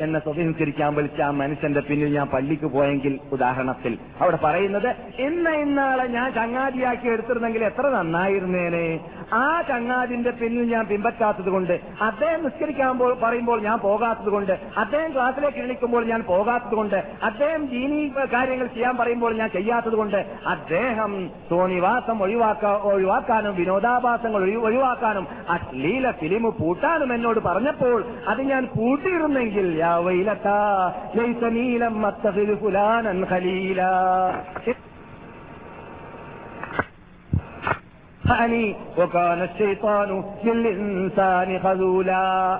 എന്ന 0.00 0.18
സ്വതീകരിക്കാൻ 0.18 0.94
വിളിച്ച 0.94 1.20
ആ 1.20 1.30
മനുഷ്യന്റെ 1.30 1.80
പിന്നിൽ 1.80 2.14
ഞാൻ 2.14 2.26
പള്ളിക്ക് 2.28 2.66
പോയെങ്കിൽ 2.66 3.18
ഉദാഹരണത്തിൽ 3.32 3.92
അവിടെ 4.20 4.36
പറയുന്നത് 4.36 4.90
ഇന്ന 5.18 5.48
ഇന്നാളെ 5.58 6.06
ഞാൻ 6.08 6.32
ചങ്ങാതിയാക്കി 6.32 7.08
എടുത്തിരുന്നെങ്കിൽ 7.08 7.64
എത്ര 7.64 7.86
നന്നായിരുന്നേനെ. 7.88 8.86
ആ 9.32 9.62
ചങ്ങാതിന്റെ 9.62 10.30
പിന്നിൽ 10.30 10.70
ഞാൻ 10.70 10.86
പിമ്പറ്റാത്തത് 10.86 11.48
കൊണ്ട് 11.48 11.72
അദ്ദേഹം 12.02 12.44
നിസ്കരിക്കാൻ 12.44 12.92
പറയുമ്പോൾ 13.22 13.60
ഞാൻ 13.60 13.78
പോകാത്തത് 13.78 14.30
കൊണ്ട് 14.30 14.52
അദ്ദേഹം 14.76 15.14
ക്ലാസ്സിലേക്ക് 15.14 15.58
എണിക്കുമ്പോൾ 15.58 16.04
ഞാൻ 16.04 16.22
പോകാത്തത് 16.22 16.74
കൊണ്ട് 16.74 16.96
അദ്ദേഹം 17.22 17.66
ദീനീ 17.66 18.00
കാര്യങ്ങൾ 18.32 18.66
ചെയ്യാൻ 18.66 18.96
പറയുമ്പോൾ 18.96 19.34
ഞാൻ 19.34 19.50
ചെയ്യാത്തത് 19.50 19.96
കൊണ്ട് 19.96 20.16
അദ്ദേഹം 20.46 21.12
തോന്നിവാസം 21.50 22.22
ഒഴിവാക്കാ 22.22 22.72
ഒഴിവാക്കാനും 22.88 23.56
വിനോദാഭാസങ്ങൾ 23.56 24.42
ഒഴി- 24.42 24.60
ഒഴിവാക്കാനും 24.60 25.26
അശ്ലീല 25.48 26.10
ഫിലിം 26.12 26.52
പൂട്ടാനും 26.58 27.14
എന്നോട് 27.14 27.38
പറഞ്ഞപ്പോൾ 27.40 27.98
അത് 28.28 28.42
ഞാൻ 28.42 28.66
പൂട്ടിയിരുന്നെങ്കിൽ 28.76 29.68
യാ 29.88 29.94
വൈലത്താ 30.06 30.56
ലൈസ 31.16 31.42
നീലം 31.54 32.06
അത്തഖിദ് 32.06 32.54
ഫുലാനൻ 32.62 33.20
ഖലീലാ 33.30 33.90
ഖാനി 34.56 34.74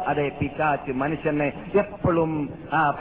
അതെ 0.06 0.30
പിശാച്ച് 0.40 0.92
മനുഷ്യനെ 0.92 1.52
എപ്പോഴും 1.78 2.48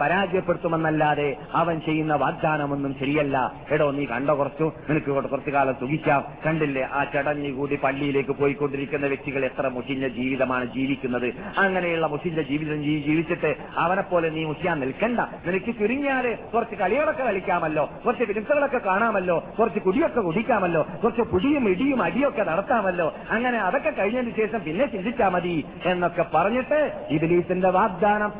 പരാജയപ്പെടുത്തുമെന്നല്ലാതെ 0.01 1.35
അവൻ 1.53 1.79
ചെയ്യുന്ന 1.79 2.15
വാഗ്ദാനമൊന്നും 2.15 2.95
ശരിയല്ല. 2.99 3.51
എടോ 3.71 3.91
നീ 3.91 4.05
കണ്ട 4.05 4.29
കുറച്ചു? 4.29 4.71
നിനക്ക് 4.89 5.29
കുറച്ചു 5.29 5.49
കാലം 5.49 5.75
സുഖിക്കാം. 5.79 6.23
കണ്ടില്ലേ? 6.45 6.83
ആ 6.93 7.03
ചടഞ്ഞു 7.03 7.51
കൂടി 7.51 7.75
പള്ളിയിലേക്ക് 7.75 8.31
പോയിക്കൊണ്ടിരിക്കുന്ന 8.31 9.07
വ്യക്തികൾ 9.07 9.45
എത്ര 9.45 9.67
മുഷിഞ്ഞ 9.67 10.07
ജീവിതമാണ് 10.07 10.65
ജീവിക്കുന്നത്. 10.73 11.33
അങ്ങനെയുള്ള 11.57 12.07
മുഷിഞ്ഞ 12.07 12.41
ജീവിതം 12.41 12.83
ജീവിച്ചിട്ട് 12.83 13.55
അവനെ 13.77 14.01
പോലെ 14.01 14.29
നീ 14.29 14.45
മുഷിയാൻ 14.45 14.79
നിൽക്കണ്ട. 14.79 15.19
നിനക്ക് 15.19 15.79
ചുരുങ്ങിയാൽ 15.79 16.37
കുറച്ച് 16.53 16.75
കളികളൊക്കെ 16.75 17.23
കളിക്കാമല്ലോ. 17.23 17.89
കുറച്ച് 18.05 18.23
വിരുദ്ധകളൊക്കെ 18.23 18.77
കാണാമല്ലോ. 18.77 19.43
കുറച്ച് 19.59 19.79
കുടിയൊക്കെ 19.79 20.21
കുടിക്കാമല്ലോ. 20.21 20.85
കുറച്ച് 21.03 21.21
പുടിയും 21.21 21.69
ഇടിയും 21.69 22.03
അടിയൊക്കെ 22.03 22.56
നടത്താമല്ലോ. 22.57 23.07
അങ്ങനെ 23.31 23.57
അതൊക്കെ 23.67 23.89
കഴിഞ്ഞതിന് 23.89 24.35
ശേഷം 24.37 24.59
പിന്നെ 24.67 24.85
ചിന്തിച്ചാ 24.85 25.27
മതി 25.35 25.55
എന്നൊക്കെ 25.85 26.25
പറഞ്ഞിട്ട് 26.35 26.79
ഇബിലീസിന്റെ 27.15 27.69
വാഗ്ദാനം 27.69 28.31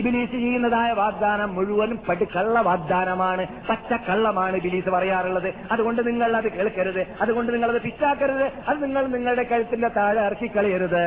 ഇബിലീസ് 0.00 0.32
ചെയ്യുന്നതായ 0.32 0.90
വാഗ്ദാനം 1.02 1.48
മുഴുവനും 1.54 1.98
പടുക്കള്ള 2.08 2.58
വാഗ്ദാനമാണ്. 2.68 3.44
പച്ച 3.68 3.90
കള്ളമാണ് 4.08 4.56
ഇബിലീസ് 4.56 4.90
പറയാറുള്ളത്. 4.96 5.48
അതുകൊണ്ട് 5.72 6.00
നിങ്ങൾ 6.08 6.36
അത് 6.36 6.48
കേൾക്കരുത്. 6.56 7.02
അതുകൊണ്ട് 7.20 7.52
നിങ്ങൾ 7.52 7.70
അത് 7.74 7.80
പിച്ചാക്കരുത് 7.82 8.46
അത് 8.68 8.78
നിങ്ങൾ 8.84 9.06
നിങ്ങളുടെ 9.16 9.42
കഴുത്തിന്റെ 9.42 9.88
താഴെ 9.96 10.20
ഇറക്കി 10.28 10.46
കളയരുത്. 10.46 11.04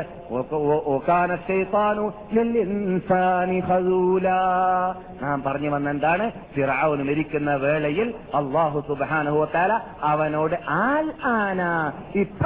നാം 5.24 5.38
പറഞ്ഞു 5.46 5.70
വന്ന 5.70 5.90
എന്താണ് 5.90 6.26
ഫിറഔന് 6.56 7.04
മരിക്കുന്ന 7.10 7.52
വേളയിൽ 7.56 8.08
അള്ളാഹു 8.36 8.80
സുബ്ഹാനഹു 8.88 9.38
വതആല 9.40 9.74
അവനോട് 10.12 10.56
ആൽ 10.70 11.08
ആന 11.32 11.62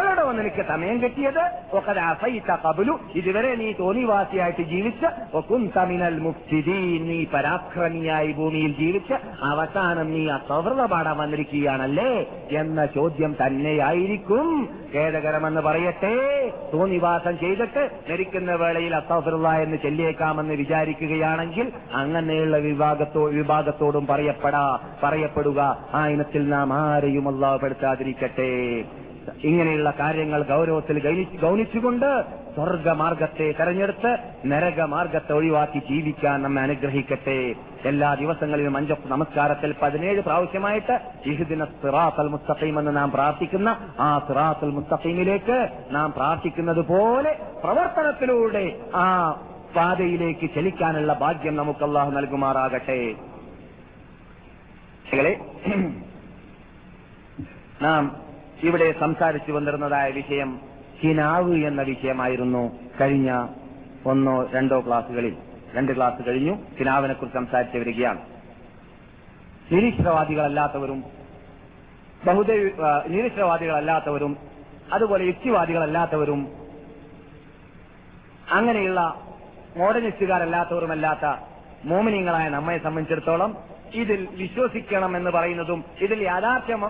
ഇപ്പോഴോ 0.06 0.32
നിനക്ക് 0.32 0.66
സമയം 0.68 1.02
കിട്ടിയത്? 1.02 1.44
കബലു 2.66 3.00
ഇതുവരെ 3.16 3.56
നീ 3.56 3.72
തോന്നിവാസിയായിട്ട് 3.72 4.62
ജീവിച്ച് 4.62 5.38
ഒക്കും 5.38 5.72
മിനൽ 5.88 6.20
മുഫ്സിദീൻ. 6.20 7.08
നീ 7.08 7.26
പരാക്രമിയായി 7.34 8.32
ഭൂമിയിൽ 8.32 8.72
ജീവിച്ച് 8.80 9.14
അവസാനം 9.44 10.12
നീ 10.12 10.30
അസൗഹൃദ 10.30 10.82
പാടാൻ 10.86 11.18
വന്നിരിക്കുകയാണല്ലേ? 11.18 12.12
എന്ന 12.52 12.86
ചോദ്യം 12.86 13.36
തന്നെയായിരിക്കും. 13.46 14.70
ഖേദകരമെന്ന് 14.96 15.62
പറയട്ടെ. 15.62 16.16
തോന്നിവാസം 16.74 17.40
ചെയ്തിട്ട് 17.40 17.90
മരിക്കുന്ന 18.10 18.56
വേളയിൽ 18.56 18.96
അസൗഹൃദ 18.96 19.48
എന്ന് 19.48 19.78
ചെല്ലിയേക്കാമെന്ന് 19.78 20.54
വിചാരിക്കുകയാണെങ്കിൽ 20.54 21.72
അങ്ങനെയുള്ള 21.94 22.58
വിഭാഗത്തോ 22.58 23.26
വിഭാഗത്തോടും 23.30 24.08
പറയപ്പെടാ 24.08 24.80
പറയപ്പെടുക. 25.04 25.60
ആ 25.94 26.08
ഇനത്തിൽ 26.08 26.50
നാം 26.50 26.74
ആരെയും 26.74 27.36
അള്ളാഹപ്പെടുത്താതിരിക്കട്ടെ 27.36 28.52
ഇങ്ങനെയുള്ള 29.44 29.94
കാര്യങ്ങൾ 30.00 30.44
ഗൗരവത്തിൽ 30.44 31.00
ഗൗനി- 31.00 31.42
ഗൗനിച്ചുകൊണ്ട് 31.42 32.24
സ്വർഗമാർഗത്തെ 32.56 33.52
തെരഞ്ഞെടുത്ത് 33.60 34.12
നരകമാർഗത്തെ 34.46 35.34
ഒഴിവാക്കി 35.34 35.80
ജീവിക്കാൻ 35.90 36.42
നമ്മെ 36.42 36.62
അനുഗ്രഹിക്കട്ടെ. 36.62 37.38
എല്ലാ 37.86 38.14
ദിവസങ്ങളിലും 38.14 38.78
അഞ്ച 38.78 38.92
നമസ്കാരത്തിൽ 39.06 39.76
പതിനേഴ് 39.82 40.22
പ്രാവശ്യമായിട്ട് 40.22 40.96
ഇഹുദിന 41.26 41.66
സിറാത്തൽ 41.82 42.28
മുസ്തഖീം 42.28 42.80
എന്ന് 42.80 42.98
നാം 42.98 43.12
പ്രാർത്ഥിക്കുന്ന 43.12 43.70
ആ 44.00 44.20
സിറാത്തൽ 44.28 44.70
മുസ്തഖീമിലേക്ക് 44.70 45.58
നാം 45.92 46.14
പ്രാർത്ഥിക്കുന്നത് 46.14 46.86
പോലെ 46.86 47.34
പ്രവർത്തനത്തിലൂടെ 47.64 48.66
ആ 48.96 49.08
പാതയിലേക്ക് 49.76 50.56
ചലിക്കാനുള്ള 50.56 51.14
ഭാഗ്യം 51.14 51.56
നമുക്ക് 51.56 51.84
അള്ളാഹു 51.84 52.12
നൽകുമാറാകട്ടെ 52.12 53.00
നാം 57.82 58.04
ഇവിടെ 58.64 58.96
സംസാരിച്ചു 59.00 59.52
വന്നിരുന്നതായ 59.52 60.12
വിഷയം 60.12 60.60
കിനാവ് 61.04 61.56
എന്ന 61.56 61.82
വിഷയമായിരുന്നു 61.82 62.80
കഴിഞ്ഞ 63.02 63.48
ഒന്നോ 64.06 64.50
രണ്ടോ 64.54 64.84
ക്ലാസ്സുകളിൽ. 64.88 65.38
രണ്ട് 65.74 65.96
ക്ലാസ് 65.96 66.28
കഴിഞ്ഞു 66.28 66.58
കിനാവിനെ 66.80 67.14
കുറിച്ച് 67.14 67.38
സംസാരിച്ചു 67.38 67.78
വരികയാണ്. 67.78 68.22
നിരീശ്വരവാദികളല്ലാത്തവരും 69.72 71.04
ബഹുദൈവ 72.26 73.04
നിരീശ്വരവാദികളല്ലാത്തവരും 73.08 74.38
അതുപോലെ 74.94 75.26
യുക്തിവാദികളല്ലാത്തവരും 75.26 76.48
അങ്ങനെയുള്ള 78.52 79.22
മോഡനിസ്റ്റുകാരല്ലാത്തവരുമല്ലാത്ത 79.78 81.36
മോമിനിയങ്ങളായ 81.86 82.50
നമ്മെ 82.50 82.78
സംബന്ധിച്ചിടത്തോളം 82.78 83.58
ഇതിൽ 83.94 84.28
വിശ്വസിക്കണം 84.32 85.18
എന്ന് 85.18 85.32
പറയുന്നതും 85.32 85.84
ഇതിൽ 86.02 86.24
യാഥാർത്ഥ്യം 86.24 86.90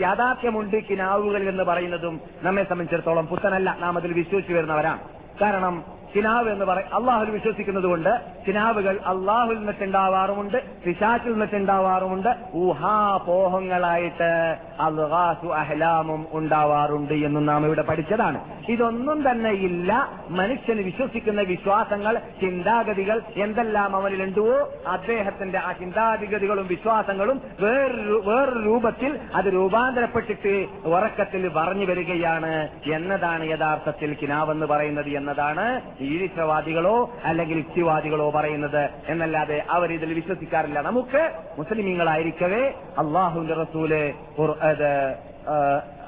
യാഥാർത്ഥ്യമുണ്ട് 0.00 0.88
കിനാവുകൾ 0.90 1.48
എന്ന് 1.48 1.64
പറയുന്നതും 1.64 2.20
നമ്മെ 2.42 2.62
സംബന്ധിച്ചിടത്തോളം 2.62 3.26
പുത്തനല്ല. 3.26 3.76
നാം 3.80 3.98
അതിൽ 3.98 4.12
വിശ്വസിച്ചു 4.12 4.54
വരുന്നവരാണ്. 4.54 5.00
കാരണം 5.42 6.01
കിനാവ് 6.16 6.50
എന്ന് 6.50 6.64
പറയും 6.64 6.94
അള്ളാഹുൽ 6.94 7.30
വിശ്വസിക്കുന്നത് 7.30 7.84
കൊണ്ട് 7.84 8.20
കിനാവുകൾ 8.48 9.00
അള്ളാഹുൽ 9.06 9.58
നിന്നിട്ടുണ്ടാവാറുമുണ്ട് 9.58 10.62
പിശാച്ചിൽ 10.86 11.30
നിന്നിട്ടുണ്ടാവാറുമുണ്ട്. 11.30 12.36
ഊഹാപോഹങ്ങളായിട്ട് 12.54 14.56
അൽഹാസു 14.80 15.46
അഹ്ലാമും 15.46 16.26
ഉണ്ടാവാറുണ്ട് 16.32 17.12
എന്ന് 17.12 17.48
നാം 17.48 17.66
ഇവിടെ 17.66 17.82
പഠിച്ചതാണ്. 17.82 18.40
ഇതൊന്നും 18.68 19.30
തന്നെ 19.30 19.50
ഇല്ല. 19.50 20.08
മനുഷ്യന് 20.28 20.80
വിശ്വസിക്കുന്ന 20.80 21.42
വിശ്വാസങ്ങൾ 21.42 22.20
ചിന്താഗതികൾ 22.40 23.22
എന്തെല്ലാം 23.36 23.96
അവനിലുണ്ടോ 23.96 24.72
അദ്ദേഹത്തിന്റെ 24.86 25.58
ആ 25.58 25.72
ചിന്താഗതികളും 25.72 26.66
വിശ്വാസങ്ങളും 26.66 27.40
വേറൊരു 27.60 28.22
വേറൊരു 28.26 28.58
രൂപത്തിൽ 28.58 29.18
അത് 29.34 29.44
രൂപാന്തരപ്പെട്ടിട്ട് 29.44 30.66
ഉറക്കത്തിൽ 30.84 31.48
പറഞ്ഞു 31.48 31.86
വരികയാണ് 31.86 32.68
എന്നതാണ് 32.92 33.50
യഥാർത്ഥത്തിൽ 33.50 34.16
കിനാവെന്ന് 34.22 34.66
പറയുന്നത് 34.66 35.08
എന്നതാണ് 35.08 35.80
ഈരിശവാദികളോ 36.02 36.96
അല്ലെങ്കിൽ 37.24 37.56
യുക്തിവാദികളോ 37.56 38.30
പറയുന്നത് 38.30 38.82
എന്നല്ലാതെ 39.08 39.58
അവർ 39.70 39.92
ഇതിൽ 39.92 40.14
വിശ്വസിക്കാറില്ല. 40.14 40.80
നമുക്ക് 40.80 41.22
മുസ്ലിമീങ്ങളായിരിക്കവേ 41.58 42.62
അള്ളാഹുവിന്റെ 42.98 43.54
റസൂൽ 43.54 43.92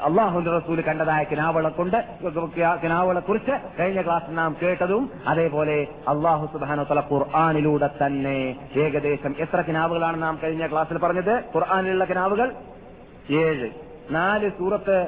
അള്ളാഹുന്റെ 0.06 0.50
റസൂൽ 0.56 0.80
കണ്ടതായ 0.80 1.22
കിനാവളെ 1.24 1.68
കൊണ്ട് 1.68 1.96
കിനാവളെ 2.82 3.20
കുറിച്ച് 3.20 3.54
കഴിഞ്ഞ 3.78 4.02
ക്ലാസ്സിൽ 4.02 4.34
നാം 4.34 4.56
കേട്ടതും 4.62 5.10
അതേപോലെ 5.28 5.76
അള്ളാഹു 6.08 6.44
സുബാന 6.52 6.82
ഖുർആാനിലൂടെ 6.82 7.88
തന്നെ 8.02 8.38
ഏകദേശം 8.76 9.34
എത്ര 9.38 9.60
കിനാവുകളാണ് 9.60 10.22
നാം 10.22 10.38
കഴിഞ്ഞ 10.42 10.66
ക്ലാസ്സിൽ 10.66 10.98
പറഞ്ഞത്? 10.98 11.34
ഖുർആാനിലുള്ള 11.54 12.04
കിനാവുകൾ 12.04 12.48
ഏഴ്. 13.30 13.68
നാല് 14.10 14.50
സൂറത്ത് 14.58 14.98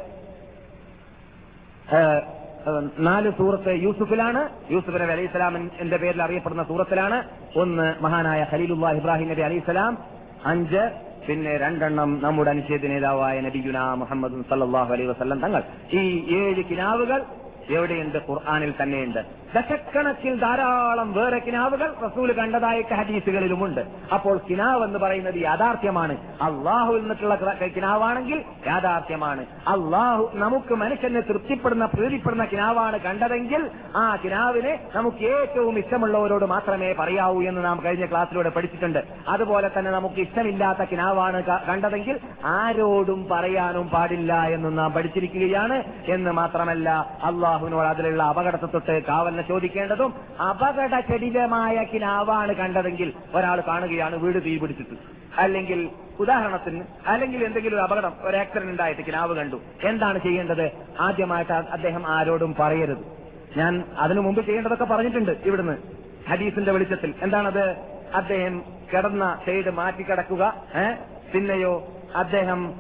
നാല് 2.99 3.31
സൂറത്ത് 3.31 3.83
യൂസുഫിലാണ്. 3.83 4.49
യൂസുഫ് 4.71 4.95
നബി 4.95 5.13
അലൈഹി 5.13 5.27
സ്വലാമിന്റെ 5.27 5.97
പേരിൽ 5.97 6.23
അറിയപ്പെടുന്ന 6.23 6.63
സൂറത്തിലാണ്. 6.63 7.23
ഒന്ന് 7.57 7.95
മഹാനായ 8.03 8.47
ഖലീലുല്ലാ 8.53 8.91
ഇബ്രാഹിം 8.91 9.29
നബി 9.29 9.41
അലൈഹി 9.41 9.61
സ്വലാം. 9.61 9.99
അഞ്ച് 10.47 10.91
പിന്നെ 11.29 11.57
രണ്ടെണ്ണം 11.57 12.21
നമ്മുടെ 12.23 12.51
അനുച്ഛേദ 12.51 12.87
നേതാവായ 12.87 13.41
നബിഗുന 13.41 13.79
മുഹമ്മദ് 13.79 14.45
സല്ലാഹു 14.51 14.93
അലൈഹി 14.93 15.09
വസ്ലം 15.09 15.41
തങ്ങൾ. 15.41 15.63
ഈ 15.93 16.27
ഏഴ് 16.37 16.65
കിനാവുകൾ 16.71 17.25
എവിടെയുണ്ട്? 17.71 18.19
ഖുർആാനിൽ 18.29 18.75
തന്നെയുണ്ട്. 18.83 19.19
ദശക്കണക്കിൽ 19.57 20.41
ധാരാളം 20.41 21.13
വേറെ 21.13 21.39
കിനാവുകൾ 21.39 21.95
റസൂൽ 22.05 22.33
കണ്ടതായിട്ട് 22.33 22.95
ഹദീസുകളിലുമുണ്ട്. 22.95 23.81
അപ്പോൾ 24.15 24.41
കിനാവ് 24.51 24.85
എന്ന് 24.85 24.99
പറയുന്നത് 24.99 25.35
യാഥാർത്ഥ്യമാണ്. 25.43 26.17
അള്ളാഹു 26.43 26.93
നിന്നിട്ടുള്ള 26.93 27.35
കിനാവാണെങ്കിൽ 27.77 28.43
യാഥാർത്ഥ്യമാണ്. 28.67 29.47
അള്ളാഹു 29.69 30.31
നമുക്ക് 30.35 30.75
മനുഷ്യനെ 30.75 31.21
തൃപ്തിപ്പെടുന്ന 31.21 31.87
പ്രീതിപ്പെടുന്ന 31.87 32.45
കിനാവാണ് 32.45 33.01
കണ്ടതെങ്കിൽ 33.01 33.71
ആ 33.97 34.17
കിനാവിനെ 34.25 34.79
നമുക്ക് 34.95 35.25
ഏറ്റവും 35.25 35.79
ഇഷ്ടമുള്ളവരോട് 35.79 36.45
മാത്രമേ 36.45 36.95
പറയാവൂ 36.99 37.43
എന്ന് 37.43 37.65
നാം 37.65 37.81
കഴിഞ്ഞ 37.85 38.07
ക്ലാസ്സിലൂടെ 38.07 38.49
പഠിച്ചിട്ടുണ്ട്. 38.49 39.01
അതുപോലെ 39.29 39.71
തന്നെ 39.79 39.91
നമുക്ക് 39.91 40.21
ഇഷ്ടമില്ലാത്ത 40.21 40.79
കിനാവാണ് 40.79 41.43
കണ്ടതെങ്കിൽ 41.43 42.21
ആരോടും 42.45 43.29
പറയാനും 43.33 43.89
പാടില്ല 43.89 44.35
എന്നും 44.35 44.77
നാം 44.77 44.93
പഠിച്ചിരിക്കുകയാണ്. 44.93 45.83
എന്ന് 46.09 46.31
മാത്രമല്ല 46.31 46.91
അള്ളാഹുവിനോട് 47.25 47.89
അതിലുള്ള 47.89 48.23
അപകടത്തെ 48.23 48.67
തൊട്ട് 48.67 49.05
കാവലിനെ 49.05 49.46
ചോദിക്കേണ്ടതും 49.49 50.15
അപകടചടിലമായ 50.41 51.85
കിനാവാണ് 51.95 52.53
കണ്ടതെങ്കിൽ 52.53 53.13
ഒരാൾ 53.35 53.61
കാണുകയാണ് 53.61 54.17
വീട് 54.17 54.45
തീ 54.45 54.59
പിടിച്ചിട്ട്. 54.59 54.97
അല്ലെങ്കിൽ 55.41 55.91
ഉദാഹരണത്തിന് 56.21 56.85
അല്ലെങ്കിൽ 57.07 57.45
എന്തെങ്കിലും 57.45 57.77
ഒരു 57.77 57.83
അപകടം 57.83 58.13
ഒരു 58.21 58.37
ആക്സിഡന്റ് 58.37 58.71
ഉണ്ടായിട്ട് 58.71 59.03
കിനാവ് 59.07 59.37
കണ്ടു. 59.37 59.61
എന്താണ് 59.85 60.19
ചെയ്യേണ്ടത്? 60.19 60.71
ആദ്യമായിട്ട് 61.01 61.53
അദ്ദേഹം 61.53 62.07
ആരോടും 62.07 62.55
പറയരുത്. 62.59 63.05
ഞാൻ 63.57 63.85
അതിനു 63.99 64.21
മുമ്പ് 64.21 64.47
ചെയ്യേണ്ടതൊക്കെ 64.47 64.85
പറഞ്ഞിട്ടുണ്ട് 64.85 65.33
ഇവിടുന്ന്. 65.45 65.77
ഹദീസിന്റെ 66.31 66.73
വെളിച്ചത്തിൽ. 66.73 67.15
എന്താണത്? 67.23 67.77
അദ്ദേഹം 68.15 68.63
കിടന്ന 68.93 69.39
സൈഡ് 69.47 69.71
മാറ്റിക്കിടക്കുക 69.71 70.55
ഏ? 70.77 70.93
പിന്നെയോ 71.35 71.89
അദ്ദേഹം 72.17 72.75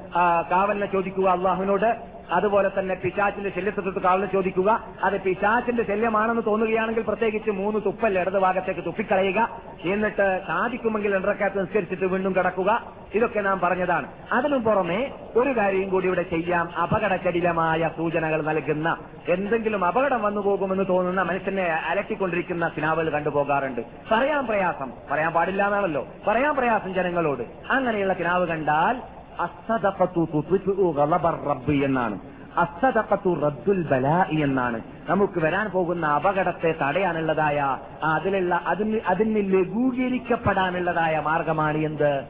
കാവലിനെ 0.50 0.86
ചോദിക്കുക 0.86 1.28
അള്ളാഹുവിനോട് 1.28 2.15
അതുപോലെ 2.30 2.70
തന്നെ 2.78 2.94
പിശാച്ചിന്റെ 2.94 3.50
ശല്യത്തെ 3.50 3.80
തൊട്ട് 3.80 4.32
ചോദിക്കുക. 4.32 4.84
അത് 5.04 5.20
പിശാച്ചിന്റെ 5.20 5.82
ശല്യമാണെന്ന് 5.82 6.42
തോന്നുകയാണെങ്കിൽ 6.46 7.02
പ്രത്യേകിച്ച് 7.02 7.50
മൂന്ന് 7.50 7.80
തുപ്പൽ 7.86 8.18
ഇടത് 8.18 8.38
ഭാഗത്തേക്ക് 8.38 8.80
തുപ്പിക്കളയുക. 8.84 9.60
എന്നിട്ട് 9.84 10.40
സാധിക്കുമെങ്കിൽ 10.46 11.14
രണ്ടരക്കാത്ത് 11.14 11.60
നിസ്കരിച്ചിട്ട് 11.60 12.04
വീണ്ടും 12.04 12.36
കിടക്കുക. 12.36 12.92
ഇതൊക്കെ 13.14 13.40
നാം 13.40 13.60
പറഞ്ഞതാണ്. 13.60 14.06
അതിനു 14.32 14.56
പുറമെ 14.56 15.14
ഒരു 15.36 15.56
കാര്യം 15.56 15.88
കൂടി 15.88 16.06
ഇവിടെ 16.06 16.22
ചെയ്യാം. 16.22 16.70
അപകടചടിലമായ 16.82 17.90
സൂചനകൾ 17.96 18.42
നൽകുന്ന 18.42 18.96
എന്തെങ്കിലും 19.28 19.84
അപകടം 19.84 20.22
വന്നു 20.22 20.40
പോകുമെന്ന് 20.40 20.84
തോന്നുന്ന 20.88 21.22
മനുഷ്യനെ 21.22 21.64
അലട്ടിക്കൊണ്ടിരിക്കുന്ന 21.64 22.68
സിനാവൽ 22.68 23.10
കണ്ടുപോകാറുണ്ട് 23.10 23.80
പറയാൻ 24.12 24.46
പ്രയാസം. 24.46 24.92
പറയാൻ 25.10 25.32
പാടില്ല 25.32 25.66
എന്നാണല്ലോ. 25.66 26.06
പറയാൻ 26.26 26.56
പ്രയാസം 26.56 26.94
ജനങ്ങളോട്. 26.94 27.72
അങ്ങനെയുള്ള 27.72 28.12
കിനാവ് 28.12 28.46
കണ്ടാൽ 28.46 29.15
അസ്സദഖത്തു 29.40 30.28
തുത്ഫിഉ 30.34 30.92
ഗളബർ 30.92 31.44
റബ്ബ് 31.48 31.84
എന്നാണ്. 31.84 32.18
അസ്സദഖത്തു 32.56 33.40
റദ്ദുൽ 33.40 33.88
ബലാഇ 33.88 34.42
എന്നാണ്. 34.42 34.80
നമുക്ക് 35.08 35.38
വരാൻ 35.38 35.70
പോകുന്ന 35.70 36.06
അപകടത്തെ 36.06 36.74
തടയാനുള്ളതായ 36.82 37.76
അതിലുള്ള 38.02 38.54
അതിന് 38.66 39.00
അതിന് 39.06 39.52
ലഘൂകരിക്കപ്പെടാനുള്ളതായ 39.54 41.20
മാർഗമാണ് 41.24 41.78
എന്ത്? 41.78 42.24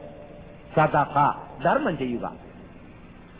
സദഖ 0.75 1.33
ധർമ്മം 1.63 1.97
ചെയ്യുക. 1.97 2.31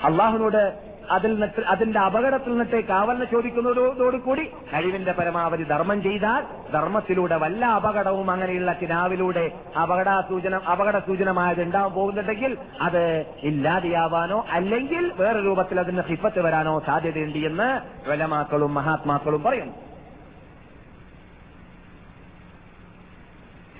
അള്ളാഹുനോട് 0.03 0.86
അതിൽ 1.09 1.31
നിന്നിട്ട് 1.33 1.61
അതിന്റെ 1.67 1.99
അപകടത്തിൽ 1.99 2.51
നിന്നിട്ട് 2.51 2.79
കാവലിനെ 2.87 3.25
ചോദിക്കുന്നതോടുകൂടി 3.25 4.43
കഴിവിന്റെ 4.71 5.11
പരമാവധി 5.11 5.63
ധർമ്മം 5.63 5.99
ചെയ്താൽ 6.03 6.41
ധർമ്മത്തിലൂടെ 6.71 7.35
വല്ല 7.35 7.65
അപകടവും 7.75 8.31
അങ്ങനെയുള്ള 8.31 8.73
കിനാവിലൂടെ 8.73 9.45
അപകട 9.81 10.09
സൂചന 10.29 10.55
അപകട 10.71 10.99
സൂചനമായത് 11.07 11.61
ഉണ്ടാവാൻ 11.61 11.93
പോകുന്നുണ്ടെങ്കിൽ 11.93 12.53
അത് 12.81 13.01
ഇല്ലാതെയാവാനോ 13.43 14.39
അല്ലെങ്കിൽ 14.51 15.05
വേറെ 15.17 15.39
രൂപത്തിൽ 15.39 15.79
അതിന് 15.79 16.01
ഹിഫത്ത് 16.07 16.41
വരാനോ 16.41 16.79
സാധ്യതയുണ്ട് 16.87 17.39
എന്ന് 17.49 17.69
വലമാക്കളും 18.09 18.73
മഹാത്മാക്കളും 18.73 19.43
പറയുന്നു. 19.43 19.75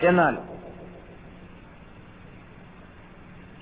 എന്നാൽ 0.04 0.36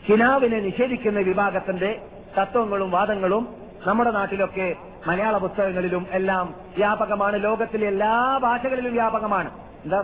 കിനാവിനെ 0.03 0.59
നിഷേധിക്കുന്ന 0.59 1.19
വിഭാഗത്തിന്റെ 1.21 1.89
തത്വങ്ങളും 2.37 2.91
വാദങ്ങളും 2.91 3.43
നമ്മുടെ 3.87 4.11
നാട്ടിലൊക്കെ 4.11 4.75
മലയാള 5.07 5.37
പുസ്തകങ്ങളിലും 5.37 6.07
എല്ലാം 6.11 6.55
വ്യാപകമാണ്. 6.77 7.43
ലോകത്തിലെ 7.43 7.87
എല്ലാ 7.87 8.39
ഭാഷകളിലും 8.43 8.93
വ്യാപകമാണ്. 8.93 9.49
എന്താ 9.85 10.03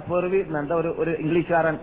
എന്താ 0.57 0.75
ഒരു 0.75 0.95
ഒരു 0.97 1.11
ഇംഗ്ലീഷുകാരൻ 1.11 1.77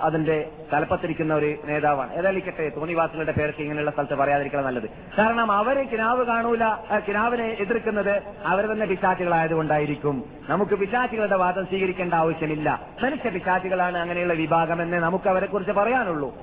അതിന്റെ 0.00 0.38
തലപ്പത്തിരിക്കുന്ന 0.72 1.34
ഒരു 1.34 1.54
നേതാവാണ്. 1.64 2.12
ഏതായാലിക്കട്ടെ 2.14 2.72
തോന്നിവാസികളുടെ 2.76 3.32
പേർക്ക് 3.32 3.62
ഇങ്ങനെയുള്ള 3.62 3.90
സ്ഥലത്ത് 3.90 4.14
പറയാതിരിക്കണം 4.14 4.64
നല്ലത്. 4.64 4.88
കാരണം 5.18 5.52
അവരെ 5.52 5.82
കിനാവ് 5.82 6.26
കാണൂല 6.26 6.64
കിനാവിനെ 7.08 7.56
എതിർക്കുന്നത് 7.60 8.22
അവർ 8.46 8.66
തന്നെ 8.66 8.86
പിശാചികളായതുകൊണ്ടായിരിക്കും. 8.86 10.24
നമുക്ക് 10.48 10.74
പിശാചികളുടെ 10.74 11.36
വാദം 11.36 11.64
സ്വീകരിക്കേണ്ട 11.64 12.14
ആവശ്യമില്ല. 12.14 12.80
മനുഷ്യ 13.02 13.30
പിശാചികളാണ് 13.30 13.98
അങ്ങനെയുള്ള 13.98 14.34
വിഭാഗം 14.34 14.82
എന്ന് 14.82 14.96
നമുക്ക് 14.96 15.28
അവരെ 15.28 15.46
കുറിച്ച് 15.46 15.72
പറയാനുള്ളൂ. 15.72 16.34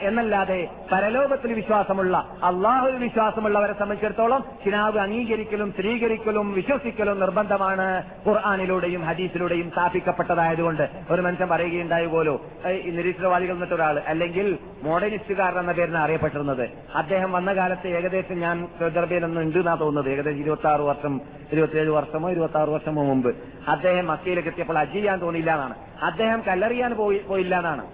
എന്നല്ലാതെ 0.00 0.68
പരലോകത്തിൽ 0.92 1.52
വിശ്വാസമുള്ള 1.52 2.16
അള്ളാഹുവിൽ 2.44 2.96
വിശ്വാസമുള്ളവരെ 2.96 3.72
സംബന്ധിച്ചിടത്തോളം 3.72 4.44
കിനാവ് 4.66 4.98
അംഗീകരിക്കലും 4.98 5.72
സ്വീകരിക്കലും 5.72 6.52
വിശ്വസിക്കലും 6.52 7.20
നിർബന്ധമാണ് 7.20 8.02
ഖുർആാനിലൂടെയും 8.28 9.04
ഹദീസിലൂടെയും 9.04 9.70
സ്ഥാപിക്കപ്പെട്ടതായതുകൊണ്ട്. 9.70 10.88
ഒരു 11.10 11.22
മനുഷ്യൻ 11.22 11.48
പറയുകയുണ്ടായി 11.48 12.06
പോലോ 12.06 12.40
നിരീശ്വരവാദികൾ 12.66 13.54
എന്നിട്ട് 13.64 13.82
ഒരാൾ 13.82 14.02
അല്ലെങ്കിൽ 14.06 14.58
മോഡേണിസ്റ്റുകാരൻ 14.82 15.58
എന്ന 15.58 15.72
പേരിന് 15.72 15.96
അറിയപ്പെട്ടിരുന്നത്. 15.96 16.68
അദ്ദേഹം 16.94 17.32
വന്ന 17.32 17.54
കാലത്ത് 17.54 17.88
ഏകദേശം 17.88 18.38
ഞാൻ 18.38 18.56
സൗദി 18.78 19.24
ഒന്ന് 19.24 19.40
ഉണ്ട് 19.40 19.58
എന്നാ 19.58 19.74
തോന്നുന്നത്. 19.74 20.12
ഏകദേശം 20.12 20.38
ഇരുപത്തി 20.38 20.68
ആറ് 20.68 20.80
വർഷം 20.80 21.20
ഇരുപത്തിയേഴ് 21.52 21.90
വർഷമോ 21.90 22.30
ഇരുപത്തി 22.30 22.58
ആറ് 22.58 22.68
വർഷമോ 22.68 23.02
മുമ്പ്. 23.04 23.30
അദ്ദേഹം 23.68 24.06
മക്കയിലേക്ക് 24.06 24.48
എത്തിയപ്പോൾ 24.48 24.78
അജീയാൻ 24.78 25.20
തോന്നിയില്ല 25.20 25.52
എന്നാണ്. 25.54 25.74
അദ്ദേഹം 26.02 26.42
കല്ലെറിയാൻ 26.48 26.94
പോയി 26.94 27.18
പോയില്ല 27.18 27.58
എന്നാണ്. 27.58 27.84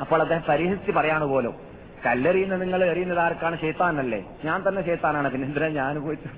അപ്പോൾ 0.00 0.20
അദ്ദേഹം 0.20 0.42
പരിഹസിച്ച് 0.48 0.92
പറയാണ് 0.92 1.24
പോലും 1.24 1.54
കല്ലെറിയുന്ന 2.06 2.56
നിങ്ങൾ 2.56 2.84
എറിയുന്നത് 2.84 3.18
ആർക്കാണ്? 3.18 3.60
ഷെയ്ത്താനല്ലേ 3.60 4.20
ഞാൻ 4.44 4.68
തന്നെ 4.68 4.84
ഷെയ്ത്താനാണ് 4.84 5.30
പിന്നെ 5.30 5.68
ഞാൻ 5.68 6.02
പോയിട്ട്? 6.02 6.28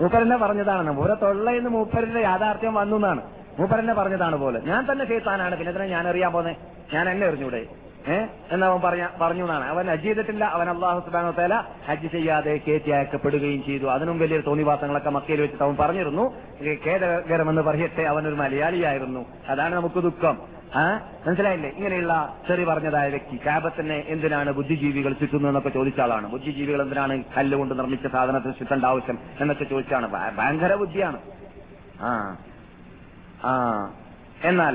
മൂപ്പരന്നെ 0.00 0.36
പറഞ്ഞതാണ്. 0.36 0.90
മൂപ്പരെ 0.92 1.14
തൊള്ളയെന്ന് 1.14 1.70
മൂപ്പരന്റെ 1.70 2.20
യാഥാർത്ഥ്യം 2.20 2.74
വന്നു 2.74 2.96
എന്നാണ്. 2.96 3.22
മൂപ്പരന്നെ 3.58 3.94
പറഞ്ഞതാണ് 3.94 4.36
പോലെ. 4.36 4.60
ഞാൻ 4.60 4.92
തന്നെ 4.92 5.04
ചെയ്താനാണ്. 5.04 5.56
പിന്നെ 5.56 5.72
തന്നെ 5.72 5.86
ഞാൻ 5.86 6.08
അറിയാൻ 6.08 6.32
പോന്നെ? 6.32 6.56
ഞാൻ 6.94 7.10
എന്നെ 7.10 7.26
എറിഞ്ഞൂടെ 7.26 7.66
ഏഹ് 8.08 8.28
എന്നവൻ 8.52 8.80
പറഞ്ഞ 8.80 9.06
പറഞ്ഞു 9.20 9.42
എന്നാണ്. 9.42 9.64
അവൻ 9.64 9.90
ഹജ്ജ് 9.90 10.04
ചെയ്തിട്ടില്ല. 10.04 10.44
അവൻ 10.44 10.70
അള്ളാഹു 10.70 11.00
സുബാനോ 11.00 11.30
തേല 11.30 11.64
ഹജ്ജ് 11.88 12.12
ചെയ്യാതെ 12.12 12.60
കയറ്റി 12.68 12.90
അയക്കപ്പെടുകയും 12.90 13.64
ചെയ്തു. 13.64 13.86
അതിനും 13.86 14.18
വലിയ 14.18 14.40
തോന്നിവാസങ്ങളൊക്കെ 14.40 15.10
മക്കയിൽ 15.10 15.40
വെച്ചിട്ട് 15.40 15.64
അവൻ 15.64 15.76
പറഞ്ഞിരുന്നു. 15.76 16.34
ഈ 16.60 16.78
ഖേദകരമെന്ന് 16.86 17.62
പറയട്ടെ. 17.62 18.02
അവനൊരു 18.02 18.34
മലയാളിയായിരുന്നു. 18.34 19.26
അതാണ് 19.48 19.74
നമുക്ക് 19.74 20.00
ദുഃഖം. 20.02 20.38
ആ? 20.76 21.00
മനസ്സിലായില്ലേ? 21.26 21.70
ഇങ്ങനെയുള്ള 21.70 22.36
ചെറി 22.48 22.64
പറഞ്ഞതായ 22.64 23.08
വ്യക്തി. 23.08 23.40
കാബത്തിനെ 23.46 24.04
എന്തിനാണ് 24.06 24.52
ബുദ്ധിജീവികൾ 24.52 25.12
ചുറ്റുന്നു 25.12 25.48
എന്നൊക്കെ 25.48 25.68
ചോദിച്ച 25.68 26.00
ആളാണ്. 26.00 26.28
ബുദ്ധിജീവികൾ 26.28 26.82
എന്തിനാണ് 26.82 27.24
കല്ലുകൊണ്ട് 27.36 27.78
നിർമ്മിച്ച 27.78 28.06
സാധനത്തിന് 28.06 28.52
ചുറ്റേണ്ട 28.58 28.84
ആവശ്യം 28.84 29.18
എന്നൊക്കെ 29.40 29.64
ചോദിച്ചാണ്. 29.64 30.36
ഭയങ്കര 30.36 30.74
ബുദ്ധിയാണ്. 30.74 31.18
ആ. 32.02 32.36
ആ 33.44 33.52
എന്നാൽ 34.44 34.74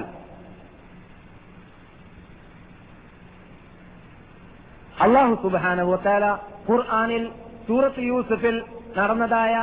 അള്ളാഹു 5.01 5.36
സുബാനുവത്താല 5.36 6.26
ഖുർആാനിൽ 6.68 7.24
സൂറത്ത് 7.68 7.99
യൂസഫിൽ 7.99 8.57
നടന്നതായ 8.97 9.55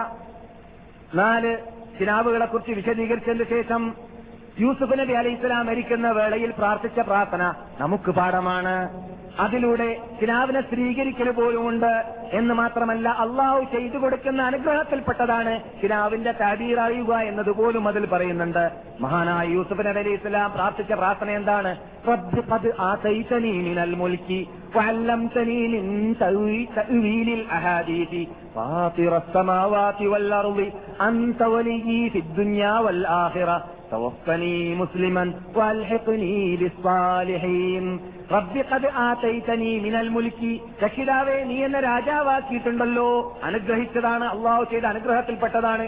നാല് 1.15 1.53
കിനാവുകളെ 1.99 2.47
കുറിച്ച് 2.47 2.73
വിശദീകരിച്ചതിന് 2.73 3.45
ശേഷം 3.45 3.83
യൂസുഫ് 4.60 4.96
നബി 5.00 5.14
അലൈഹി 5.20 5.38
ഇസ്ലാം 5.38 5.66
മരിക്കുന്ന 5.68 6.08
വേളയിൽ 6.18 6.52
പ്രാർത്ഥിച്ച 6.60 7.00
പ്രാർത്ഥന 7.08 7.44
നമുക്ക് 7.80 8.12
പാഠമാണ് 8.18 8.76
അതിലൂടെ 9.44 9.88
കിനാവിനെ 10.20 10.60
സ്ത്രീകരിക്കൽ 10.66 11.30
പോലുമുണ്ട് 11.38 11.90
എന്ന് 12.38 12.54
മാത്രമല്ല 12.60 13.08
അള്ളാഹു 13.24 13.60
ചെയ്തു 13.74 13.98
കൊടുക്കുന്ന 14.04 14.42
അനുഗ്രഹത്തിൽപ്പെട്ടതാണ് 14.50 15.54
കിനാവിന്റെ 15.82 16.32
താബീർ 16.40 16.78
അറിയുക 16.86 17.14
എന്നതുപോലും 17.30 17.88
അതിൽ 17.92 18.06
പറയുന്നുണ്ട് 18.14 18.64
മഹാനായ 19.04 19.46
യൂസുഫ് 19.56 19.86
നബി 19.88 20.02
അലൈഹി 20.04 20.18
ഇസ്ലാം 20.20 20.54
പ്രാർത്ഥിച്ച 20.56 20.94
പ്രാർത്ഥന 21.02 21.32
എന്താണ് 21.40 21.74
റബ്ബ് 22.08 22.44
ഖദ് 22.50 22.72
ആതൈതനീ 22.90 23.56
മിനൽ 23.68 23.96
മുൽക്കി 24.02 24.42
وعلمتني 24.78 25.62
من 25.74 25.86
تأوي- 26.16 26.68
تأويل 26.72 27.28
الأحاديث 27.40 28.12
فاطر 28.56 29.14
السماوات 29.18 30.00
والأرض 30.04 30.60
أنت 31.02 31.42
ولي 31.46 31.78
في 32.10 32.20
الدنيا 32.20 32.74
والآخرة 32.80 33.58
توفني 33.91 34.75
مسلما 34.75 35.35
والحقني 35.55 36.57
بالصالحين. 36.57 38.01
റബ്ബിഖദ് 38.33 38.91
മിനൽ 39.85 40.09
മുൽക്കി. 40.17 40.53
രക്ഷിതാവേ 40.85 41.37
നീ 41.51 41.57
എന്ന 41.65 41.79
രാജാവാക്കിയിട്ടുണ്ടല്ലോ. 41.91 43.09
അനുഗ്രഹിച്ചതാണ് 43.49 44.27
അള്ളാഹു 44.35 44.65
ചെയ്ത 44.73 44.87
അനുഗ്രഹത്തിൽപ്പെട്ടതാണ്. 44.93 45.87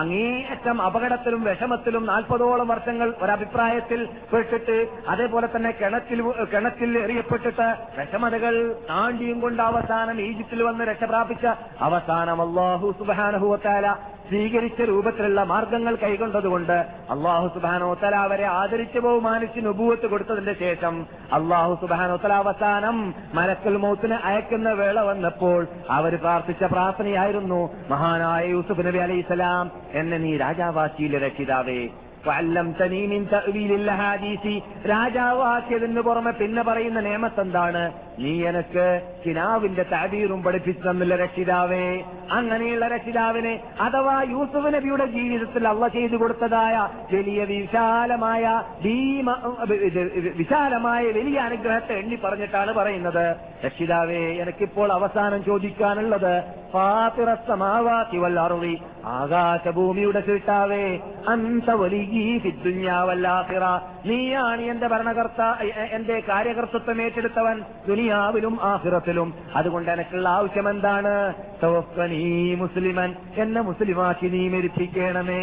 അങ്ങേയറ്റം 0.00 0.76
അപകടത്തിലും 0.82 1.42
വിഷമത്തിലും 1.48 2.04
നാൽപ്പതോളം 2.06 2.68
വർഷങ്ങൾ 2.68 3.08
ഒരഭിപ്രായത്തിൽ 3.22 4.00
പെട്ടിട്ട് 4.32 4.76
അതേപോലെ 5.08 5.48
തന്നെ 5.52 5.70
കിണറ്റിൽ 5.80 6.20
കിണറ്റിൽ 6.52 6.98
എറിയപ്പെട്ടിട്ട് 7.04 7.68
വിഷമതകൾ 7.98 8.54
താണ്ടിയും 8.88 9.40
കൊണ്ട് 9.40 9.62
അവസാനം 9.62 10.16
ഈജിപ്തിൽ 10.20 10.62
വന്ന് 10.62 10.84
രക്ഷപ്രാപിച്ച 10.84 11.46
അവസാനം 11.88 12.40
അള്ളാഹു 12.46 12.88
സുബാനഹുവത്താല 13.00 13.92
സ്വീകരിച്ച 14.30 14.80
രൂപത്തിലുള്ള 14.90 15.42
മാർഗങ്ങൾ 15.52 15.94
കൈകൊണ്ടതുകൊണ്ട് 16.02 16.76
അള്ളാഹു 17.14 17.46
സുബാനോത്തല 17.54 18.16
അവരെ 18.26 18.46
ആദരിച്ച് 18.58 18.98
ബഹുമാനിച്ച് 18.98 19.60
നുപൂവത്ത് 19.66 20.06
കൊടുത്തതിന്റെ 20.06 20.54
ശേഷം 20.64 20.94
അള്ളാഹു 21.38 21.69
സുബാനോത്തല 21.74 22.32
അവസാനം 22.32 23.14
മലക്കൽ 23.34 23.76
മൗത്തിന് 23.76 24.14
അയക്കുന്ന 24.14 24.72
വേള 24.72 25.00
വന്നപ്പോൾ 25.00 25.66
അവർ 25.90 26.16
പ്രാർത്ഥിച്ച 26.16 26.64
പ്രാർത്ഥനയായിരുന്നു 26.64 27.70
മഹാനായ 27.90 28.46
യൂസുഫ് 28.46 28.86
നബി 28.86 28.98
അലൈഹി 28.98 29.20
സ്വലാം 29.20 29.70
എന്നെ 29.92 30.18
നീ 30.18 30.36
രാജാവാക്കിയിലെ 30.36 31.18
രക്ഷിതാവേ. 31.18 31.88
രാജാവാക്കിയതിന് 34.86 36.00
പുറമെ 36.00 36.30
പിന്നെ 36.30 36.62
പറയുന്ന 36.62 37.00
നിയമത്ത് 37.00 37.40
എന്താണ് 37.40 37.92
നീ 38.20 38.32
എനക്ക് 38.44 38.86
കിനാവിന്റെ 39.26 39.82
താബീറും 39.82 40.42
പഠിപ്പിച്ചു 40.42 40.90
തന്നില്ല 40.90 41.16
രക്ഷിതാവേ. 41.16 41.84
അങ്ങനെയുള്ള 42.30 42.86
രക്ഷിതാവിനെ 42.88 43.54
അഥവാ 43.80 44.22
യൂസുഫ് 44.22 44.74
നബിയുടെ 44.74 45.06
ജീവിതത്തിൽ 45.06 45.68
അള്ള 45.68 45.88
ചെയ്തു 45.88 46.16
കൊടുത്തതായ 46.16 46.76
വലിയ 47.16 47.44
വിശാലമായ 47.44 48.62
വിശാലമായ 50.36 51.04
വലിയ 51.06 51.38
അനുഗ്രഹത്തെ 51.38 51.92
എണ്ണി 51.92 52.16
പറഞ്ഞിട്ടാണ് 52.24 52.72
പറയുന്നത്. 52.74 53.36
രക്ഷിതാവേ 53.64 54.22
എനിക്കിപ്പോൾ 54.42 54.92
അവസാനം 54.92 55.44
ചോദിക്കാനുള്ളത് 55.44 56.34
ആകാശഭൂമിയുടെ 59.06 60.20
സൃഷ്ടാവേ 60.20 60.84
അന്ത 61.28 61.70
വലിയ 61.70 62.40
നീയാണ് 64.06 64.62
എന്റെ 64.62 64.88
ഭരണകർത്ത 64.88 65.42
എന്റെ 65.92 66.22
കാര്യകർത്തൃത്വം 66.28 67.02
ഏറ്റെടുത്തവൻ. 67.02 67.62
ദുനിയാവിലും 68.10 68.58
ആഹിറത്തിലും 68.62 69.34
അതുകൊണ്ട് 69.56 69.90
എനിക്കുള്ള 69.90 70.28
ആവശ്യം 70.28 70.70
എന്താണ്? 70.70 71.34
മുസ്ലിമൻ. 72.54 73.14
എന്നെ 73.36 73.60
മുസ്ലിമാക്കി 73.60 74.28
നീ 74.28 74.48
മരിപ്പിക്കണമേ. 74.48 75.42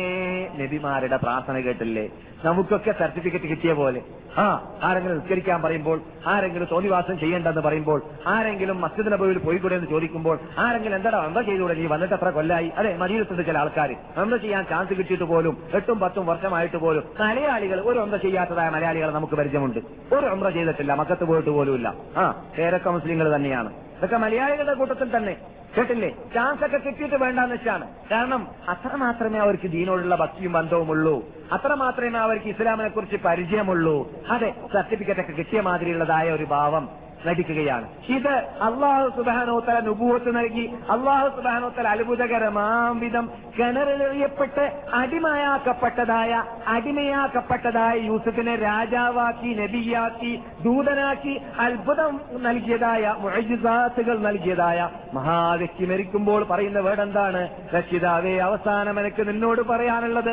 നബിമാരുടെ 0.57 1.18
പ്രാർത്ഥന 1.18 1.59
കേട്ടില്ലേ? 1.59 2.09
നമുക്കൊക്കെ 2.45 2.91
സർട്ടിഫിക്കറ്റ് 2.91 3.45
കിട്ടിയ 3.45 3.73
പോലെ. 3.73 4.01
ആ 4.38 4.77
ആരെങ്കിലും 4.83 5.17
നിസ്കരിക്കാൻ 5.17 5.61
പറയുമ്പോൾ 5.61 6.01
ആരെങ്കിലും 6.27 6.67
തോന്നിവാസം 6.71 7.19
ചെയ്യേണ്ടെന്ന് 7.19 7.61
പറയുമ്പോൾ 7.61 8.03
ആരെങ്കിലും 8.27 8.81
മസ്ജിദ് 8.81 9.19
പോയി 9.19 9.33
പോയിക്കൂടെ 9.33 9.75
എന്ന് 9.75 9.88
ചോദിക്കുമ്പോൾ 9.88 10.39
ആരെങ്കിലും 10.57 10.95
എന്താ 10.95 11.25
എന്താ 11.25 11.41
ചെയ്തുകൂടെ 11.41 11.73
നീ 11.73 11.85
വന്നിട്ട് 11.85 12.13
എത്ര 12.13 12.29
കൊല്ലായി? 12.29 12.71
അതെ 12.77 12.97
മദീനത്തുണ്ട് 12.97 13.45
ചില 13.45 13.57
ആൾക്കാർ 13.57 13.91
എന്താ 13.91 14.38
ചെയ്യാൻ 14.38 14.65
ചാൻസ് 14.65 14.93
കിട്ടിയിട്ട് 14.93 15.23
പോലും 15.23 15.57
എട്ടും 15.73 15.99
പത്തും 15.99 16.25
വർഷമായിട്ട് 16.25 16.77
പോലും 16.77 17.03
മലയാളികൾ 17.19 17.81
ഒരു 17.81 17.99
ഒന്ന 17.99 18.17
ചെയ്യാത്തതായ 18.17 18.69
മലയാളികൾ 18.69 19.11
നമുക്ക് 19.11 19.33
പരിചയമുണ്ട്. 19.33 19.79
ഒരു 20.15 20.25
ഒമ്ര 20.25 20.49
ചെയ്തിട്ടില്ല 20.49 20.93
മക്കത്ത് 20.93 21.23
പോയിട്ട് 21.23 21.49
പോലുമില്ല. 21.49 21.95
ആ 22.17 22.31
പേരൊക്കെ 22.57 22.89
മുസ്ലിങ്ങൾ 22.89 23.35
തന്നെയാണ്. 23.35 23.86
ഇതൊക്കെ 23.97 24.17
മലയാളികളുടെ 24.17 24.73
കൂട്ടത്തിൽ 24.73 25.17
തന്നെ. 25.17 25.37
കേട്ടില്ലേ? 25.77 26.09
ചാൻസ് 26.33 26.65
ഒക്കെ 26.65 26.77
കിട്ടിയിട്ട് 26.77 27.15
വേണ്ടെന്ന് 27.15 27.55
വെച്ചാണ്. 27.55 27.87
കാരണം 28.11 28.47
അത്ര 28.67 28.95
മാത്രമേ 28.95 29.39
അവർക്ക് 29.39 29.71
ദീനോടുള്ള 29.71 30.15
ഭക്തിയും 30.15 30.53
ബന്ധവുമുള്ളൂ 30.53 31.25
അത്ര 31.51 31.73
മാത്രമേ 31.73 32.19
അവർക്ക് 32.19 32.45
ഇസ്ലാമിനെ 32.45 32.89
കുറിച്ച് 32.89 33.15
പരിചയമുള്ളൂ. 33.15 34.11
അതെ 34.29 34.53
സർട്ടിഫിക്കറ്റ് 34.73 35.19
ഒക്കെ 35.19 35.31
കിട്ടിയ 35.31 35.61
മാതിരിയുള്ളതായ 35.61 36.31
ഒരു 36.31 36.43
ഭാവം. 36.43 37.06
നടിക്കുകയാണ്. 37.26 37.86
ഇത് 38.09 38.34
അള്ളാഹു 38.61 39.07
സുബാനോത്തല 39.18 39.80
നുപൂഹത്ത് 39.80 40.36
നൽകി 40.36 40.65
അള്ളാഹു 40.89 41.28
സുബാനോത്തല 41.28 41.88
അത്ഭുതകരമാം 41.88 42.99
വിധം 42.99 43.30
കിണറിലെറിയപ്പെട്ട് 43.59 44.72
അടിമയാക്കപ്പെട്ടതായ 44.93 46.43
അടിമയാക്കപ്പെട്ടതായ 46.68 47.95
യൂസഫിനെ 47.99 48.55
രാജാവാക്കി 48.55 49.53
നബിയാക്കി 49.53 50.39
ദൂതനാക്കി 50.63 51.41
അത്ഭുതം 51.59 52.20
നൽകിയതായ 52.41 53.15
മുഴജിസാത്തുകൾ 53.20 54.18
നൽകിയതായ 54.20 54.89
മഹാവ്യക്തി 55.13 55.86
മരിക്കുമ്പോൾ 55.86 56.43
പറയുന്ന 56.43 56.80
വേർഡ് 56.80 57.01
എന്താണ് 57.01 57.49
രക്ഷിതാവേ 57.76 58.38
അവസാനം 58.38 58.99
എനിക്ക് 58.99 59.28
നിന്നോട് 59.28 59.61
പറയാനുള്ളത് 59.61 60.32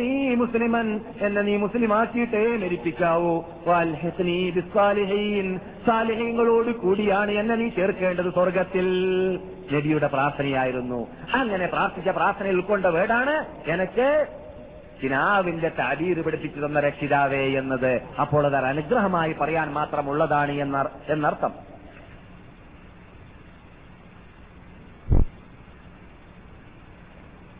നീ 0.00 0.34
മുസ്ലിമൻ 0.34 1.00
എന്നെ 1.20 1.42
നീ 1.42 1.56
മുസ്ലിമാക്കിയിട്ടേ 1.56 2.56
മരിപ്പിക്കാവൂ. 2.56 3.42
സാലിഹ്യങ്ങളോട് 5.86 6.70
കൂടിയാണ് 6.70 7.30
എന്നെ 7.30 7.54
നീ 7.54 7.68
ചേർക്കേണ്ടത് 7.68 8.32
സ്വർഗത്തിൽ. 8.32 8.86
നബിയുടെ 9.72 10.06
പ്രാർത്ഥനയായിരുന്നു. 10.06 11.06
അങ്ങനെ 11.34 11.66
പ്രാർത്ഥിച്ച 11.66 12.08
പ്രാർത്ഥന 12.08 12.48
ഉൾക്കൊണ്ട 12.48 12.86
വേടാണ് 12.86 13.46
എനിക്ക് 13.70 14.26
കിനാവിന്റെ 15.02 15.68
താബീർ 15.68 16.22
പിടിപ്പിച്ചു 16.22 16.66
തന്ന 16.66 16.80
രക്ഷിതാവേ 16.80 17.46
എന്നത്. 17.58 18.02
അപ്പോൾ 18.20 18.46
അത് 18.46 18.56
അനുഗ്രഹമായി 18.56 19.32
പറയാൻ 19.32 19.72
മാത്രമുള്ളതാണ് 19.72 20.52
എന്നർ- 20.52 21.12
എന്നർത്ഥം. 21.12 21.52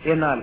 എന്നാൽ 0.04 0.42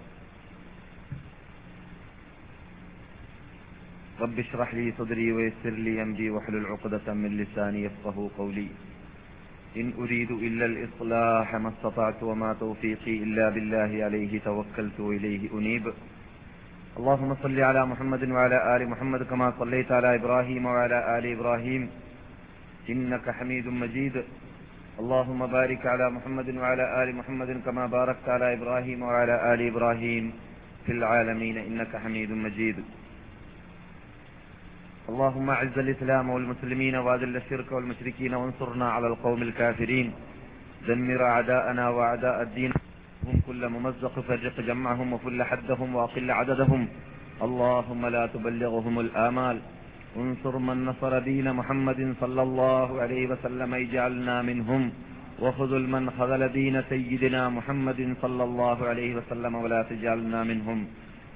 رب 4.21 4.39
اشرح 4.39 4.73
لي 4.73 4.93
صدري 4.97 5.31
ويسر 5.31 5.69
لي 5.69 6.01
أمري 6.01 6.29
واحلل 6.29 6.65
عقدة 6.65 7.13
من 7.13 7.37
لساني 7.37 7.83
يفقه 7.83 8.29
قولي. 8.37 8.67
إن 9.77 9.93
أريد 9.99 10.31
إلا 10.31 10.65
الإصلاح 10.65 11.55
ما 11.55 11.69
استطعت 11.69 12.23
وما 12.23 12.53
توفيقي 12.53 13.17
إلا 13.25 13.49
بالله 13.49 13.91
عليه 14.05 14.39
توكلت 14.39 14.99
وإليه 14.99 15.49
أنيب. 15.53 15.85
اللهم 16.99 17.35
صل 17.43 17.59
على 17.59 17.85
محمد 17.85 18.29
وعلى 18.29 18.57
آل 18.75 18.89
محمد 18.89 19.23
كما 19.23 19.53
صليت 19.59 19.91
على 19.91 20.15
إبراهيم 20.15 20.65
وعلى 20.65 21.17
آل 21.17 21.25
إبراهيم. 21.25 21.89
إنك 22.89 23.29
حميد 23.29 23.67
مجيد. 23.67 24.23
اللهم 24.99 25.47
بارك 25.47 25.85
على 25.85 26.09
محمد 26.09 26.57
وعلى 26.57 27.03
آل 27.03 27.15
محمد 27.15 27.61
كما 27.65 27.85
باركت 27.85 28.29
على 28.29 28.53
إبراهيم 28.53 29.01
وعلى 29.01 29.53
آل 29.53 29.67
إبراهيم 29.71 30.33
في 30.85 30.91
العالمين. 30.91 31.57
إنك 31.57 31.95
حميد 31.95 32.31
مجيد. 32.31 32.75
اللهم 35.09 35.49
أعز 35.49 35.79
الإسلام 35.79 36.29
والمسلمين 36.29 36.95
وأذل 36.95 37.35
الشرك 37.35 37.71
والمشركين 37.71 38.33
وانصرنا 38.33 38.91
على 38.91 39.07
القوم 39.07 39.41
الكافرين. 39.41 40.11
دمر 40.87 41.23
أعداءنا 41.23 41.89
وأعداء 41.89 42.41
الدين. 42.41 42.71
هم 43.27 43.41
كل 43.47 43.69
ممزق 43.69 44.19
فرق 44.19 44.61
جمعهم 44.61 45.13
وفل 45.13 45.43
حدهم 45.43 45.95
وأقل 45.95 46.31
عددهم. 46.31 46.87
اللهم 47.41 48.05
لا 48.05 48.25
تبلغهم 48.25 48.99
الآمال. 48.99 49.59
انصر 50.17 50.57
من 50.57 50.85
نصر 50.85 51.19
دين 51.19 51.53
محمد 51.53 52.15
صلى 52.21 52.41
الله 52.41 53.01
عليه 53.01 53.27
وسلم 53.27 53.73
اجعلنا 53.73 54.41
منهم. 54.41 54.91
وخذل 55.39 55.89
من 55.89 56.09
خذل 56.09 56.47
دين 56.47 56.81
سيدنا 56.89 57.49
محمد 57.49 58.15
صلى 58.21 58.43
الله 58.43 58.87
عليه 58.87 59.15
وسلم 59.15 59.55
ولا 59.55 59.83
تجعلنا 59.83 60.43
منهم. 60.43 60.87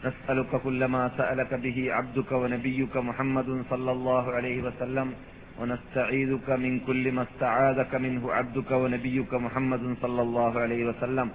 نسألك 0.04 0.52
كل 0.62 0.86
ما 0.86 1.12
سألك 1.18 1.54
به 1.54 1.94
عبدك 1.94 2.32
ونبيك 2.32 2.98
محمد 2.98 3.64
صلى 3.70 3.92
الله 3.92 4.24
عليه 4.32 4.58
وسلم 4.68 5.14
ونستعيذك 5.60 6.50
من 6.50 6.80
كل 6.80 7.12
ما 7.12 7.24
استعاذك 7.24 7.96
منه 7.96 8.24
عبدك 8.34 8.72
ونبيك 8.72 9.34
محمد 9.34 9.84
صلى 10.02 10.22
الله 10.22 10.60
عليه 10.60 10.82
وسلم. 10.86 11.28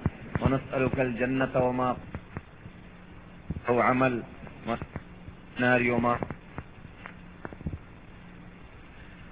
ونسألك 0.43 1.01
الجنة 1.01 1.55
وما 1.57 1.97
أو 3.69 3.81
عمل 3.81 4.23
نار 5.61 5.83
وما 5.91 6.15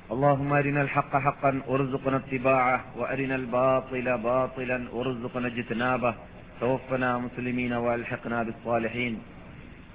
اللهم 0.09 0.53
أرنا 0.53 0.83
الحق 0.83 1.12
حقا 1.16 1.62
وارزقنا 1.68 2.16
اتباعه 2.16 2.79
وأرنا 2.97 3.35
الباطل 3.35 4.07
باطلا 4.18 4.79
وارزقنا 4.93 5.47
اجتنابه. 5.47 6.14
توفنا 6.61 7.19
مسلمين 7.19 7.73
والحقنا 7.73 8.43
بالصالحين. 8.43 9.15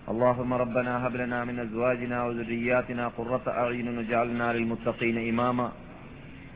اللهم 0.09 0.53
ربنا 0.53 1.07
هب 1.07 1.15
لنا 1.15 1.45
من 1.45 1.59
أزواجنا 1.59 2.23
وذرياتنا 2.25 3.07
قرة 3.07 3.45
أعين 3.47 3.97
واجعلنا 3.97 4.53
للمتقين 4.53 5.17
إماما. 5.29 5.71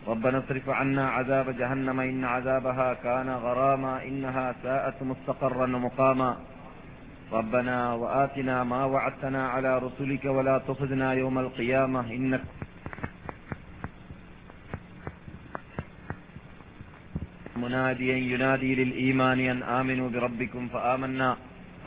ربنا 0.08 0.38
اصرف 0.39 0.70
عنا 0.70 1.10
عذاب 1.10 1.58
جهنم 1.58 1.99
إن 1.99 2.24
عذابها 2.24 2.93
كان 2.93 3.30
غراما 3.30 4.03
إنها 4.03 4.55
ساءت 4.64 5.03
مستقرا 5.03 5.68
ومقاما. 5.76 6.38
ربنا 7.32 7.93
وآتنا 7.93 8.64
ما 8.64 8.86
وعدتنا 8.86 9.47
على 9.47 9.78
رسلك 9.78 10.26
ولا 10.26 10.58
تخذنا 10.68 11.14
يوم 11.14 11.39
القيامة 11.39 12.01
إنك 12.12 12.43
مناديا 17.64 18.18
ينادي 18.32 18.72
للإيمان 18.80 19.39
أن 19.53 19.60
آمنوا 19.80 20.10
بربكم 20.14 20.64
فآمنا. 20.74 21.30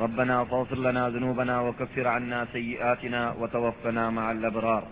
ربنا 0.04 0.36
فاغفر 0.44 0.78
لنا 0.86 1.02
ذنوبنا 1.14 1.60
وكفر 1.60 2.06
عنا 2.14 2.40
سيئاتنا 2.52 3.22
وتوفنا 3.40 4.04
مع 4.10 4.26
الأبرار. 4.36 4.84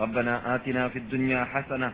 ربنا 0.00 0.34
آتنا 0.54 0.82
في 0.92 0.98
الدنيا 0.98 1.40
حسنة 1.52 1.92